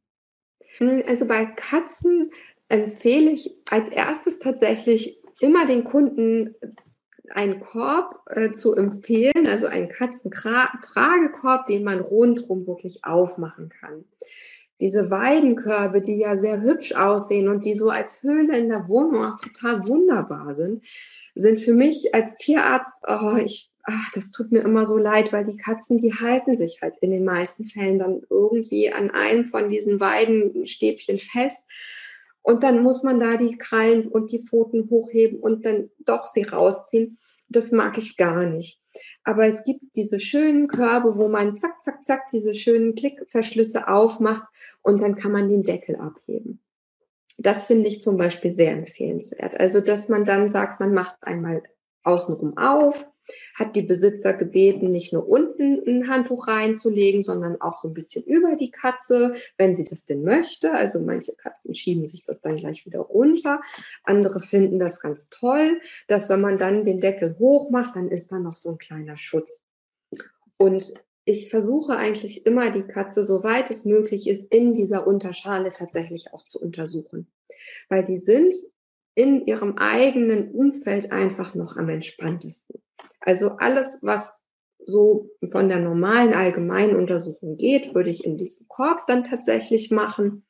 Hm, 0.77 1.03
also 1.07 1.27
bei 1.27 1.45
Katzen 1.45 2.31
empfehle 2.69 3.31
ich 3.31 3.55
als 3.69 3.89
erstes 3.89 4.39
tatsächlich 4.39 5.19
immer 5.39 5.65
den 5.65 5.83
Kunden 5.83 6.55
einen 7.31 7.59
Korb 7.59 8.21
äh, 8.27 8.51
zu 8.51 8.75
empfehlen, 8.75 9.47
also 9.47 9.67
einen 9.67 9.89
Katzentragekorb, 9.89 11.67
den 11.67 11.83
man 11.83 11.99
rundherum 11.99 12.67
wirklich 12.67 13.03
aufmachen 13.03 13.69
kann 13.69 14.05
diese 14.79 15.11
Weidenkörbe, 15.11 16.01
die 16.01 16.17
ja 16.17 16.37
sehr 16.37 16.61
hübsch 16.61 16.93
aussehen 16.93 17.49
und 17.49 17.65
die 17.65 17.75
so 17.75 17.89
als 17.89 18.23
Höhle 18.23 18.57
in 18.57 18.69
der 18.69 18.87
Wohnung 18.87 19.25
auch 19.25 19.37
total 19.37 19.85
wunderbar 19.87 20.53
sind, 20.53 20.83
sind 21.35 21.59
für 21.59 21.73
mich 21.73 22.15
als 22.15 22.35
Tierarzt, 22.35 22.93
oh, 23.07 23.35
ich, 23.35 23.69
ach, 23.83 24.09
das 24.13 24.31
tut 24.31 24.51
mir 24.51 24.61
immer 24.61 24.85
so 24.85 24.97
leid, 24.97 25.33
weil 25.33 25.45
die 25.45 25.57
Katzen, 25.57 25.97
die 25.97 26.13
halten 26.13 26.55
sich 26.55 26.81
halt 26.81 26.95
in 27.01 27.11
den 27.11 27.25
meisten 27.25 27.65
Fällen 27.65 27.99
dann 27.99 28.21
irgendwie 28.29 28.91
an 28.91 29.11
einem 29.11 29.45
von 29.45 29.69
diesen 29.69 29.99
Weidenstäbchen 29.99 31.17
fest. 31.17 31.69
Und 32.41 32.63
dann 32.63 32.81
muss 32.81 33.03
man 33.03 33.19
da 33.19 33.35
die 33.35 33.57
Krallen 33.57 34.07
und 34.07 34.31
die 34.31 34.41
Pfoten 34.41 34.89
hochheben 34.89 35.39
und 35.39 35.65
dann 35.65 35.89
doch 36.05 36.25
sie 36.25 36.43
rausziehen. 36.43 37.17
Das 37.49 37.71
mag 37.71 37.97
ich 37.97 38.15
gar 38.15 38.45
nicht. 38.45 38.79
Aber 39.23 39.45
es 39.45 39.63
gibt 39.63 39.81
diese 39.95 40.19
schönen 40.19 40.67
Körbe, 40.67 41.17
wo 41.17 41.27
man 41.27 41.57
zack, 41.57 41.83
zack, 41.83 42.05
zack 42.05 42.29
diese 42.31 42.55
schönen 42.55 42.95
Klickverschlüsse 42.95 43.87
aufmacht 43.87 44.47
und 44.81 45.01
dann 45.01 45.15
kann 45.15 45.31
man 45.31 45.49
den 45.49 45.63
Deckel 45.63 45.95
abheben. 45.95 46.61
Das 47.37 47.67
finde 47.67 47.87
ich 47.87 48.01
zum 48.01 48.17
Beispiel 48.17 48.51
sehr 48.51 48.73
empfehlenswert. 48.73 49.59
Also, 49.59 49.79
dass 49.79 50.09
man 50.09 50.25
dann 50.25 50.49
sagt, 50.49 50.79
man 50.79 50.93
macht 50.93 51.15
einmal 51.21 51.63
außenrum 52.03 52.57
auf, 52.57 53.09
hat 53.57 53.75
die 53.75 53.81
Besitzer 53.81 54.33
gebeten, 54.33 54.91
nicht 54.91 55.13
nur 55.13 55.27
unten 55.27 55.81
ein 55.87 56.09
Handtuch 56.09 56.47
reinzulegen, 56.47 57.21
sondern 57.21 57.61
auch 57.61 57.75
so 57.75 57.87
ein 57.87 57.93
bisschen 57.93 58.23
über 58.25 58.55
die 58.55 58.71
Katze, 58.71 59.35
wenn 59.57 59.75
sie 59.75 59.85
das 59.85 60.05
denn 60.05 60.23
möchte. 60.23 60.71
Also 60.71 61.01
manche 61.01 61.33
Katzen 61.33 61.75
schieben 61.75 62.05
sich 62.05 62.23
das 62.23 62.41
dann 62.41 62.57
gleich 62.57 62.85
wieder 62.85 62.99
runter. 62.99 63.61
Andere 64.03 64.41
finden 64.41 64.79
das 64.79 64.99
ganz 65.01 65.29
toll, 65.29 65.79
dass 66.07 66.29
wenn 66.29 66.41
man 66.41 66.57
dann 66.57 66.83
den 66.83 66.99
Deckel 66.99 67.37
hoch 67.39 67.69
macht, 67.69 67.95
dann 67.95 68.09
ist 68.09 68.31
da 68.31 68.39
noch 68.39 68.55
so 68.55 68.71
ein 68.71 68.77
kleiner 68.77 69.17
Schutz. 69.17 69.63
Und 70.57 70.93
ich 71.29 71.51
versuche 71.51 71.95
eigentlich 71.95 72.47
immer 72.47 72.71
die 72.71 72.81
Katze, 72.81 73.23
soweit 73.23 73.69
es 73.69 73.85
möglich 73.85 74.27
ist, 74.27 74.51
in 74.51 74.73
dieser 74.73 75.05
Unterschale 75.05 75.71
tatsächlich 75.71 76.33
auch 76.33 76.43
zu 76.43 76.59
untersuchen. 76.59 77.31
Weil 77.87 78.03
die 78.03 78.17
sind 78.17 78.55
in 79.13 79.45
ihrem 79.45 79.77
eigenen 79.77 80.51
Umfeld 80.51 81.11
einfach 81.11 81.53
noch 81.53 81.77
am 81.77 81.87
entspanntesten. 81.89 82.81
Also 83.19 83.51
alles, 83.59 83.99
was 84.01 84.43
so 84.83 85.29
von 85.51 85.69
der 85.69 85.77
normalen 85.77 86.33
allgemeinen 86.33 86.95
Untersuchung 86.95 87.57
geht, 87.57 87.93
würde 87.93 88.09
ich 88.09 88.25
in 88.25 88.39
diesem 88.39 88.67
Korb 88.67 89.05
dann 89.05 89.23
tatsächlich 89.23 89.91
machen. 89.91 90.47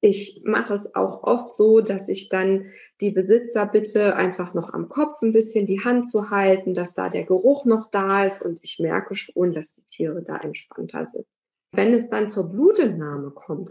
Ich 0.00 0.42
mache 0.44 0.72
es 0.72 0.94
auch 0.94 1.22
oft 1.24 1.56
so, 1.56 1.80
dass 1.80 2.08
ich 2.08 2.28
dann 2.28 2.70
die 3.00 3.10
Besitzer 3.10 3.66
bitte 3.66 4.16
einfach 4.16 4.54
noch 4.54 4.72
am 4.72 4.88
Kopf 4.88 5.20
ein 5.22 5.32
bisschen 5.32 5.66
die 5.66 5.84
Hand 5.84 6.08
zu 6.08 6.30
halten, 6.30 6.74
dass 6.74 6.94
da 6.94 7.08
der 7.08 7.24
Geruch 7.24 7.64
noch 7.64 7.90
da 7.90 8.24
ist 8.24 8.42
und 8.42 8.58
ich 8.62 8.78
merke 8.78 9.14
schon, 9.14 9.52
dass 9.52 9.74
die 9.74 9.84
Tiere 9.88 10.22
da 10.22 10.38
entspannter 10.38 11.04
sind. 11.04 11.26
Wenn 11.72 11.94
es 11.94 12.08
dann 12.08 12.30
zur 12.30 12.50
Blutentnahme 12.50 13.30
kommt, 13.30 13.70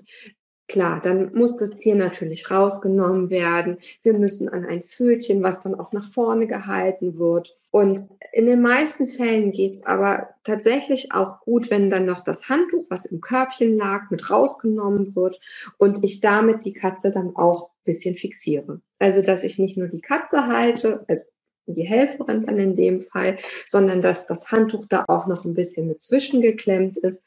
Klar, 0.69 1.01
dann 1.01 1.33
muss 1.33 1.57
das 1.57 1.77
Tier 1.77 1.95
natürlich 1.95 2.51
rausgenommen 2.51 3.31
werden. 3.31 3.79
Wir 4.03 4.13
müssen 4.13 4.47
an 4.47 4.65
ein 4.65 4.83
Pfötchen, 4.83 5.41
was 5.41 5.63
dann 5.63 5.73
auch 5.73 5.91
nach 5.93 6.05
vorne 6.05 6.45
gehalten 6.45 7.17
wird. 7.17 7.57
Und 7.71 8.01
in 8.31 8.45
den 8.45 8.61
meisten 8.61 9.07
Fällen 9.07 9.51
geht's 9.51 9.83
aber 9.83 10.29
tatsächlich 10.43 11.11
auch 11.11 11.39
gut, 11.41 11.71
wenn 11.71 11.89
dann 11.89 12.05
noch 12.05 12.23
das 12.23 12.49
Handtuch, 12.49 12.85
was 12.87 13.07
im 13.07 13.19
Körbchen 13.19 13.77
lag, 13.77 14.11
mit 14.11 14.29
rausgenommen 14.29 15.15
wird 15.15 15.39
und 15.79 16.03
ich 16.03 16.21
damit 16.21 16.65
die 16.65 16.73
Katze 16.73 17.09
dann 17.09 17.35
auch 17.35 17.69
ein 17.69 17.85
bisschen 17.85 18.13
fixiere. 18.13 18.79
Also, 18.99 19.23
dass 19.23 19.43
ich 19.43 19.57
nicht 19.57 19.75
nur 19.75 19.87
die 19.87 20.01
Katze 20.01 20.45
halte, 20.45 21.03
also 21.07 21.31
die 21.65 21.87
Helferin 21.87 22.43
dann 22.43 22.59
in 22.59 22.75
dem 22.75 23.01
Fall, 23.01 23.39
sondern 23.65 24.03
dass 24.03 24.27
das 24.27 24.51
Handtuch 24.51 24.85
da 24.87 25.05
auch 25.07 25.25
noch 25.25 25.45
ein 25.45 25.55
bisschen 25.55 25.87
mit 25.87 26.03
zwischengeklemmt 26.03 26.97
ist, 26.99 27.23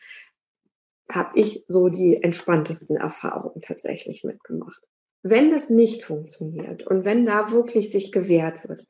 habe 1.14 1.38
ich 1.38 1.64
so 1.66 1.88
die 1.88 2.22
entspanntesten 2.22 2.96
Erfahrungen 2.96 3.60
tatsächlich 3.60 4.24
mitgemacht. 4.24 4.82
Wenn 5.22 5.50
das 5.50 5.70
nicht 5.70 6.04
funktioniert 6.04 6.86
und 6.86 7.04
wenn 7.04 7.24
da 7.24 7.52
wirklich 7.52 7.90
sich 7.92 8.10
gewehrt 8.10 8.68
wird, 8.68 8.86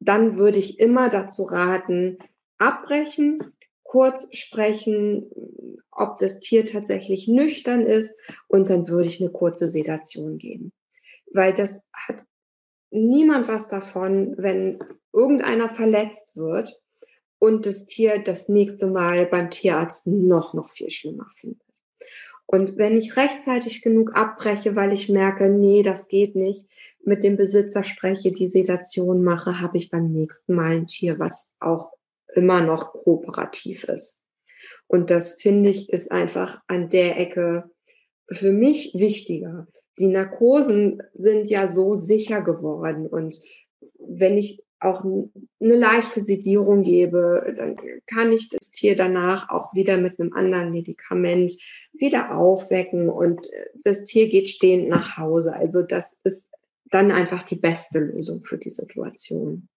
dann 0.00 0.36
würde 0.36 0.58
ich 0.58 0.80
immer 0.80 1.10
dazu 1.10 1.44
raten, 1.44 2.18
abbrechen, 2.58 3.52
kurz 3.82 4.36
sprechen, 4.36 5.30
ob 5.90 6.18
das 6.18 6.40
Tier 6.40 6.64
tatsächlich 6.66 7.28
nüchtern 7.28 7.86
ist 7.86 8.18
und 8.48 8.70
dann 8.70 8.88
würde 8.88 9.08
ich 9.08 9.20
eine 9.20 9.30
kurze 9.30 9.68
Sedation 9.68 10.38
geben. 10.38 10.72
Weil 11.32 11.52
das 11.52 11.84
hat 11.92 12.24
niemand 12.90 13.48
was 13.48 13.68
davon, 13.68 14.34
wenn 14.38 14.78
irgendeiner 15.12 15.68
verletzt 15.68 16.36
wird 16.36 16.80
und 17.40 17.66
das 17.66 17.86
Tier 17.86 18.22
das 18.22 18.48
nächste 18.48 18.86
Mal 18.86 19.26
beim 19.26 19.50
Tierarzt 19.50 20.06
noch, 20.06 20.54
noch 20.54 20.70
viel 20.70 20.90
schlimmer 20.90 21.26
findet. 21.34 21.62
Und 22.46 22.76
wenn 22.76 22.96
ich 22.96 23.16
rechtzeitig 23.16 23.82
genug 23.82 24.14
abbreche, 24.14 24.76
weil 24.76 24.92
ich 24.92 25.08
merke, 25.08 25.48
nee, 25.48 25.82
das 25.82 26.08
geht 26.08 26.36
nicht, 26.36 26.66
mit 27.02 27.24
dem 27.24 27.36
Besitzer 27.36 27.82
spreche, 27.82 28.30
die 28.30 28.46
Sedation 28.46 29.24
mache, 29.24 29.60
habe 29.60 29.78
ich 29.78 29.90
beim 29.90 30.12
nächsten 30.12 30.54
Mal 30.54 30.72
ein 30.72 30.86
Tier, 30.86 31.18
was 31.18 31.54
auch 31.60 31.92
immer 32.34 32.60
noch 32.60 32.92
kooperativ 32.92 33.84
ist. 33.84 34.22
Und 34.86 35.10
das 35.10 35.40
finde 35.40 35.70
ich 35.70 35.90
ist 35.90 36.12
einfach 36.12 36.60
an 36.66 36.90
der 36.90 37.18
Ecke 37.18 37.70
für 38.30 38.52
mich 38.52 38.92
wichtiger. 38.94 39.66
Die 39.98 40.08
Narkosen 40.08 41.02
sind 41.14 41.48
ja 41.48 41.66
so 41.66 41.94
sicher 41.94 42.42
geworden 42.42 43.06
und 43.06 43.40
wenn 43.98 44.36
ich 44.36 44.62
auch 44.80 45.04
eine 45.04 45.76
leichte 45.76 46.20
Sedierung 46.20 46.82
gebe, 46.82 47.54
dann 47.56 47.76
kann 48.06 48.32
ich 48.32 48.48
das 48.48 48.72
Tier 48.72 48.96
danach 48.96 49.50
auch 49.50 49.74
wieder 49.74 49.98
mit 49.98 50.18
einem 50.18 50.32
anderen 50.32 50.72
Medikament 50.72 51.52
wieder 51.92 52.34
aufwecken 52.36 53.08
und 53.10 53.46
äh, 53.52 53.66
das 53.84 54.04
Tier 54.04 54.28
geht 54.28 54.48
stehend 54.48 54.88
nach 54.88 55.18
Hause. 55.18 55.54
Also 55.54 55.82
das 55.82 56.20
ist 56.24 56.48
dann 56.90 57.12
einfach 57.12 57.42
die 57.42 57.56
beste 57.56 58.00
Lösung 58.00 58.42
für 58.44 58.58
die 58.58 58.70
Situation. 58.70 59.68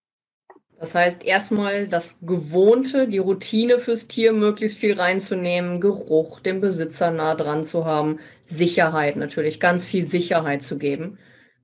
Das 0.79 0.95
heißt, 0.95 1.23
erstmal 1.23 1.87
das 1.87 2.19
Gewohnte, 2.21 3.07
die 3.07 3.19
Routine 3.19 3.79
fürs 3.79 4.07
Tier 4.07 4.33
möglichst 4.33 4.77
viel 4.77 4.99
reinzunehmen, 4.99 5.79
Geruch, 5.79 6.39
dem 6.39 6.59
Besitzer 6.59 7.11
nah 7.11 7.35
dran 7.35 7.63
zu 7.63 7.85
haben, 7.85 8.19
Sicherheit 8.47 9.15
natürlich, 9.15 9.59
ganz 9.59 9.85
viel 9.85 10.03
Sicherheit 10.03 10.61
zu 10.61 10.77
geben. 10.77 11.19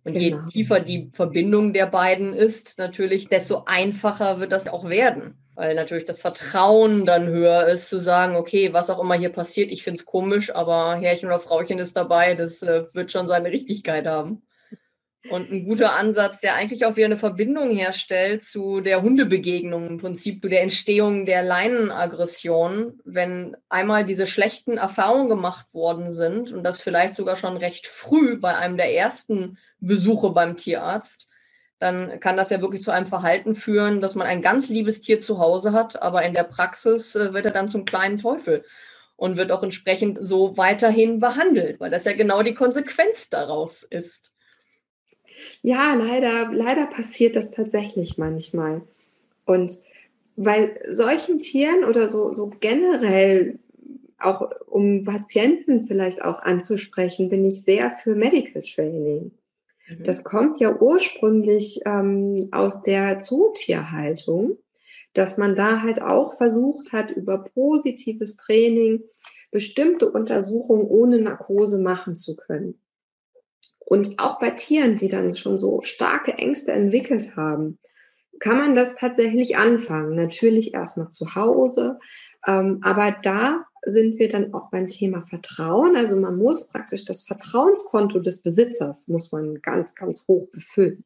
Und 0.09 0.19
genau. 0.19 0.37
je 0.41 0.51
tiefer 0.51 0.79
die 0.79 1.09
Verbindung 1.13 1.73
der 1.73 1.87
beiden 1.87 2.33
ist, 2.33 2.77
natürlich, 2.77 3.27
desto 3.27 3.63
einfacher 3.65 4.39
wird 4.39 4.51
das 4.51 4.67
auch 4.67 4.89
werden. 4.89 5.35
Weil 5.55 5.75
natürlich 5.75 6.05
das 6.05 6.21
Vertrauen 6.21 7.05
dann 7.05 7.27
höher 7.27 7.67
ist, 7.67 7.89
zu 7.89 7.99
sagen, 7.99 8.35
okay, 8.35 8.71
was 8.73 8.89
auch 8.89 8.99
immer 8.99 9.15
hier 9.15 9.29
passiert, 9.29 9.71
ich 9.71 9.83
finde 9.83 9.99
es 9.99 10.05
komisch, 10.05 10.55
aber 10.55 10.95
Herrchen 10.95 11.27
oder 11.27 11.39
Frauchen 11.39 11.79
ist 11.79 11.97
dabei, 11.97 12.33
das 12.33 12.61
äh, 12.63 12.85
wird 12.93 13.11
schon 13.11 13.27
seine 13.27 13.51
Richtigkeit 13.51 14.07
haben. 14.07 14.41
Und 15.29 15.51
ein 15.51 15.65
guter 15.65 15.95
Ansatz, 15.95 16.39
der 16.39 16.55
eigentlich 16.55 16.85
auch 16.85 16.95
wieder 16.95 17.07
eine 17.07 17.17
Verbindung 17.17 17.75
herstellt 17.75 18.41
zu 18.41 18.79
der 18.79 19.01
Hundebegegnung, 19.01 19.87
im 19.89 19.97
Prinzip 19.97 20.41
zu 20.41 20.47
der 20.47 20.61
Entstehung 20.61 21.25
der 21.25 21.43
Leinenaggression, 21.43 23.01
wenn 23.03 23.57
einmal 23.67 24.05
diese 24.05 24.27
schlechten 24.27 24.77
Erfahrungen 24.77 25.27
gemacht 25.27 25.73
worden 25.73 26.09
sind 26.09 26.53
und 26.53 26.63
das 26.63 26.79
vielleicht 26.79 27.15
sogar 27.15 27.35
schon 27.35 27.57
recht 27.57 27.85
früh 27.85 28.37
bei 28.37 28.55
einem 28.55 28.77
der 28.77 28.93
ersten 28.95 29.57
Besuche 29.81 30.29
beim 30.29 30.55
Tierarzt, 30.55 31.27
dann 31.79 32.21
kann 32.21 32.37
das 32.37 32.49
ja 32.49 32.61
wirklich 32.61 32.81
zu 32.81 32.91
einem 32.91 33.07
Verhalten 33.07 33.55
führen, 33.55 33.99
dass 33.99 34.15
man 34.15 34.25
ein 34.25 34.41
ganz 34.41 34.69
liebes 34.69 35.01
Tier 35.01 35.19
zu 35.19 35.39
Hause 35.39 35.73
hat, 35.73 36.01
aber 36.01 36.23
in 36.23 36.33
der 36.33 36.43
Praxis 36.43 37.15
äh, 37.15 37.33
wird 37.33 37.45
er 37.45 37.51
dann 37.51 37.69
zum 37.69 37.83
kleinen 37.85 38.17
Teufel. 38.17 38.63
und 39.17 39.35
wird 39.35 39.51
auch 39.51 39.63
entsprechend 39.63 40.17
so 40.21 40.55
weiterhin 40.55 41.19
behandelt, 41.19 41.81
weil 41.81 41.91
das 41.91 42.05
ja 42.05 42.13
genau 42.13 42.41
die 42.41 42.53
Konsequenz 42.53 43.29
daraus 43.29 43.83
ist. 43.83 44.33
Ja, 45.61 45.93
leider, 45.93 46.51
leider 46.53 46.85
passiert 46.85 47.35
das 47.35 47.51
tatsächlich 47.51 48.17
manchmal. 48.17 48.81
Und 49.45 49.77
bei 50.35 50.79
solchen 50.89 51.39
Tieren 51.39 51.83
oder 51.83 52.07
so, 52.07 52.33
so 52.33 52.51
generell, 52.59 53.59
auch 54.19 54.49
um 54.67 55.03
Patienten 55.03 55.85
vielleicht 55.85 56.23
auch 56.23 56.39
anzusprechen, 56.41 57.29
bin 57.29 57.45
ich 57.45 57.63
sehr 57.63 57.91
für 57.91 58.15
Medical 58.15 58.61
Training. 58.61 59.31
Mhm. 59.87 60.03
Das 60.03 60.23
kommt 60.23 60.59
ja 60.59 60.79
ursprünglich 60.79 61.81
ähm, 61.85 62.49
aus 62.51 62.83
der 62.83 63.19
Zootierhaltung, 63.19 64.57
dass 65.13 65.37
man 65.37 65.55
da 65.55 65.81
halt 65.81 66.01
auch 66.01 66.37
versucht 66.37 66.93
hat, 66.93 67.11
über 67.11 67.43
positives 67.43 68.37
Training 68.37 69.03
bestimmte 69.51 70.09
Untersuchungen 70.11 70.85
ohne 70.85 71.19
Narkose 71.19 71.81
machen 71.81 72.15
zu 72.15 72.35
können. 72.35 72.79
Und 73.89 74.19
auch 74.19 74.37
bei 74.37 74.51
Tieren, 74.51 74.97
die 74.97 75.07
dann 75.07 75.35
schon 75.35 75.57
so 75.57 75.81
starke 75.81 76.33
Ängste 76.33 76.71
entwickelt 76.71 77.35
haben, 77.35 77.79
kann 78.39 78.59
man 78.59 78.75
das 78.75 78.95
tatsächlich 78.95 79.57
anfangen. 79.57 80.15
Natürlich 80.15 80.75
erstmal 80.75 81.09
zu 81.09 81.33
Hause, 81.33 81.97
ähm, 82.45 82.81
aber 82.83 83.17
da 83.23 83.65
sind 83.81 84.19
wir 84.19 84.29
dann 84.29 84.53
auch 84.53 84.69
beim 84.69 84.89
Thema 84.89 85.23
Vertrauen. 85.23 85.95
Also 85.95 86.19
man 86.19 86.37
muss 86.37 86.69
praktisch 86.69 87.03
das 87.05 87.23
Vertrauenskonto 87.23 88.19
des 88.19 88.43
Besitzers 88.43 89.07
muss 89.07 89.31
man 89.31 89.59
ganz, 89.63 89.95
ganz 89.95 90.27
hoch 90.27 90.47
befüllen. 90.51 91.03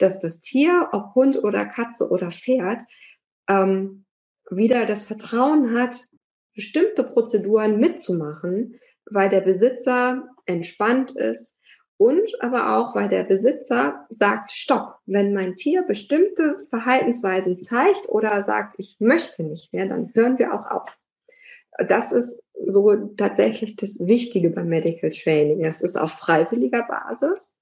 Dass 0.00 0.20
das 0.20 0.40
Tier, 0.40 0.88
ob 0.90 1.14
Hund 1.14 1.44
oder 1.44 1.64
Katze 1.64 2.10
oder 2.10 2.32
Pferd, 2.32 2.80
ähm, 3.48 4.04
wieder 4.50 4.84
das 4.84 5.04
Vertrauen 5.04 5.78
hat, 5.78 6.08
bestimmte 6.56 7.04
Prozeduren 7.04 7.78
mitzumachen, 7.78 8.80
weil 9.08 9.28
der 9.28 9.42
Besitzer 9.42 10.28
entspannt 10.46 11.12
ist, 11.12 11.60
und 11.98 12.30
aber 12.40 12.76
auch, 12.76 12.94
weil 12.94 13.08
der 13.08 13.24
Besitzer 13.24 14.06
sagt, 14.10 14.52
stopp, 14.52 14.98
wenn 15.06 15.32
mein 15.32 15.56
Tier 15.56 15.82
bestimmte 15.82 16.62
Verhaltensweisen 16.68 17.60
zeigt 17.60 18.08
oder 18.08 18.42
sagt, 18.42 18.74
ich 18.78 18.96
möchte 18.98 19.42
nicht 19.42 19.72
mehr, 19.72 19.86
dann 19.86 20.10
hören 20.14 20.38
wir 20.38 20.52
auch 20.52 20.70
auf. 20.70 20.98
Das 21.88 22.12
ist 22.12 22.42
so 22.66 22.94
tatsächlich 23.16 23.76
das 23.76 24.06
Wichtige 24.06 24.50
beim 24.50 24.68
Medical 24.68 25.10
Training. 25.10 25.64
Es 25.64 25.82
ist 25.82 25.96
auf 25.96 26.12
freiwilliger 26.12 26.82
Basis. 26.82 27.54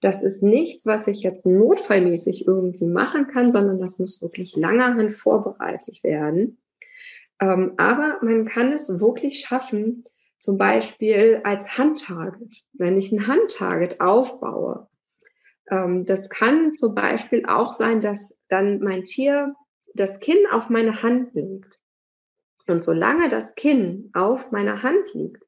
Das 0.00 0.22
ist 0.22 0.42
nichts, 0.42 0.86
was 0.86 1.08
ich 1.08 1.22
jetzt 1.22 1.44
notfallmäßig 1.44 2.46
irgendwie 2.46 2.86
machen 2.86 3.26
kann, 3.26 3.50
sondern 3.50 3.80
das 3.80 3.98
muss 3.98 4.22
wirklich 4.22 4.54
langerhand 4.56 5.12
vorbereitet 5.12 6.04
werden. 6.04 6.58
Ähm, 7.40 7.72
aber 7.76 8.18
man 8.22 8.46
kann 8.46 8.72
es 8.72 9.00
wirklich 9.00 9.40
schaffen, 9.40 10.04
zum 10.38 10.58
Beispiel 10.58 11.40
als 11.44 11.78
Handtarget. 11.78 12.64
Wenn 12.72 12.96
ich 12.96 13.12
ein 13.12 13.26
Handtarget 13.26 14.00
aufbaue, 14.00 14.88
ähm, 15.70 16.04
das 16.04 16.30
kann 16.30 16.76
zum 16.76 16.94
Beispiel 16.94 17.44
auch 17.46 17.72
sein, 17.72 18.00
dass 18.00 18.38
dann 18.48 18.80
mein 18.80 19.04
Tier 19.04 19.54
das 19.94 20.20
Kinn 20.20 20.38
auf 20.50 20.70
meine 20.70 21.02
Hand 21.02 21.34
legt. 21.34 21.80
Und 22.66 22.84
solange 22.84 23.28
das 23.28 23.54
Kinn 23.54 24.10
auf 24.12 24.52
meiner 24.52 24.82
Hand 24.82 25.14
liegt, 25.14 25.42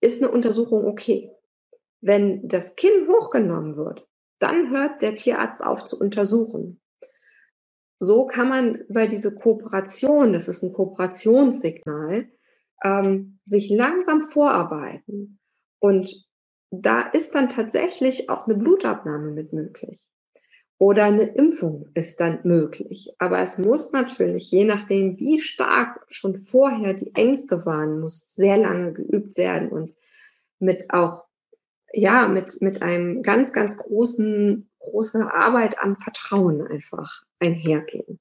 ist 0.00 0.22
eine 0.22 0.32
Untersuchung 0.32 0.86
okay. 0.86 1.30
Wenn 2.00 2.48
das 2.48 2.76
Kinn 2.76 3.06
hochgenommen 3.08 3.76
wird, 3.76 4.06
dann 4.38 4.70
hört 4.70 5.02
der 5.02 5.16
Tierarzt 5.16 5.62
auf 5.62 5.84
zu 5.84 6.00
untersuchen. 6.00 6.80
So 7.98 8.26
kann 8.26 8.48
man 8.48 8.74
über 8.74 9.06
diese 9.06 9.34
Kooperation, 9.34 10.32
das 10.32 10.48
ist 10.48 10.62
ein 10.62 10.72
Kooperationssignal, 10.72 12.30
ähm, 12.82 13.38
sich 13.44 13.68
langsam 13.70 14.20
vorarbeiten. 14.20 15.38
Und 15.78 16.26
da 16.70 17.02
ist 17.02 17.34
dann 17.34 17.48
tatsächlich 17.48 18.30
auch 18.30 18.46
eine 18.46 18.56
Blutabnahme 18.56 19.32
mit 19.32 19.52
möglich. 19.52 20.06
Oder 20.78 21.04
eine 21.04 21.24
Impfung 21.24 21.90
ist 21.92 22.20
dann 22.20 22.40
möglich. 22.44 23.14
Aber 23.18 23.40
es 23.40 23.58
muss 23.58 23.92
natürlich, 23.92 24.50
je 24.50 24.64
nachdem, 24.64 25.18
wie 25.18 25.38
stark 25.38 26.06
schon 26.08 26.36
vorher 26.36 26.94
die 26.94 27.14
Ängste 27.14 27.66
waren, 27.66 28.00
muss 28.00 28.34
sehr 28.34 28.56
lange 28.56 28.94
geübt 28.94 29.36
werden 29.36 29.68
und 29.68 29.94
mit 30.58 30.90
auch, 30.90 31.24
ja, 31.92 32.28
mit, 32.28 32.62
mit 32.62 32.80
einem 32.80 33.22
ganz, 33.22 33.52
ganz 33.52 33.76
großen, 33.76 34.70
großer 34.78 35.34
Arbeit 35.34 35.78
an 35.78 35.98
Vertrauen 35.98 36.66
einfach 36.66 37.24
einhergehen. 37.40 38.18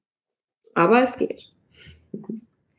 Aber 0.73 1.01
es 1.01 1.17
geht. 1.17 1.53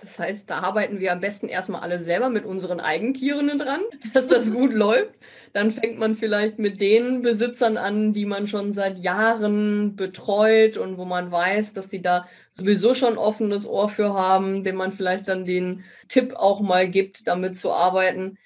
Das 0.00 0.18
heißt, 0.18 0.48
da 0.48 0.60
arbeiten 0.60 0.98
wir 0.98 1.12
am 1.12 1.20
besten 1.20 1.48
erstmal 1.48 1.82
alle 1.82 2.00
selber 2.00 2.30
mit 2.30 2.46
unseren 2.46 2.80
Eigentieren 2.80 3.58
dran, 3.58 3.82
dass 4.14 4.28
das 4.28 4.52
gut 4.52 4.72
läuft. 4.72 5.14
Dann 5.52 5.70
fängt 5.70 5.98
man 5.98 6.14
vielleicht 6.14 6.58
mit 6.58 6.80
den 6.80 7.22
Besitzern 7.22 7.76
an, 7.76 8.12
die 8.12 8.24
man 8.24 8.46
schon 8.46 8.72
seit 8.72 8.98
Jahren 8.98 9.96
betreut 9.96 10.78
und 10.78 10.96
wo 10.96 11.04
man 11.04 11.30
weiß, 11.30 11.74
dass 11.74 11.90
sie 11.90 12.00
da 12.00 12.26
sowieso 12.50 12.94
schon 12.94 13.18
offenes 13.18 13.66
Ohr 13.66 13.88
für 13.88 14.14
haben, 14.14 14.64
dem 14.64 14.76
man 14.76 14.92
vielleicht 14.92 15.28
dann 15.28 15.44
den 15.44 15.84
Tipp 16.08 16.34
auch 16.34 16.60
mal 16.60 16.88
gibt, 16.88 17.28
damit 17.28 17.58
zu 17.58 17.70
arbeiten. 17.70 18.38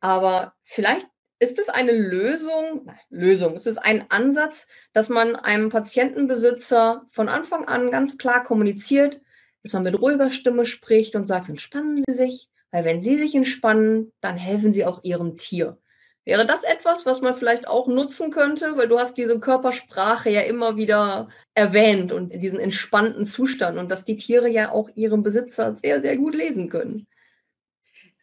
Aber 0.00 0.54
vielleicht 0.64 1.06
ist 1.38 1.58
es 1.58 1.68
eine 1.68 1.92
Lösung, 1.92 2.90
Lösung, 3.10 3.54
ist 3.54 3.66
es 3.66 3.78
ein 3.78 4.04
Ansatz, 4.10 4.66
dass 4.92 5.08
man 5.08 5.36
einem 5.36 5.68
Patientenbesitzer 5.68 7.06
von 7.10 7.28
Anfang 7.28 7.66
an 7.66 7.90
ganz 7.90 8.18
klar 8.18 8.42
kommuniziert, 8.42 9.20
dass 9.62 9.72
man 9.72 9.82
mit 9.82 10.00
ruhiger 10.00 10.30
Stimme 10.30 10.64
spricht 10.64 11.14
und 11.14 11.26
sagt, 11.26 11.48
entspannen 11.48 12.00
Sie 12.06 12.14
sich, 12.14 12.48
weil 12.70 12.84
wenn 12.84 13.00
Sie 13.00 13.16
sich 13.16 13.34
entspannen, 13.34 14.12
dann 14.20 14.36
helfen 14.36 14.72
Sie 14.72 14.84
auch 14.84 15.02
Ihrem 15.02 15.36
Tier. 15.36 15.78
Wäre 16.24 16.46
das 16.46 16.64
etwas, 16.64 17.06
was 17.06 17.22
man 17.22 17.34
vielleicht 17.34 17.66
auch 17.66 17.88
nutzen 17.88 18.30
könnte? 18.30 18.76
Weil 18.76 18.88
du 18.88 18.98
hast 18.98 19.16
diese 19.16 19.40
Körpersprache 19.40 20.30
ja 20.30 20.42
immer 20.42 20.76
wieder 20.76 21.28
erwähnt 21.54 22.12
und 22.12 22.30
diesen 22.42 22.60
entspannten 22.60 23.24
Zustand 23.24 23.78
und 23.78 23.90
dass 23.90 24.04
die 24.04 24.16
Tiere 24.16 24.48
ja 24.48 24.70
auch 24.70 24.90
ihren 24.94 25.22
Besitzer 25.22 25.72
sehr, 25.72 26.00
sehr 26.00 26.16
gut 26.16 26.34
lesen 26.34 26.68
können. 26.68 27.06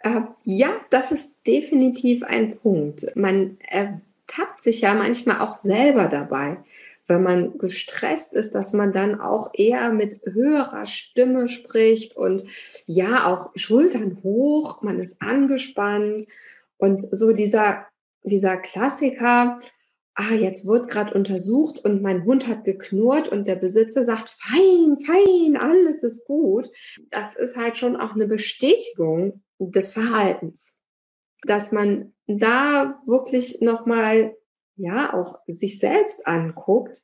Äh, 0.01 0.21
ja, 0.45 0.69
das 0.91 1.11
ist 1.11 1.35
definitiv 1.47 2.23
ein 2.23 2.59
Punkt. 2.59 3.05
Man 3.15 3.57
ertappt 3.67 4.61
sich 4.61 4.81
ja 4.81 4.93
manchmal 4.93 5.41
auch 5.41 5.55
selber 5.55 6.07
dabei 6.07 6.57
wenn 7.07 7.23
man 7.23 7.57
gestresst 7.57 8.33
ist, 8.33 8.53
dass 8.53 8.73
man 8.73 8.91
dann 8.91 9.19
auch 9.19 9.51
eher 9.53 9.91
mit 9.91 10.21
höherer 10.25 10.85
Stimme 10.85 11.47
spricht 11.47 12.17
und 12.17 12.43
ja, 12.85 13.25
auch 13.25 13.51
Schultern 13.55 14.19
hoch, 14.23 14.81
man 14.81 14.99
ist 14.99 15.21
angespannt 15.21 16.27
und 16.77 17.07
so 17.11 17.31
dieser, 17.31 17.85
dieser 18.23 18.57
Klassiker, 18.57 19.59
ah, 20.15 20.33
jetzt 20.33 20.65
wird 20.67 20.89
gerade 20.89 21.13
untersucht 21.13 21.79
und 21.83 22.01
mein 22.01 22.25
Hund 22.25 22.47
hat 22.47 22.65
geknurrt 22.65 23.29
und 23.29 23.47
der 23.47 23.55
Besitzer 23.55 24.03
sagt, 24.03 24.29
fein, 24.29 24.97
fein, 25.05 25.57
alles 25.57 26.03
ist 26.03 26.25
gut. 26.25 26.69
Das 27.11 27.35
ist 27.35 27.55
halt 27.55 27.77
schon 27.77 27.95
auch 27.95 28.15
eine 28.15 28.27
Bestätigung 28.27 29.43
des 29.59 29.93
Verhaltens, 29.93 30.81
dass 31.43 31.71
man 31.71 32.13
da 32.25 32.99
wirklich 33.05 33.61
nochmal 33.61 34.35
ja 34.77 35.13
auch 35.13 35.39
sich 35.47 35.79
selbst 35.79 36.25
anguckt, 36.25 37.03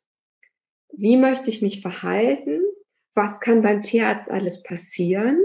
wie 0.91 1.17
möchte 1.17 1.49
ich 1.49 1.61
mich 1.61 1.82
verhalten, 1.82 2.61
was 3.15 3.39
kann 3.39 3.61
beim 3.61 3.84
Tierarzt 3.84 4.30
alles 4.30 4.63
passieren, 4.63 5.39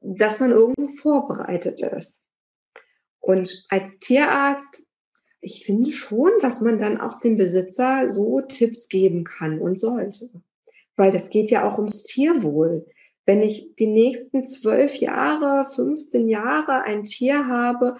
dass 0.00 0.40
man 0.40 0.50
irgendwo 0.50 0.86
vorbereitet 0.86 1.80
ist. 1.80 2.26
Und 3.20 3.64
als 3.68 3.98
Tierarzt, 3.98 4.84
ich 5.40 5.64
finde 5.64 5.92
schon, 5.92 6.30
dass 6.40 6.60
man 6.60 6.78
dann 6.78 7.00
auch 7.00 7.20
dem 7.20 7.36
Besitzer 7.36 8.10
so 8.10 8.40
Tipps 8.40 8.88
geben 8.88 9.24
kann 9.24 9.60
und 9.60 9.78
sollte. 9.78 10.30
Weil 10.96 11.10
das 11.10 11.30
geht 11.30 11.50
ja 11.50 11.68
auch 11.68 11.78
ums 11.78 12.04
Tierwohl. 12.04 12.86
Wenn 13.24 13.42
ich 13.42 13.76
die 13.76 13.86
nächsten 13.86 14.44
zwölf 14.44 14.96
Jahre, 14.96 15.68
15 15.70 16.28
Jahre 16.28 16.82
ein 16.82 17.04
Tier 17.04 17.46
habe, 17.46 17.98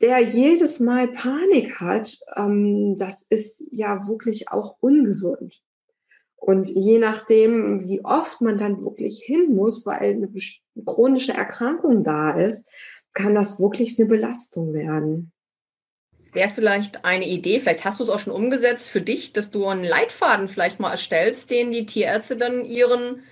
der 0.00 0.20
jedes 0.20 0.80
Mal 0.80 1.08
Panik 1.08 1.80
hat, 1.80 2.18
ähm, 2.36 2.96
das 2.98 3.22
ist 3.22 3.64
ja 3.70 4.06
wirklich 4.06 4.50
auch 4.50 4.76
ungesund. 4.80 5.60
Und 6.36 6.68
je 6.68 6.98
nachdem, 6.98 7.88
wie 7.88 8.04
oft 8.04 8.40
man 8.40 8.58
dann 8.58 8.82
wirklich 8.82 9.22
hin 9.24 9.54
muss, 9.54 9.86
weil 9.86 10.14
eine 10.14 10.30
chronische 10.84 11.32
Erkrankung 11.32 12.04
da 12.04 12.38
ist, 12.38 12.70
kann 13.14 13.34
das 13.34 13.58
wirklich 13.58 13.98
eine 13.98 14.06
Belastung 14.06 14.74
werden. 14.74 15.32
Wäre 16.32 16.50
vielleicht 16.50 17.04
eine 17.04 17.26
Idee, 17.26 17.60
vielleicht 17.60 17.86
hast 17.86 17.98
du 17.98 18.04
es 18.04 18.10
auch 18.10 18.18
schon 18.18 18.32
umgesetzt 18.32 18.90
für 18.90 19.00
dich, 19.00 19.32
dass 19.32 19.50
du 19.50 19.64
einen 19.64 19.84
Leitfaden 19.84 20.48
vielleicht 20.48 20.78
mal 20.78 20.90
erstellst, 20.90 21.50
den 21.50 21.70
die 21.70 21.86
Tierärzte 21.86 22.36
dann 22.36 22.64
ihren 22.66 23.22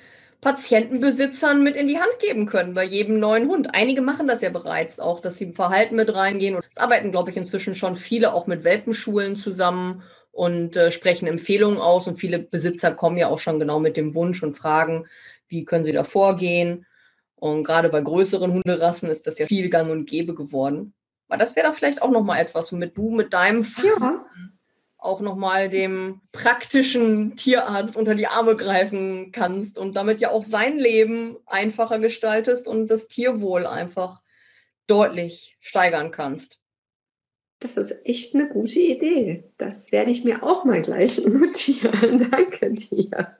Patientenbesitzern 0.44 1.62
mit 1.62 1.74
in 1.74 1.88
die 1.88 1.98
Hand 1.98 2.18
geben 2.20 2.44
können 2.44 2.74
bei 2.74 2.84
jedem 2.84 3.18
neuen 3.18 3.48
Hund. 3.48 3.74
Einige 3.74 4.02
machen 4.02 4.28
das 4.28 4.42
ja 4.42 4.50
bereits 4.50 5.00
auch, 5.00 5.20
dass 5.20 5.38
sie 5.38 5.44
im 5.44 5.54
Verhalten 5.54 5.96
mit 5.96 6.14
reingehen. 6.14 6.54
Und 6.54 6.66
es 6.70 6.76
arbeiten, 6.76 7.10
glaube 7.12 7.30
ich, 7.30 7.38
inzwischen 7.38 7.74
schon 7.74 7.96
viele 7.96 8.34
auch 8.34 8.46
mit 8.46 8.62
Welpenschulen 8.62 9.36
zusammen 9.36 10.02
und 10.32 10.76
äh, 10.76 10.90
sprechen 10.92 11.26
Empfehlungen 11.26 11.78
aus. 11.78 12.06
Und 12.06 12.18
viele 12.18 12.40
Besitzer 12.40 12.90
kommen 12.92 13.16
ja 13.16 13.28
auch 13.28 13.38
schon 13.38 13.58
genau 13.58 13.80
mit 13.80 13.96
dem 13.96 14.14
Wunsch 14.14 14.42
und 14.42 14.54
fragen, 14.54 15.06
wie 15.48 15.64
können 15.64 15.84
sie 15.84 15.92
da 15.92 16.04
vorgehen. 16.04 16.84
Und 17.36 17.64
gerade 17.64 17.88
bei 17.88 18.02
größeren 18.02 18.52
Hunderassen 18.52 19.08
ist 19.08 19.26
das 19.26 19.38
ja 19.38 19.46
viel 19.46 19.70
gang 19.70 19.90
und 19.90 20.04
gäbe 20.04 20.34
geworden. 20.34 20.92
Aber 21.28 21.38
das 21.38 21.56
wäre 21.56 21.68
doch 21.68 21.74
vielleicht 21.74 22.02
auch 22.02 22.10
nochmal 22.10 22.42
etwas, 22.42 22.70
womit 22.70 22.98
du 22.98 23.10
mit 23.10 23.32
deinem 23.32 23.64
Fach 23.64 23.82
ja. 23.82 24.26
Auch 25.04 25.20
nochmal 25.20 25.68
dem 25.68 26.20
praktischen 26.32 27.36
Tierarzt 27.36 27.96
unter 27.96 28.14
die 28.14 28.26
Arme 28.26 28.56
greifen 28.56 29.32
kannst 29.32 29.78
und 29.78 29.96
damit 29.96 30.20
ja 30.20 30.30
auch 30.30 30.44
sein 30.44 30.78
Leben 30.78 31.36
einfacher 31.46 31.98
gestaltest 31.98 32.66
und 32.66 32.88
das 32.88 33.08
Tierwohl 33.08 33.66
einfach 33.66 34.22
deutlich 34.86 35.56
steigern 35.60 36.10
kannst. 36.10 36.58
Das 37.60 37.76
ist 37.76 38.06
echt 38.06 38.34
eine 38.34 38.48
gute 38.48 38.80
Idee. 38.80 39.44
Das 39.56 39.90
werde 39.92 40.10
ich 40.10 40.24
mir 40.24 40.42
auch 40.42 40.64
mal 40.64 40.82
gleich 40.82 41.18
notieren. 41.26 42.28
Danke 42.30 42.72
dir. 42.72 43.38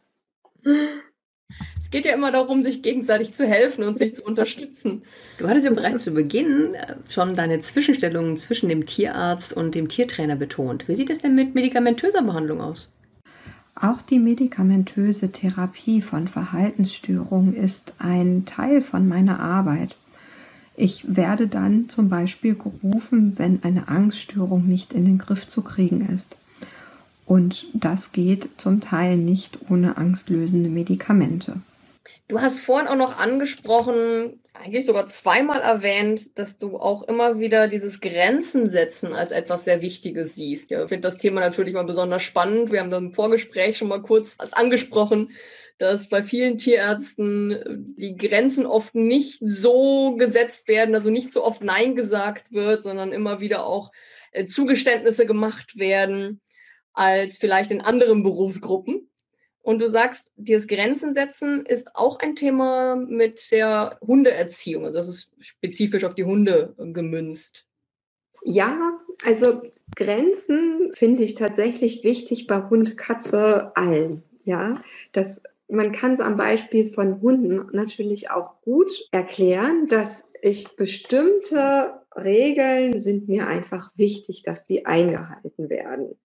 Es 1.95 1.99
geht 1.99 2.07
ja 2.07 2.15
immer 2.15 2.33
darum, 2.33 2.61
sich 2.65 2.83
gegenseitig 2.83 3.35
zu 3.35 3.47
helfen 3.47 3.85
und 3.85 3.99
sich 3.99 4.17
zu 4.17 4.25
unterstützen. 4.25 5.03
Du 5.39 5.47
hattest 5.47 5.65
ja 5.65 5.73
bereits 5.73 6.03
zu 6.03 6.11
Beginn 6.11 6.75
äh, 6.75 6.97
schon 7.09 7.37
deine 7.37 7.61
Zwischenstellungen 7.61 8.37
zwischen 8.37 8.69
dem 8.69 8.85
Tierarzt 8.85 9.53
und 9.53 9.77
dem 9.77 9.87
Tiertrainer 9.87 10.35
betont. 10.35 10.89
Wie 10.89 10.97
sieht 10.97 11.09
es 11.09 11.21
denn 11.21 11.37
mit 11.37 11.55
medikamentöser 11.55 12.23
Behandlung 12.23 12.61
aus? 12.61 12.91
Auch 13.77 14.03
die 14.03 14.19
medikamentöse 14.19 15.31
Therapie 15.31 16.03
von 16.03 16.27
Verhaltensstörungen 16.27 17.55
ist 17.55 17.93
ein 18.01 18.45
Teil 18.45 18.83
von 18.83 19.07
meiner 19.07 19.39
Arbeit. 19.39 19.95
Ich 20.75 21.15
werde 21.15 21.47
dann 21.47 21.89
zum 21.89 22.09
Beispiel 22.09 22.57
gerufen, 22.57 23.35
wenn 23.37 23.63
eine 23.63 23.87
Angststörung 23.87 24.67
nicht 24.67 24.95
in 24.95 25.05
den 25.05 25.19
Griff 25.19 25.47
zu 25.47 25.63
kriegen 25.63 26.09
ist. 26.13 26.39
Und 27.25 27.69
das 27.73 28.11
geht 28.11 28.49
zum 28.57 28.81
Teil 28.81 29.17
nicht 29.17 29.71
ohne 29.71 29.97
angstlösende 29.97 30.71
Medikamente. 30.71 31.61
Du 32.29 32.41
hast 32.41 32.61
vorhin 32.61 32.89
auch 32.89 32.97
noch 32.97 33.19
angesprochen, 33.19 34.43
eigentlich 34.55 34.87
sogar 34.87 35.09
zweimal 35.09 35.61
erwähnt, 35.61 36.39
dass 36.39 36.59
du 36.59 36.77
auch 36.79 37.03
immer 37.03 37.39
wieder 37.39 37.69
dieses 37.69 38.01
Grenzen 38.01 38.69
setzen 38.69 39.13
als 39.13 39.31
etwas 39.31 39.65
sehr 39.65 39.81
Wichtiges 39.81 40.35
siehst. 40.35 40.71
Ja, 40.71 40.83
ich 40.83 40.89
finde 40.89 41.09
das 41.09 41.19
Thema 41.19 41.41
natürlich 41.41 41.75
mal 41.75 41.85
besonders 41.85 42.23
spannend. 42.23 42.73
Wir 42.73 42.81
haben 42.81 42.91
da 42.91 42.99
im 42.99 43.13
Vorgespräch 43.13 43.77
schon 43.77 43.89
mal 43.89 44.03
kurz 44.03 44.37
angesprochen, 44.53 45.33
dass 45.79 46.09
bei 46.09 46.23
vielen 46.23 46.57
Tierärzten 46.57 47.51
äh, 47.53 47.65
die 47.99 48.17
Grenzen 48.17 48.67
oft 48.67 48.95
nicht 48.95 49.41
so 49.45 50.15
gesetzt 50.17 50.69
werden, 50.69 50.95
also 50.95 51.11
nicht 51.11 51.33
so 51.33 51.43
oft 51.43 51.63
Nein 51.63 51.97
gesagt 51.97 52.53
wird, 52.53 52.83
sondern 52.83 53.13
immer 53.13 53.41
wieder 53.41 53.67
auch 53.67 53.91
äh, 54.33 54.47
Zugeständnisse 54.47 55.27
gemacht 55.27 55.77
werden 55.77 56.41
als 56.93 57.39
vielleicht 57.39 57.71
in 57.73 57.81
anderen 57.81 58.23
Berufsgruppen. 58.23 59.11
Und 59.65 59.79
du 59.79 59.89
sagst, 59.89 60.31
dieses 60.37 60.69
Grenzen 60.69 61.15
setzen 61.15 61.65
ist 61.65 61.97
auch 61.97 62.19
ein 62.19 62.37
Thema 62.37 62.97
mit 62.97 63.51
der 63.51 63.99
Hundeerziehung. 64.07 64.85
Also 64.85 64.99
das 64.99 65.09
ist 65.09 65.35
spezifisch 65.41 66.05
auf 66.05 66.15
die 66.15 66.25
Hunde 66.25 66.75
gemünzt. 66.77 67.67
Ja, 68.45 69.01
also 69.25 69.63
Grenzen 69.97 70.91
finde 70.93 71.23
ich 71.23 71.35
tatsächlich 71.35 72.05
wichtig 72.05 72.47
bei 72.47 72.69
Hund, 72.69 72.99
Katze, 72.99 73.73
allen. 73.75 74.23
Ja, 74.45 74.75
das 75.13 75.45
man 75.67 75.93
kann 75.93 76.13
es 76.13 76.21
am 76.21 76.37
Beispiel 76.37 76.89
von 76.89 77.23
Hunden 77.23 77.71
natürlich 77.73 78.31
auch 78.31 78.61
gut 78.61 79.09
erklären, 79.13 79.89
dass 79.89 80.31
ich 80.43 80.77
bestimmte 80.77 81.95
Regeln 82.15 82.99
sind 82.99 83.29
mir 83.29 83.47
einfach 83.47 83.91
wichtig, 83.97 84.43
dass 84.43 84.67
die 84.67 84.85
eingehalten 84.85 85.71
werden. 85.71 86.19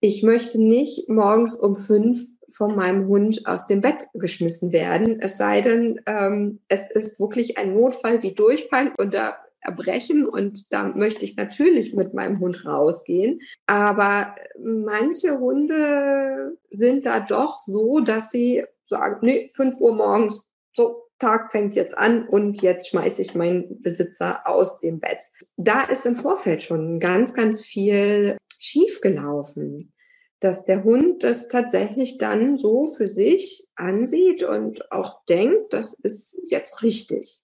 Ich 0.00 0.22
möchte 0.22 0.60
nicht 0.60 1.08
morgens 1.08 1.56
um 1.56 1.76
fünf 1.76 2.28
von 2.50 2.76
meinem 2.76 3.06
Hund 3.08 3.46
aus 3.46 3.66
dem 3.66 3.80
Bett 3.80 4.06
geschmissen 4.14 4.72
werden, 4.72 5.20
es 5.20 5.38
sei 5.38 5.60
denn, 5.60 6.00
ähm, 6.06 6.60
es 6.68 6.90
ist 6.90 7.20
wirklich 7.20 7.58
ein 7.58 7.74
Notfall 7.74 8.22
wie 8.22 8.32
Durchfall 8.32 8.92
da 9.10 9.36
erbrechen 9.60 10.28
und 10.28 10.72
da 10.72 10.84
möchte 10.88 11.24
ich 11.24 11.36
natürlich 11.36 11.94
mit 11.94 12.12
meinem 12.14 12.38
Hund 12.38 12.66
rausgehen. 12.66 13.40
Aber 13.66 14.34
manche 14.62 15.38
Hunde 15.38 16.58
sind 16.70 17.06
da 17.06 17.20
doch 17.20 17.60
so, 17.60 18.00
dass 18.00 18.30
sie 18.30 18.64
sagen, 18.86 19.18
nee, 19.22 19.48
5 19.54 19.80
Uhr 19.80 19.94
morgens, 19.94 20.44
so, 20.74 21.04
Tag 21.18 21.52
fängt 21.52 21.76
jetzt 21.76 21.96
an 21.96 22.28
und 22.28 22.60
jetzt 22.60 22.88
schmeiße 22.90 23.22
ich 23.22 23.34
meinen 23.34 23.80
Besitzer 23.82 24.46
aus 24.46 24.80
dem 24.80 25.00
Bett. 25.00 25.18
Da 25.56 25.84
ist 25.84 26.04
im 26.06 26.16
Vorfeld 26.16 26.62
schon 26.62 26.98
ganz, 27.00 27.32
ganz 27.34 27.64
viel 27.64 28.36
schiefgelaufen, 28.58 29.93
dass 30.40 30.64
der 30.64 30.84
Hund 30.84 31.22
das 31.22 31.48
tatsächlich 31.48 32.18
dann 32.18 32.56
so 32.56 32.86
für 32.86 33.08
sich 33.08 33.66
ansieht 33.76 34.42
und 34.42 34.92
auch 34.92 35.24
denkt, 35.24 35.72
das 35.72 35.94
ist 35.94 36.40
jetzt 36.46 36.82
richtig. 36.82 37.40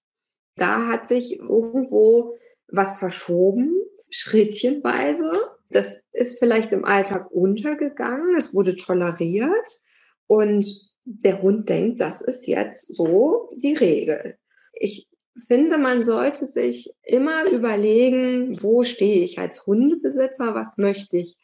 Da 0.56 0.86
hat 0.88 1.08
sich 1.08 1.38
irgendwo 1.38 2.36
was 2.68 2.98
verschoben, 2.98 3.74
schrittchenweise. 4.10 5.32
Das 5.70 6.02
ist 6.12 6.38
vielleicht 6.38 6.72
im 6.72 6.84
Alltag 6.84 7.30
untergegangen, 7.30 8.36
es 8.36 8.54
wurde 8.54 8.76
toleriert 8.76 9.80
und 10.26 10.66
der 11.04 11.42
Hund 11.42 11.68
denkt, 11.68 12.00
das 12.00 12.20
ist 12.20 12.46
jetzt 12.46 12.94
so 12.94 13.50
die 13.56 13.74
Regel. 13.74 14.36
Ich 14.72 15.08
finde, 15.46 15.78
man 15.78 16.04
sollte 16.04 16.46
sich 16.46 16.92
immer 17.02 17.50
überlegen, 17.50 18.62
wo 18.62 18.84
stehe 18.84 19.24
ich 19.24 19.38
als 19.38 19.66
Hundebesitzer, 19.66 20.54
was 20.54 20.76
möchte 20.76 21.16
ich 21.16 21.36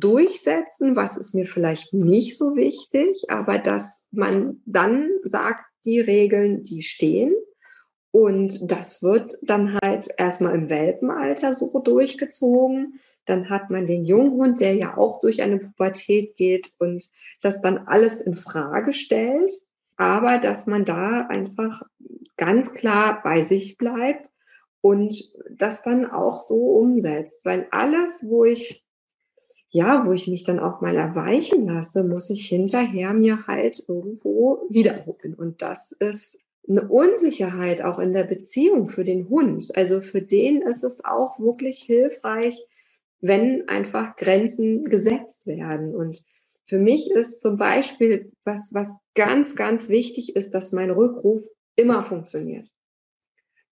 durchsetzen, 0.00 0.96
was 0.96 1.16
ist 1.16 1.34
mir 1.34 1.46
vielleicht 1.46 1.94
nicht 1.94 2.36
so 2.36 2.54
wichtig, 2.56 3.24
aber 3.28 3.58
dass 3.58 4.06
man 4.10 4.60
dann 4.66 5.10
sagt, 5.24 5.64
die 5.84 6.00
Regeln, 6.00 6.62
die 6.62 6.82
stehen. 6.82 7.34
Und 8.10 8.70
das 8.70 9.02
wird 9.02 9.38
dann 9.42 9.78
halt 9.82 10.08
erstmal 10.16 10.54
im 10.54 10.68
Welpenalter 10.68 11.54
so 11.54 11.78
durchgezogen. 11.78 13.00
Dann 13.24 13.50
hat 13.50 13.70
man 13.70 13.86
den 13.86 14.04
Junghund, 14.04 14.60
der 14.60 14.74
ja 14.74 14.96
auch 14.96 15.20
durch 15.20 15.42
eine 15.42 15.58
Pubertät 15.58 16.36
geht 16.36 16.72
und 16.78 17.08
das 17.42 17.60
dann 17.60 17.78
alles 17.78 18.20
in 18.20 18.34
Frage 18.34 18.92
stellt. 18.92 19.52
Aber 19.96 20.38
dass 20.38 20.66
man 20.66 20.84
da 20.84 21.26
einfach 21.28 21.82
ganz 22.36 22.74
klar 22.74 23.20
bei 23.22 23.42
sich 23.42 23.78
bleibt 23.78 24.30
und 24.80 25.22
das 25.50 25.82
dann 25.82 26.10
auch 26.10 26.40
so 26.40 26.76
umsetzt. 26.76 27.44
Weil 27.44 27.66
alles, 27.70 28.26
wo 28.28 28.44
ich, 28.44 28.85
ja, 29.76 30.06
wo 30.06 30.12
ich 30.12 30.26
mich 30.26 30.42
dann 30.44 30.58
auch 30.58 30.80
mal 30.80 30.96
erweichen 30.96 31.66
lasse, 31.66 32.02
muss 32.02 32.30
ich 32.30 32.46
hinterher 32.46 33.12
mir 33.12 33.46
halt 33.46 33.84
irgendwo 33.86 34.66
wiederholen. 34.70 35.34
Und 35.34 35.60
das 35.60 35.92
ist 35.92 36.42
eine 36.66 36.88
Unsicherheit 36.88 37.82
auch 37.82 37.98
in 37.98 38.14
der 38.14 38.24
Beziehung 38.24 38.88
für 38.88 39.04
den 39.04 39.28
Hund. 39.28 39.76
Also 39.76 40.00
für 40.00 40.22
den 40.22 40.62
ist 40.62 40.82
es 40.82 41.04
auch 41.04 41.38
wirklich 41.38 41.80
hilfreich, 41.80 42.58
wenn 43.20 43.68
einfach 43.68 44.16
Grenzen 44.16 44.86
gesetzt 44.86 45.46
werden. 45.46 45.94
Und 45.94 46.22
für 46.64 46.78
mich 46.78 47.10
ist 47.10 47.42
zum 47.42 47.58
Beispiel, 47.58 48.32
was, 48.44 48.70
was 48.72 48.98
ganz, 49.14 49.56
ganz 49.56 49.90
wichtig 49.90 50.36
ist, 50.36 50.54
dass 50.54 50.72
mein 50.72 50.90
Rückruf 50.90 51.44
immer 51.76 52.02
funktioniert. 52.02 52.70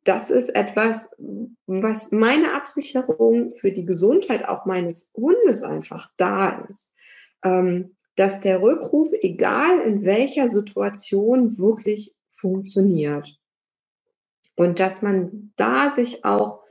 Das 0.04 0.30
ist 0.30 0.50
etwas, 0.50 1.16
was 1.66 2.12
meine 2.12 2.54
Absicherung 2.54 3.54
für 3.54 3.72
die 3.72 3.86
Gesundheit 3.86 4.46
auch 4.46 4.66
meines 4.66 5.10
Hundes 5.14 5.62
einfach 5.62 6.10
da 6.16 6.64
ist. 6.68 6.92
Ähm, 7.42 7.96
dass 8.16 8.40
der 8.40 8.62
Rückruf, 8.62 9.10
egal 9.22 9.80
in 9.80 10.04
welcher 10.04 10.48
Situation, 10.48 11.58
wirklich 11.58 12.14
funktioniert. 12.30 13.28
Und 14.56 14.78
dass 14.78 15.02
man 15.02 15.52
da 15.56 15.88
sich 15.88 16.24
auch 16.24 16.62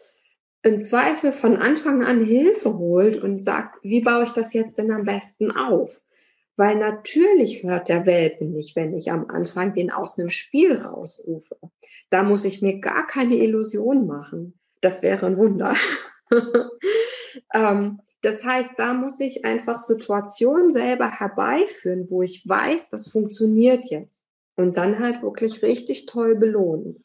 im 0.62 0.82
Zweifel 0.82 1.34
von 1.34 1.58
Anfang 1.58 2.04
an 2.04 2.24
Hilfe 2.24 2.78
holt 2.78 3.22
und 3.22 3.42
sagt, 3.42 3.84
wie 3.84 4.02
baue 4.02 4.24
ich 4.24 4.32
das 4.32 4.54
jetzt 4.54 4.78
denn 4.78 4.92
am 4.92 5.04
besten 5.04 5.52
auf? 5.52 6.02
Weil 6.56 6.76
natürlich 6.76 7.64
hört 7.64 7.90
der 7.90 8.06
Welpen 8.06 8.52
nicht, 8.52 8.76
wenn 8.76 8.96
ich 8.96 9.12
am 9.12 9.28
Anfang 9.28 9.74
den 9.74 9.92
aus 9.92 10.20
einem 10.20 10.30
Spiel 10.30 10.78
rausrufe. 10.78 11.58
Da 12.10 12.24
muss 12.24 12.46
ich 12.46 12.62
mir 12.62 12.80
gar 12.80 13.08
keine 13.08 13.38
Illusion 13.38 14.06
machen. 14.06 14.60
Das 14.82 15.02
wäre 15.02 15.26
ein 15.26 15.38
Wunder. 15.38 15.76
ähm, 17.54 18.02
das 18.22 18.44
heißt, 18.44 18.74
da 18.78 18.94
muss 18.94 19.20
ich 19.20 19.44
einfach 19.46 19.80
Situationen 19.80 20.72
selber 20.72 21.10
herbeiführen, 21.10 22.08
wo 22.10 22.22
ich 22.22 22.48
weiß, 22.48 22.90
das 22.90 23.12
funktioniert 23.12 23.90
jetzt. 23.90 24.24
Und 24.56 24.78
dann 24.78 25.00
halt 25.00 25.24
wirklich 25.24 25.64
richtig 25.64 26.06
toll 26.06 26.36
belohnen. 26.36 27.04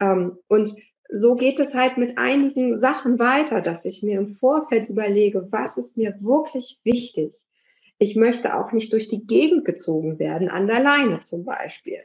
Ähm, 0.00 0.38
und 0.46 0.72
so 1.10 1.34
geht 1.34 1.58
es 1.58 1.74
halt 1.74 1.96
mit 1.96 2.18
einigen 2.18 2.74
Sachen 2.74 3.18
weiter, 3.18 3.60
dass 3.60 3.84
ich 3.84 4.02
mir 4.02 4.18
im 4.18 4.28
Vorfeld 4.28 4.88
überlege, 4.88 5.48
was 5.50 5.76
ist 5.76 5.96
mir 5.96 6.14
wirklich 6.20 6.80
wichtig. 6.84 7.34
Ich 7.98 8.16
möchte 8.16 8.56
auch 8.56 8.72
nicht 8.72 8.92
durch 8.92 9.08
die 9.08 9.26
Gegend 9.26 9.64
gezogen 9.64 10.18
werden, 10.18 10.48
an 10.48 10.66
der 10.66 10.80
Leine 10.80 11.20
zum 11.20 11.44
Beispiel. 11.44 12.04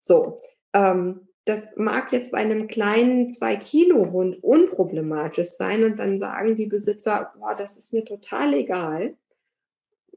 So, 0.00 0.38
ähm, 0.72 1.28
das 1.44 1.76
mag 1.76 2.12
jetzt 2.12 2.32
bei 2.32 2.38
einem 2.38 2.68
kleinen 2.68 3.32
zwei 3.32 3.56
Kilo 3.56 4.12
Hund 4.12 4.42
unproblematisch 4.42 5.50
sein 5.50 5.82
und 5.84 5.98
dann 5.98 6.18
sagen 6.18 6.56
die 6.56 6.66
Besitzer, 6.66 7.32
boah, 7.38 7.54
das 7.56 7.76
ist 7.76 7.92
mir 7.92 8.04
total 8.04 8.54
egal. 8.54 9.16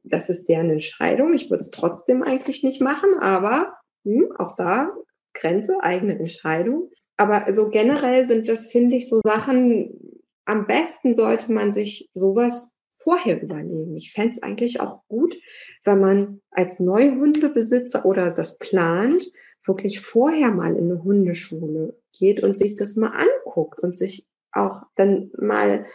Das 0.04 0.30
ist 0.30 0.48
deren 0.48 0.70
Entscheidung. 0.70 1.34
Ich 1.34 1.50
würde 1.50 1.62
es 1.62 1.72
trotzdem 1.72 2.22
eigentlich 2.22 2.64
nicht 2.64 2.80
machen, 2.80 3.18
aber 3.20 3.76
hm, 4.04 4.32
auch 4.38 4.56
da 4.56 4.91
Grenze, 5.34 5.82
eigene 5.82 6.18
Entscheidung. 6.18 6.91
Aber 7.18 7.52
so 7.52 7.70
generell 7.70 8.24
sind 8.24 8.48
das, 8.48 8.68
finde 8.68 8.96
ich, 8.96 9.10
so 9.10 9.20
Sachen, 9.24 10.22
am 10.46 10.68
besten 10.68 11.16
sollte 11.16 11.52
man 11.52 11.72
sich 11.72 12.10
sowas 12.14 12.75
vorher 13.06 13.41
überlegen. 13.41 13.95
Ich 13.95 14.12
fände 14.12 14.32
es 14.32 14.43
eigentlich 14.43 14.82
auch 14.82 15.08
gut, 15.08 15.38
wenn 15.84 15.99
man 15.99 16.41
als 16.49 16.80
Neuhundebesitzer 16.80 18.03
oder 18.03 18.34
das 18.34 18.58
plant, 18.58 19.32
wirklich 19.64 20.01
vorher 20.01 20.49
mal 20.49 20.76
in 20.76 20.91
eine 20.91 21.03
Hundeschule 21.03 21.95
geht 22.20 22.41
und 22.41 22.58
sich 22.58 22.76
das 22.76 22.95
mal 22.95 23.12
anguckt 23.12 23.80
und 23.80 23.97
sich 23.97 24.28
auch 24.51 24.84
dann 24.95 25.32
mal 25.38 25.86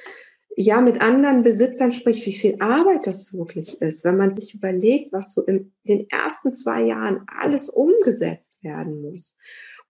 ja 0.56 0.80
mit 0.80 1.00
anderen 1.00 1.42
Besitzern 1.42 1.92
spricht, 1.92 2.26
wie 2.26 2.32
viel 2.32 2.56
Arbeit 2.60 3.06
das 3.06 3.36
wirklich 3.36 3.80
ist, 3.80 4.04
wenn 4.04 4.16
man 4.16 4.32
sich 4.32 4.54
überlegt, 4.54 5.12
was 5.12 5.34
so 5.34 5.44
in 5.44 5.72
den 5.84 6.08
ersten 6.10 6.54
zwei 6.54 6.82
Jahren 6.82 7.24
alles 7.26 7.70
umgesetzt 7.70 8.62
werden 8.62 9.02
muss. 9.02 9.36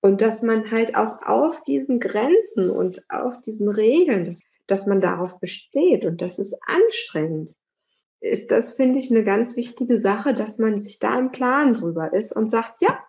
Und 0.00 0.20
dass 0.20 0.42
man 0.42 0.70
halt 0.70 0.96
auch 0.96 1.20
auf 1.22 1.62
diesen 1.64 2.00
Grenzen 2.00 2.70
und 2.70 3.02
auf 3.10 3.40
diesen 3.40 3.68
Regeln, 3.68 4.24
dass, 4.24 4.40
dass 4.66 4.86
man 4.86 5.00
darauf 5.00 5.40
besteht 5.40 6.04
und 6.04 6.22
das 6.22 6.38
ist 6.38 6.58
anstrengend, 6.66 7.50
ist 8.20 8.50
das, 8.50 8.74
finde 8.74 8.98
ich, 8.98 9.10
eine 9.10 9.24
ganz 9.24 9.56
wichtige 9.56 9.98
Sache, 9.98 10.34
dass 10.34 10.58
man 10.58 10.78
sich 10.78 10.98
da 10.98 11.18
im 11.18 11.32
Klaren 11.32 11.74
drüber 11.74 12.12
ist 12.12 12.32
und 12.32 12.50
sagt, 12.50 12.82
ja, 12.82 13.02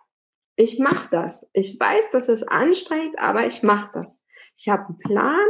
ich 0.56 0.78
mache 0.78 1.08
das. 1.10 1.48
Ich 1.52 1.78
weiß, 1.78 2.10
das 2.12 2.28
ist 2.28 2.44
anstrengend, 2.44 3.18
aber 3.18 3.46
ich 3.46 3.62
mache 3.62 3.90
das. 3.94 4.22
Ich 4.56 4.68
habe 4.68 4.86
einen 4.86 4.98
Plan 4.98 5.48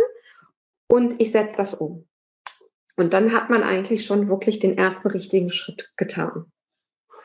und 0.88 1.20
ich 1.20 1.32
setze 1.32 1.56
das 1.56 1.74
um. 1.74 2.08
Und 2.96 3.14
dann 3.14 3.32
hat 3.32 3.50
man 3.50 3.62
eigentlich 3.62 4.04
schon 4.04 4.28
wirklich 4.28 4.58
den 4.58 4.76
ersten 4.76 5.08
richtigen 5.08 5.50
Schritt 5.50 5.92
getan. 5.96 6.52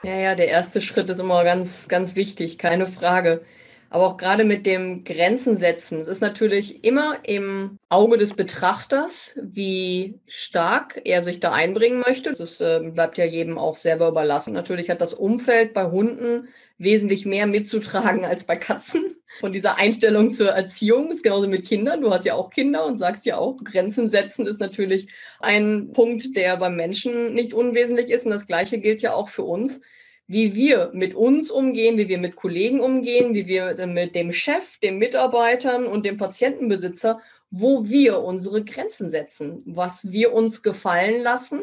Ja, 0.03 0.15
ja, 0.15 0.36
der 0.36 0.47
erste 0.47 0.82
Schritt 0.82 1.09
ist 1.09 1.20
immer 1.20 1.43
ganz, 1.43 1.88
ganz 1.88 2.15
wichtig, 2.15 2.57
keine 2.57 2.88
Frage. 2.88 3.43
Aber 3.89 4.07
auch 4.07 4.17
gerade 4.17 4.43
mit 4.43 4.65
dem 4.65 5.03
Grenzen 5.03 5.55
setzen. 5.55 6.01
Es 6.01 6.07
ist 6.07 6.21
natürlich 6.21 6.83
immer 6.83 7.19
im 7.23 7.77
Auge 7.89 8.17
des 8.17 8.33
Betrachters, 8.33 9.38
wie 9.41 10.19
stark 10.27 11.01
er 11.05 11.23
sich 11.23 11.39
da 11.39 11.51
einbringen 11.51 12.03
möchte. 12.05 12.31
Das 12.31 12.59
äh, 12.59 12.81
bleibt 12.93 13.17
ja 13.17 13.25
jedem 13.25 13.57
auch 13.57 13.77
selber 13.77 14.09
überlassen. 14.09 14.53
Natürlich 14.53 14.89
hat 14.89 15.01
das 15.01 15.13
Umfeld 15.13 15.73
bei 15.73 15.85
Hunden 15.85 16.49
wesentlich 16.77 17.25
mehr 17.25 17.47
mitzutragen 17.47 18.25
als 18.25 18.43
bei 18.43 18.55
Katzen. 18.55 19.15
Von 19.39 19.51
dieser 19.51 19.77
Einstellung 19.77 20.31
zur 20.31 20.49
Erziehung 20.49 21.11
ist 21.11 21.23
genauso 21.23 21.47
mit 21.47 21.67
Kindern. 21.67 22.01
Du 22.01 22.11
hast 22.11 22.25
ja 22.25 22.35
auch 22.35 22.49
Kinder 22.49 22.85
und 22.85 22.97
sagst 22.97 23.25
ja 23.25 23.38
auch, 23.38 23.57
Grenzen 23.63 24.09
setzen 24.09 24.45
ist 24.45 24.59
natürlich 24.59 25.07
ein 25.39 25.91
Punkt, 25.93 26.35
der 26.35 26.57
beim 26.57 26.75
Menschen 26.75 27.33
nicht 27.33 27.53
unwesentlich 27.53 28.09
ist. 28.09 28.25
Und 28.25 28.31
das 28.31 28.47
Gleiche 28.47 28.79
gilt 28.79 29.01
ja 29.01 29.13
auch 29.13 29.29
für 29.29 29.43
uns 29.43 29.81
wie 30.28 30.55
wir 30.55 30.91
mit 30.93 31.15
uns 31.15 31.49
umgehen, 31.49 31.97
wie 31.97 32.09
wir 32.09 32.17
mit 32.17 32.36
Kollegen 32.36 32.82
umgehen, 32.82 33.34
wie 33.34 33.45
wir 33.45 33.73
mit 33.88 34.13
dem 34.13 34.34
Chef, 34.34 34.78
den 34.80 34.97
Mitarbeitern 34.97 35.88
und 35.88 36.05
dem 36.05 36.17
Patientenbesitzer, 36.17 37.21
wo 37.49 37.88
wir 37.88 38.19
unsere 38.19 38.63
Grenzen 38.63 39.09
setzen, 39.09 39.63
was 39.65 40.11
wir 40.11 40.34
uns 40.34 40.63
gefallen 40.63 41.21
lassen. 41.21 41.61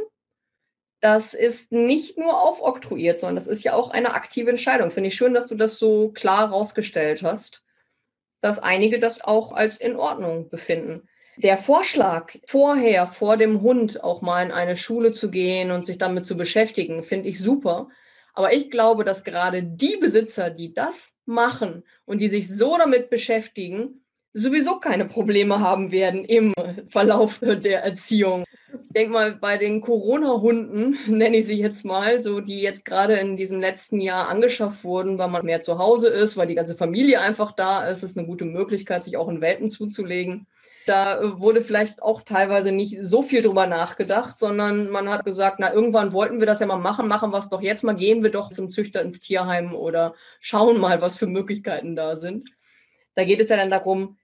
Das 1.01 1.35
ist 1.35 1.73
nicht 1.73 2.17
nur 2.17 2.41
aufoktroyiert, 2.41 3.19
sondern 3.19 3.37
das 3.37 3.49
ist 3.49 3.63
ja 3.63 3.75
auch 3.75 3.91
eine 3.91 4.15
aktive 4.15 4.49
Entscheidung. 4.49 4.91
Finde 4.91 5.09
ich 5.09 5.15
schön, 5.15 5.35
dass 5.35 5.47
du 5.47 5.55
das 5.55 5.77
so 5.77 6.09
klar 6.13 6.49
rausgestellt 6.49 7.23
hast, 7.23 7.63
dass 8.41 8.59
einige 8.59 8.99
das 8.99 9.23
auch 9.23 9.53
als 9.53 9.79
in 9.79 9.97
Ordnung 9.97 10.49
befinden. 10.49 11.07
Der 11.37 11.59
Vorschlag, 11.59 12.33
vorher 12.47 13.09
vor 13.09 13.37
dem 13.37 13.61
Hund 13.61 14.03
auch 14.03 14.23
mal 14.23 14.43
in 14.43 14.53
eine 14.53 14.77
Schule 14.77 15.13
zu 15.13 15.31
gehen 15.31 15.71
und 15.71 15.85
sich 15.85 15.99
damit 15.99 16.25
zu 16.25 16.37
beschäftigen, 16.39 17.03
finde 17.03 17.29
ich 17.29 17.39
super 17.39 17.91
aber 18.35 18.53
ich 18.53 18.71
glaube, 18.71 19.05
dass 19.05 19.25
gerade 19.25 19.63
die 19.63 19.97
Besitzer, 19.97 20.51
die 20.51 20.75
das 20.75 21.17
machen 21.25 21.85
und 22.05 22.21
die 22.21 22.29
sich 22.29 22.55
so 22.55 22.77
damit 22.77 23.09
beschäftigen, 23.09 24.05
sowieso 24.35 24.81
keine 24.81 25.07
Probleme 25.07 25.61
haben 25.61 25.93
werden 25.93 26.25
im 26.25 26.53
Verlauf 26.89 27.39
der 27.41 27.85
Erziehung. 27.85 28.45
Ich 28.85 28.91
denke 28.91 29.13
mal, 29.13 29.35
bei 29.37 29.57
den 29.57 29.81
Corona-Hunden, 29.81 30.99
nenne 31.07 31.37
ich 31.37 31.47
sie 31.47 31.55
jetzt 31.55 31.85
mal, 31.85 32.21
so 32.21 32.41
die 32.41 32.61
jetzt 32.61 32.85
gerade 32.85 33.15
in 33.15 33.37
diesem 33.37 33.61
letzten 33.61 34.01
Jahr 34.01 34.29
angeschafft 34.29 34.83
wurden, 34.83 35.17
weil 35.17 35.29
man 35.29 35.47
mehr 35.47 35.61
zu 35.61 35.79
Hause 35.79 36.09
ist, 36.09 36.37
weil 36.37 36.49
die 36.49 36.57
ganze 36.57 36.75
Familie 36.75 37.21
einfach 37.21 37.53
da 37.53 37.89
ist, 37.89 38.03
ist 38.03 38.19
eine 38.19 38.27
gute 38.27 38.45
Möglichkeit, 38.45 39.05
sich 39.05 39.17
auch 39.17 39.29
in 39.29 39.41
Welten 39.41 39.69
zuzulegen. 39.69 40.49
Da 40.87 41.21
äh, 41.21 41.41
wurde 41.41 41.63
vielleicht 41.63 42.03
auch 42.03 42.23
teilweise 42.23 42.73
nicht 42.73 42.99
so 43.03 43.23
viel 43.23 43.43
drüber 43.43 43.67
nachgedacht, 43.67 44.39
sondern 44.39 44.91
man 44.91 45.09
hat 45.09 45.25
gesagt, 45.25 45.57
na, 45.61 45.73
irgendwann 45.73 46.13
wollten 46.13 46.41
wir 46.41 46.47
das 46.47 46.61
ja 46.61 46.67
mal 46.67 46.77
machen, 46.77 47.09
machen 47.09 47.31
wir 47.31 47.39
es 47.39 47.49
doch 47.49 47.63
jetzt 47.63 47.85
mal, 47.85 47.97
gehen 47.97 48.23
wir 48.23 48.31
doch 48.31 48.51
zum 48.51 48.71
Züchter 48.71 49.03
ins 49.03 49.21
Tierheim 49.21 49.75
oder 49.75 50.15
schauen 50.41 50.79
mal, 50.81 51.01
was 51.01 51.19
für 51.19 51.27
Möglichkeiten 51.27 51.97
da 51.97 52.17
sind. 52.17 52.51
Da 53.15 53.25
geht 53.25 53.41
es 53.41 53.49
ja 53.49 53.57
dann 53.57 53.71
darum, 53.71 54.17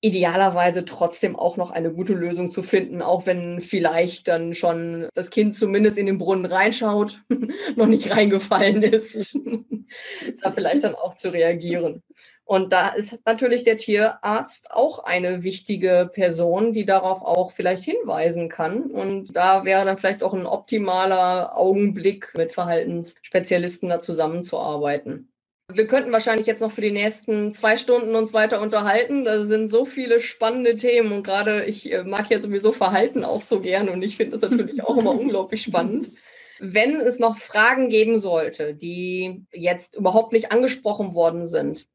idealerweise 0.00 0.84
trotzdem 0.84 1.36
auch 1.36 1.56
noch 1.56 1.70
eine 1.70 1.92
gute 1.92 2.12
Lösung 2.12 2.50
zu 2.50 2.62
finden, 2.62 3.02
auch 3.02 3.26
wenn 3.26 3.60
vielleicht 3.60 4.28
dann 4.28 4.54
schon 4.54 5.08
das 5.14 5.30
Kind 5.30 5.54
zumindest 5.54 5.98
in 5.98 6.06
den 6.06 6.18
Brunnen 6.18 6.46
reinschaut, 6.46 7.22
noch 7.76 7.86
nicht 7.86 8.10
reingefallen 8.10 8.82
ist, 8.82 9.38
da 10.42 10.50
vielleicht 10.50 10.84
dann 10.84 10.94
auch 10.94 11.14
zu 11.14 11.32
reagieren. 11.32 12.02
Und 12.46 12.72
da 12.72 12.90
ist 12.90 13.26
natürlich 13.26 13.64
der 13.64 13.76
Tierarzt 13.76 14.70
auch 14.70 15.00
eine 15.00 15.42
wichtige 15.42 16.08
Person, 16.12 16.72
die 16.72 16.86
darauf 16.86 17.20
auch 17.22 17.50
vielleicht 17.50 17.82
hinweisen 17.82 18.48
kann. 18.48 18.82
Und 18.84 19.36
da 19.36 19.64
wäre 19.64 19.84
dann 19.84 19.98
vielleicht 19.98 20.22
auch 20.22 20.32
ein 20.32 20.46
optimaler 20.46 21.58
Augenblick, 21.58 22.32
mit 22.36 22.52
Verhaltensspezialisten 22.52 23.88
da 23.88 23.98
zusammenzuarbeiten. 23.98 25.28
Wir 25.72 25.88
könnten 25.88 26.12
wahrscheinlich 26.12 26.46
jetzt 26.46 26.60
noch 26.60 26.70
für 26.70 26.82
die 26.82 26.92
nächsten 26.92 27.52
zwei 27.52 27.76
Stunden 27.76 28.14
uns 28.14 28.32
weiter 28.32 28.60
unterhalten. 28.60 29.24
Da 29.24 29.44
sind 29.44 29.66
so 29.66 29.84
viele 29.84 30.20
spannende 30.20 30.76
Themen 30.76 31.10
und 31.10 31.24
gerade 31.24 31.64
ich 31.64 31.92
äh, 31.92 32.04
mag 32.04 32.30
ja 32.30 32.38
sowieso 32.38 32.70
Verhalten 32.70 33.24
auch 33.24 33.42
so 33.42 33.60
gern 33.60 33.88
und 33.88 34.02
ich 34.02 34.16
finde 34.16 34.38
das 34.38 34.48
natürlich 34.48 34.84
auch 34.84 34.96
immer 34.96 35.10
unglaublich 35.18 35.62
spannend. 35.62 36.12
Wenn 36.60 37.00
es 37.00 37.18
noch 37.18 37.38
Fragen 37.38 37.88
geben 37.88 38.20
sollte, 38.20 38.72
die 38.72 39.44
jetzt 39.52 39.96
überhaupt 39.96 40.32
nicht 40.32 40.52
angesprochen 40.52 41.12
worden 41.14 41.48
sind, 41.48 41.88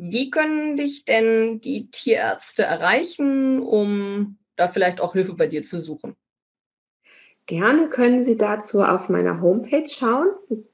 wie 0.00 0.30
können 0.30 0.76
dich 0.76 1.04
denn 1.04 1.60
die 1.60 1.90
Tierärzte 1.90 2.62
erreichen, 2.62 3.58
um 3.58 4.38
da 4.54 4.68
vielleicht 4.68 5.00
auch 5.00 5.14
Hilfe 5.14 5.34
bei 5.34 5.48
dir 5.48 5.64
zu 5.64 5.80
suchen? 5.80 6.14
Gerne 7.46 7.88
können 7.88 8.22
Sie 8.22 8.36
dazu 8.36 8.82
auf 8.82 9.08
meiner 9.08 9.40
Homepage 9.40 9.88
schauen. 9.88 10.28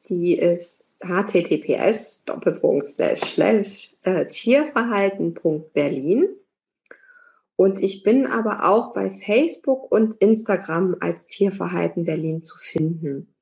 Die 0.08 0.36
ist 0.36 0.84
https 1.00 2.24
äh, 4.02 4.28
tierverhalten.berlin. 4.28 6.28
Und 7.56 7.80
ich 7.80 8.02
bin 8.02 8.26
aber 8.26 8.64
auch 8.64 8.92
bei 8.92 9.10
Facebook 9.10 9.90
und 9.90 10.20
Instagram 10.20 10.96
als 11.00 11.28
Tierverhalten 11.28 12.04
Berlin 12.04 12.42
zu 12.42 12.58
finden. 12.58 13.33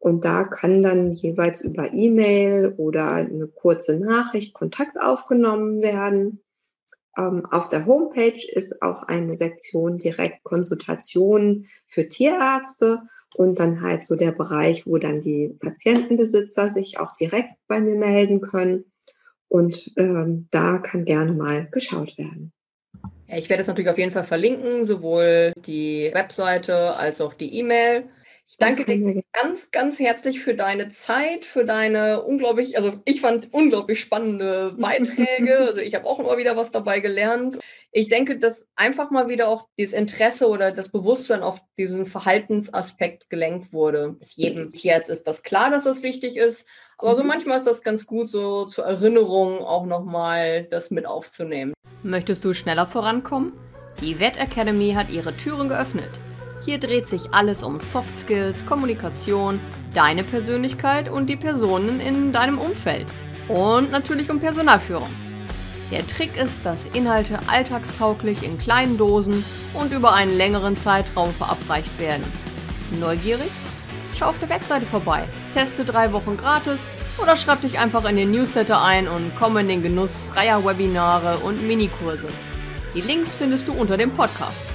Und 0.00 0.24
da 0.24 0.44
kann 0.44 0.82
dann 0.82 1.12
jeweils 1.12 1.60
über 1.60 1.92
E-Mail 1.92 2.74
oder 2.78 3.12
eine 3.12 3.46
kurze 3.46 3.98
Nachricht 3.98 4.54
Kontakt 4.54 4.98
aufgenommen 4.98 5.82
werden. 5.82 6.40
Ähm, 7.18 7.44
auf 7.44 7.68
der 7.68 7.84
Homepage 7.84 8.40
ist 8.50 8.80
auch 8.80 9.02
eine 9.02 9.36
Sektion 9.36 9.98
Direktkonsultation 9.98 11.66
für 11.86 12.08
Tierärzte 12.08 13.02
und 13.34 13.58
dann 13.58 13.82
halt 13.82 14.06
so 14.06 14.16
der 14.16 14.32
Bereich, 14.32 14.86
wo 14.86 14.96
dann 14.96 15.20
die 15.20 15.48
Patientenbesitzer 15.60 16.70
sich 16.70 16.98
auch 16.98 17.14
direkt 17.14 17.54
bei 17.68 17.78
mir 17.78 17.96
melden 17.96 18.40
können. 18.40 18.86
Und 19.48 19.92
ähm, 19.98 20.48
da 20.50 20.78
kann 20.78 21.04
gerne 21.04 21.32
mal 21.32 21.68
geschaut 21.70 22.16
werden. 22.16 22.52
Ja, 23.26 23.36
ich 23.36 23.50
werde 23.50 23.60
es 23.60 23.68
natürlich 23.68 23.90
auf 23.90 23.98
jeden 23.98 24.12
Fall 24.12 24.24
verlinken, 24.24 24.84
sowohl 24.84 25.52
die 25.56 26.10
Webseite 26.14 26.96
als 26.96 27.20
auch 27.20 27.34
die 27.34 27.54
E-Mail. 27.58 28.08
Ich 28.50 28.56
danke 28.56 28.84
dir 28.84 29.22
ganz, 29.32 29.70
ganz 29.70 30.00
herzlich 30.00 30.40
für 30.40 30.54
deine 30.54 30.88
Zeit, 30.88 31.44
für 31.44 31.64
deine 31.64 32.22
unglaublich, 32.24 32.76
also 32.76 32.94
ich 33.04 33.20
fand 33.20 33.46
unglaublich 33.52 34.00
spannende 34.00 34.74
Beiträge. 34.78 35.56
Also 35.56 35.78
ich 35.78 35.94
habe 35.94 36.04
auch 36.04 36.18
immer 36.18 36.36
wieder 36.36 36.56
was 36.56 36.72
dabei 36.72 36.98
gelernt. 36.98 37.60
Ich 37.92 38.08
denke, 38.08 38.38
dass 38.38 38.68
einfach 38.74 39.12
mal 39.12 39.28
wieder 39.28 39.46
auch 39.46 39.68
dieses 39.78 39.94
Interesse 39.94 40.48
oder 40.48 40.72
das 40.72 40.88
Bewusstsein 40.88 41.44
auf 41.44 41.60
diesen 41.78 42.06
Verhaltensaspekt 42.06 43.30
gelenkt 43.30 43.72
wurde. 43.72 44.16
Bis 44.18 44.34
jedem 44.34 44.72
Tierarzt 44.72 45.10
ist 45.10 45.28
das 45.28 45.44
klar, 45.44 45.70
dass 45.70 45.84
das 45.84 46.02
wichtig 46.02 46.36
ist. 46.36 46.66
Aber 46.98 47.14
so 47.14 47.22
mhm. 47.22 47.28
manchmal 47.28 47.58
ist 47.58 47.68
das 47.68 47.84
ganz 47.84 48.04
gut, 48.04 48.28
so 48.28 48.64
zur 48.64 48.84
Erinnerung 48.84 49.58
auch 49.58 49.86
nochmal 49.86 50.64
das 50.64 50.90
mit 50.90 51.06
aufzunehmen. 51.06 51.72
Möchtest 52.02 52.44
du 52.44 52.52
schneller 52.52 52.86
vorankommen? 52.86 53.52
Die 54.00 54.18
Vet 54.18 54.40
Academy 54.40 54.94
hat 54.96 55.08
ihre 55.08 55.36
Türen 55.36 55.68
geöffnet. 55.68 56.10
Hier 56.70 56.78
dreht 56.78 57.08
sich 57.08 57.34
alles 57.34 57.64
um 57.64 57.80
Soft 57.80 58.16
Skills, 58.16 58.64
Kommunikation, 58.64 59.58
deine 59.92 60.22
Persönlichkeit 60.22 61.08
und 61.08 61.28
die 61.28 61.34
Personen 61.34 61.98
in 61.98 62.30
deinem 62.30 62.58
Umfeld. 62.60 63.06
Und 63.48 63.90
natürlich 63.90 64.30
um 64.30 64.38
Personalführung. 64.38 65.10
Der 65.90 66.06
Trick 66.06 66.40
ist, 66.40 66.64
dass 66.64 66.86
Inhalte 66.86 67.40
alltagstauglich 67.48 68.44
in 68.44 68.56
kleinen 68.56 68.98
Dosen 68.98 69.44
und 69.74 69.92
über 69.92 70.14
einen 70.14 70.36
längeren 70.36 70.76
Zeitraum 70.76 71.34
verabreicht 71.34 71.98
werden. 71.98 72.22
Neugierig? 73.00 73.50
Schau 74.16 74.26
auf 74.26 74.38
der 74.38 74.50
Webseite 74.50 74.86
vorbei, 74.86 75.24
teste 75.52 75.84
drei 75.84 76.12
Wochen 76.12 76.36
gratis 76.36 76.82
Oder 77.20 77.34
schreib 77.34 77.62
dich 77.62 77.80
einfach 77.80 78.08
in 78.08 78.14
den 78.14 78.30
Newsletter 78.30 78.80
ein 78.80 79.08
und 79.08 79.32
komm 79.36 79.56
in 79.56 79.66
den 79.66 79.82
Genuss 79.82 80.22
freier 80.32 80.64
Webinare 80.64 81.38
und 81.38 81.66
Minikurse. 81.66 82.28
Die 82.94 83.00
Links 83.00 83.34
findest 83.34 83.66
du 83.66 83.72
unter 83.72 83.96
dem 83.96 84.12
Podcast. 84.12 84.69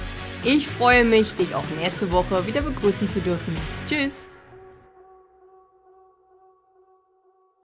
Ich 0.48 0.68
freue 0.68 1.04
mich, 1.04 1.34
dich 1.34 1.56
auch 1.56 1.64
nächste 1.76 2.12
Woche 2.12 2.46
wieder 2.46 2.62
begrüßen 2.62 3.10
zu 3.10 3.20
dürfen. 3.20 3.56
Tschüss! 3.88 4.35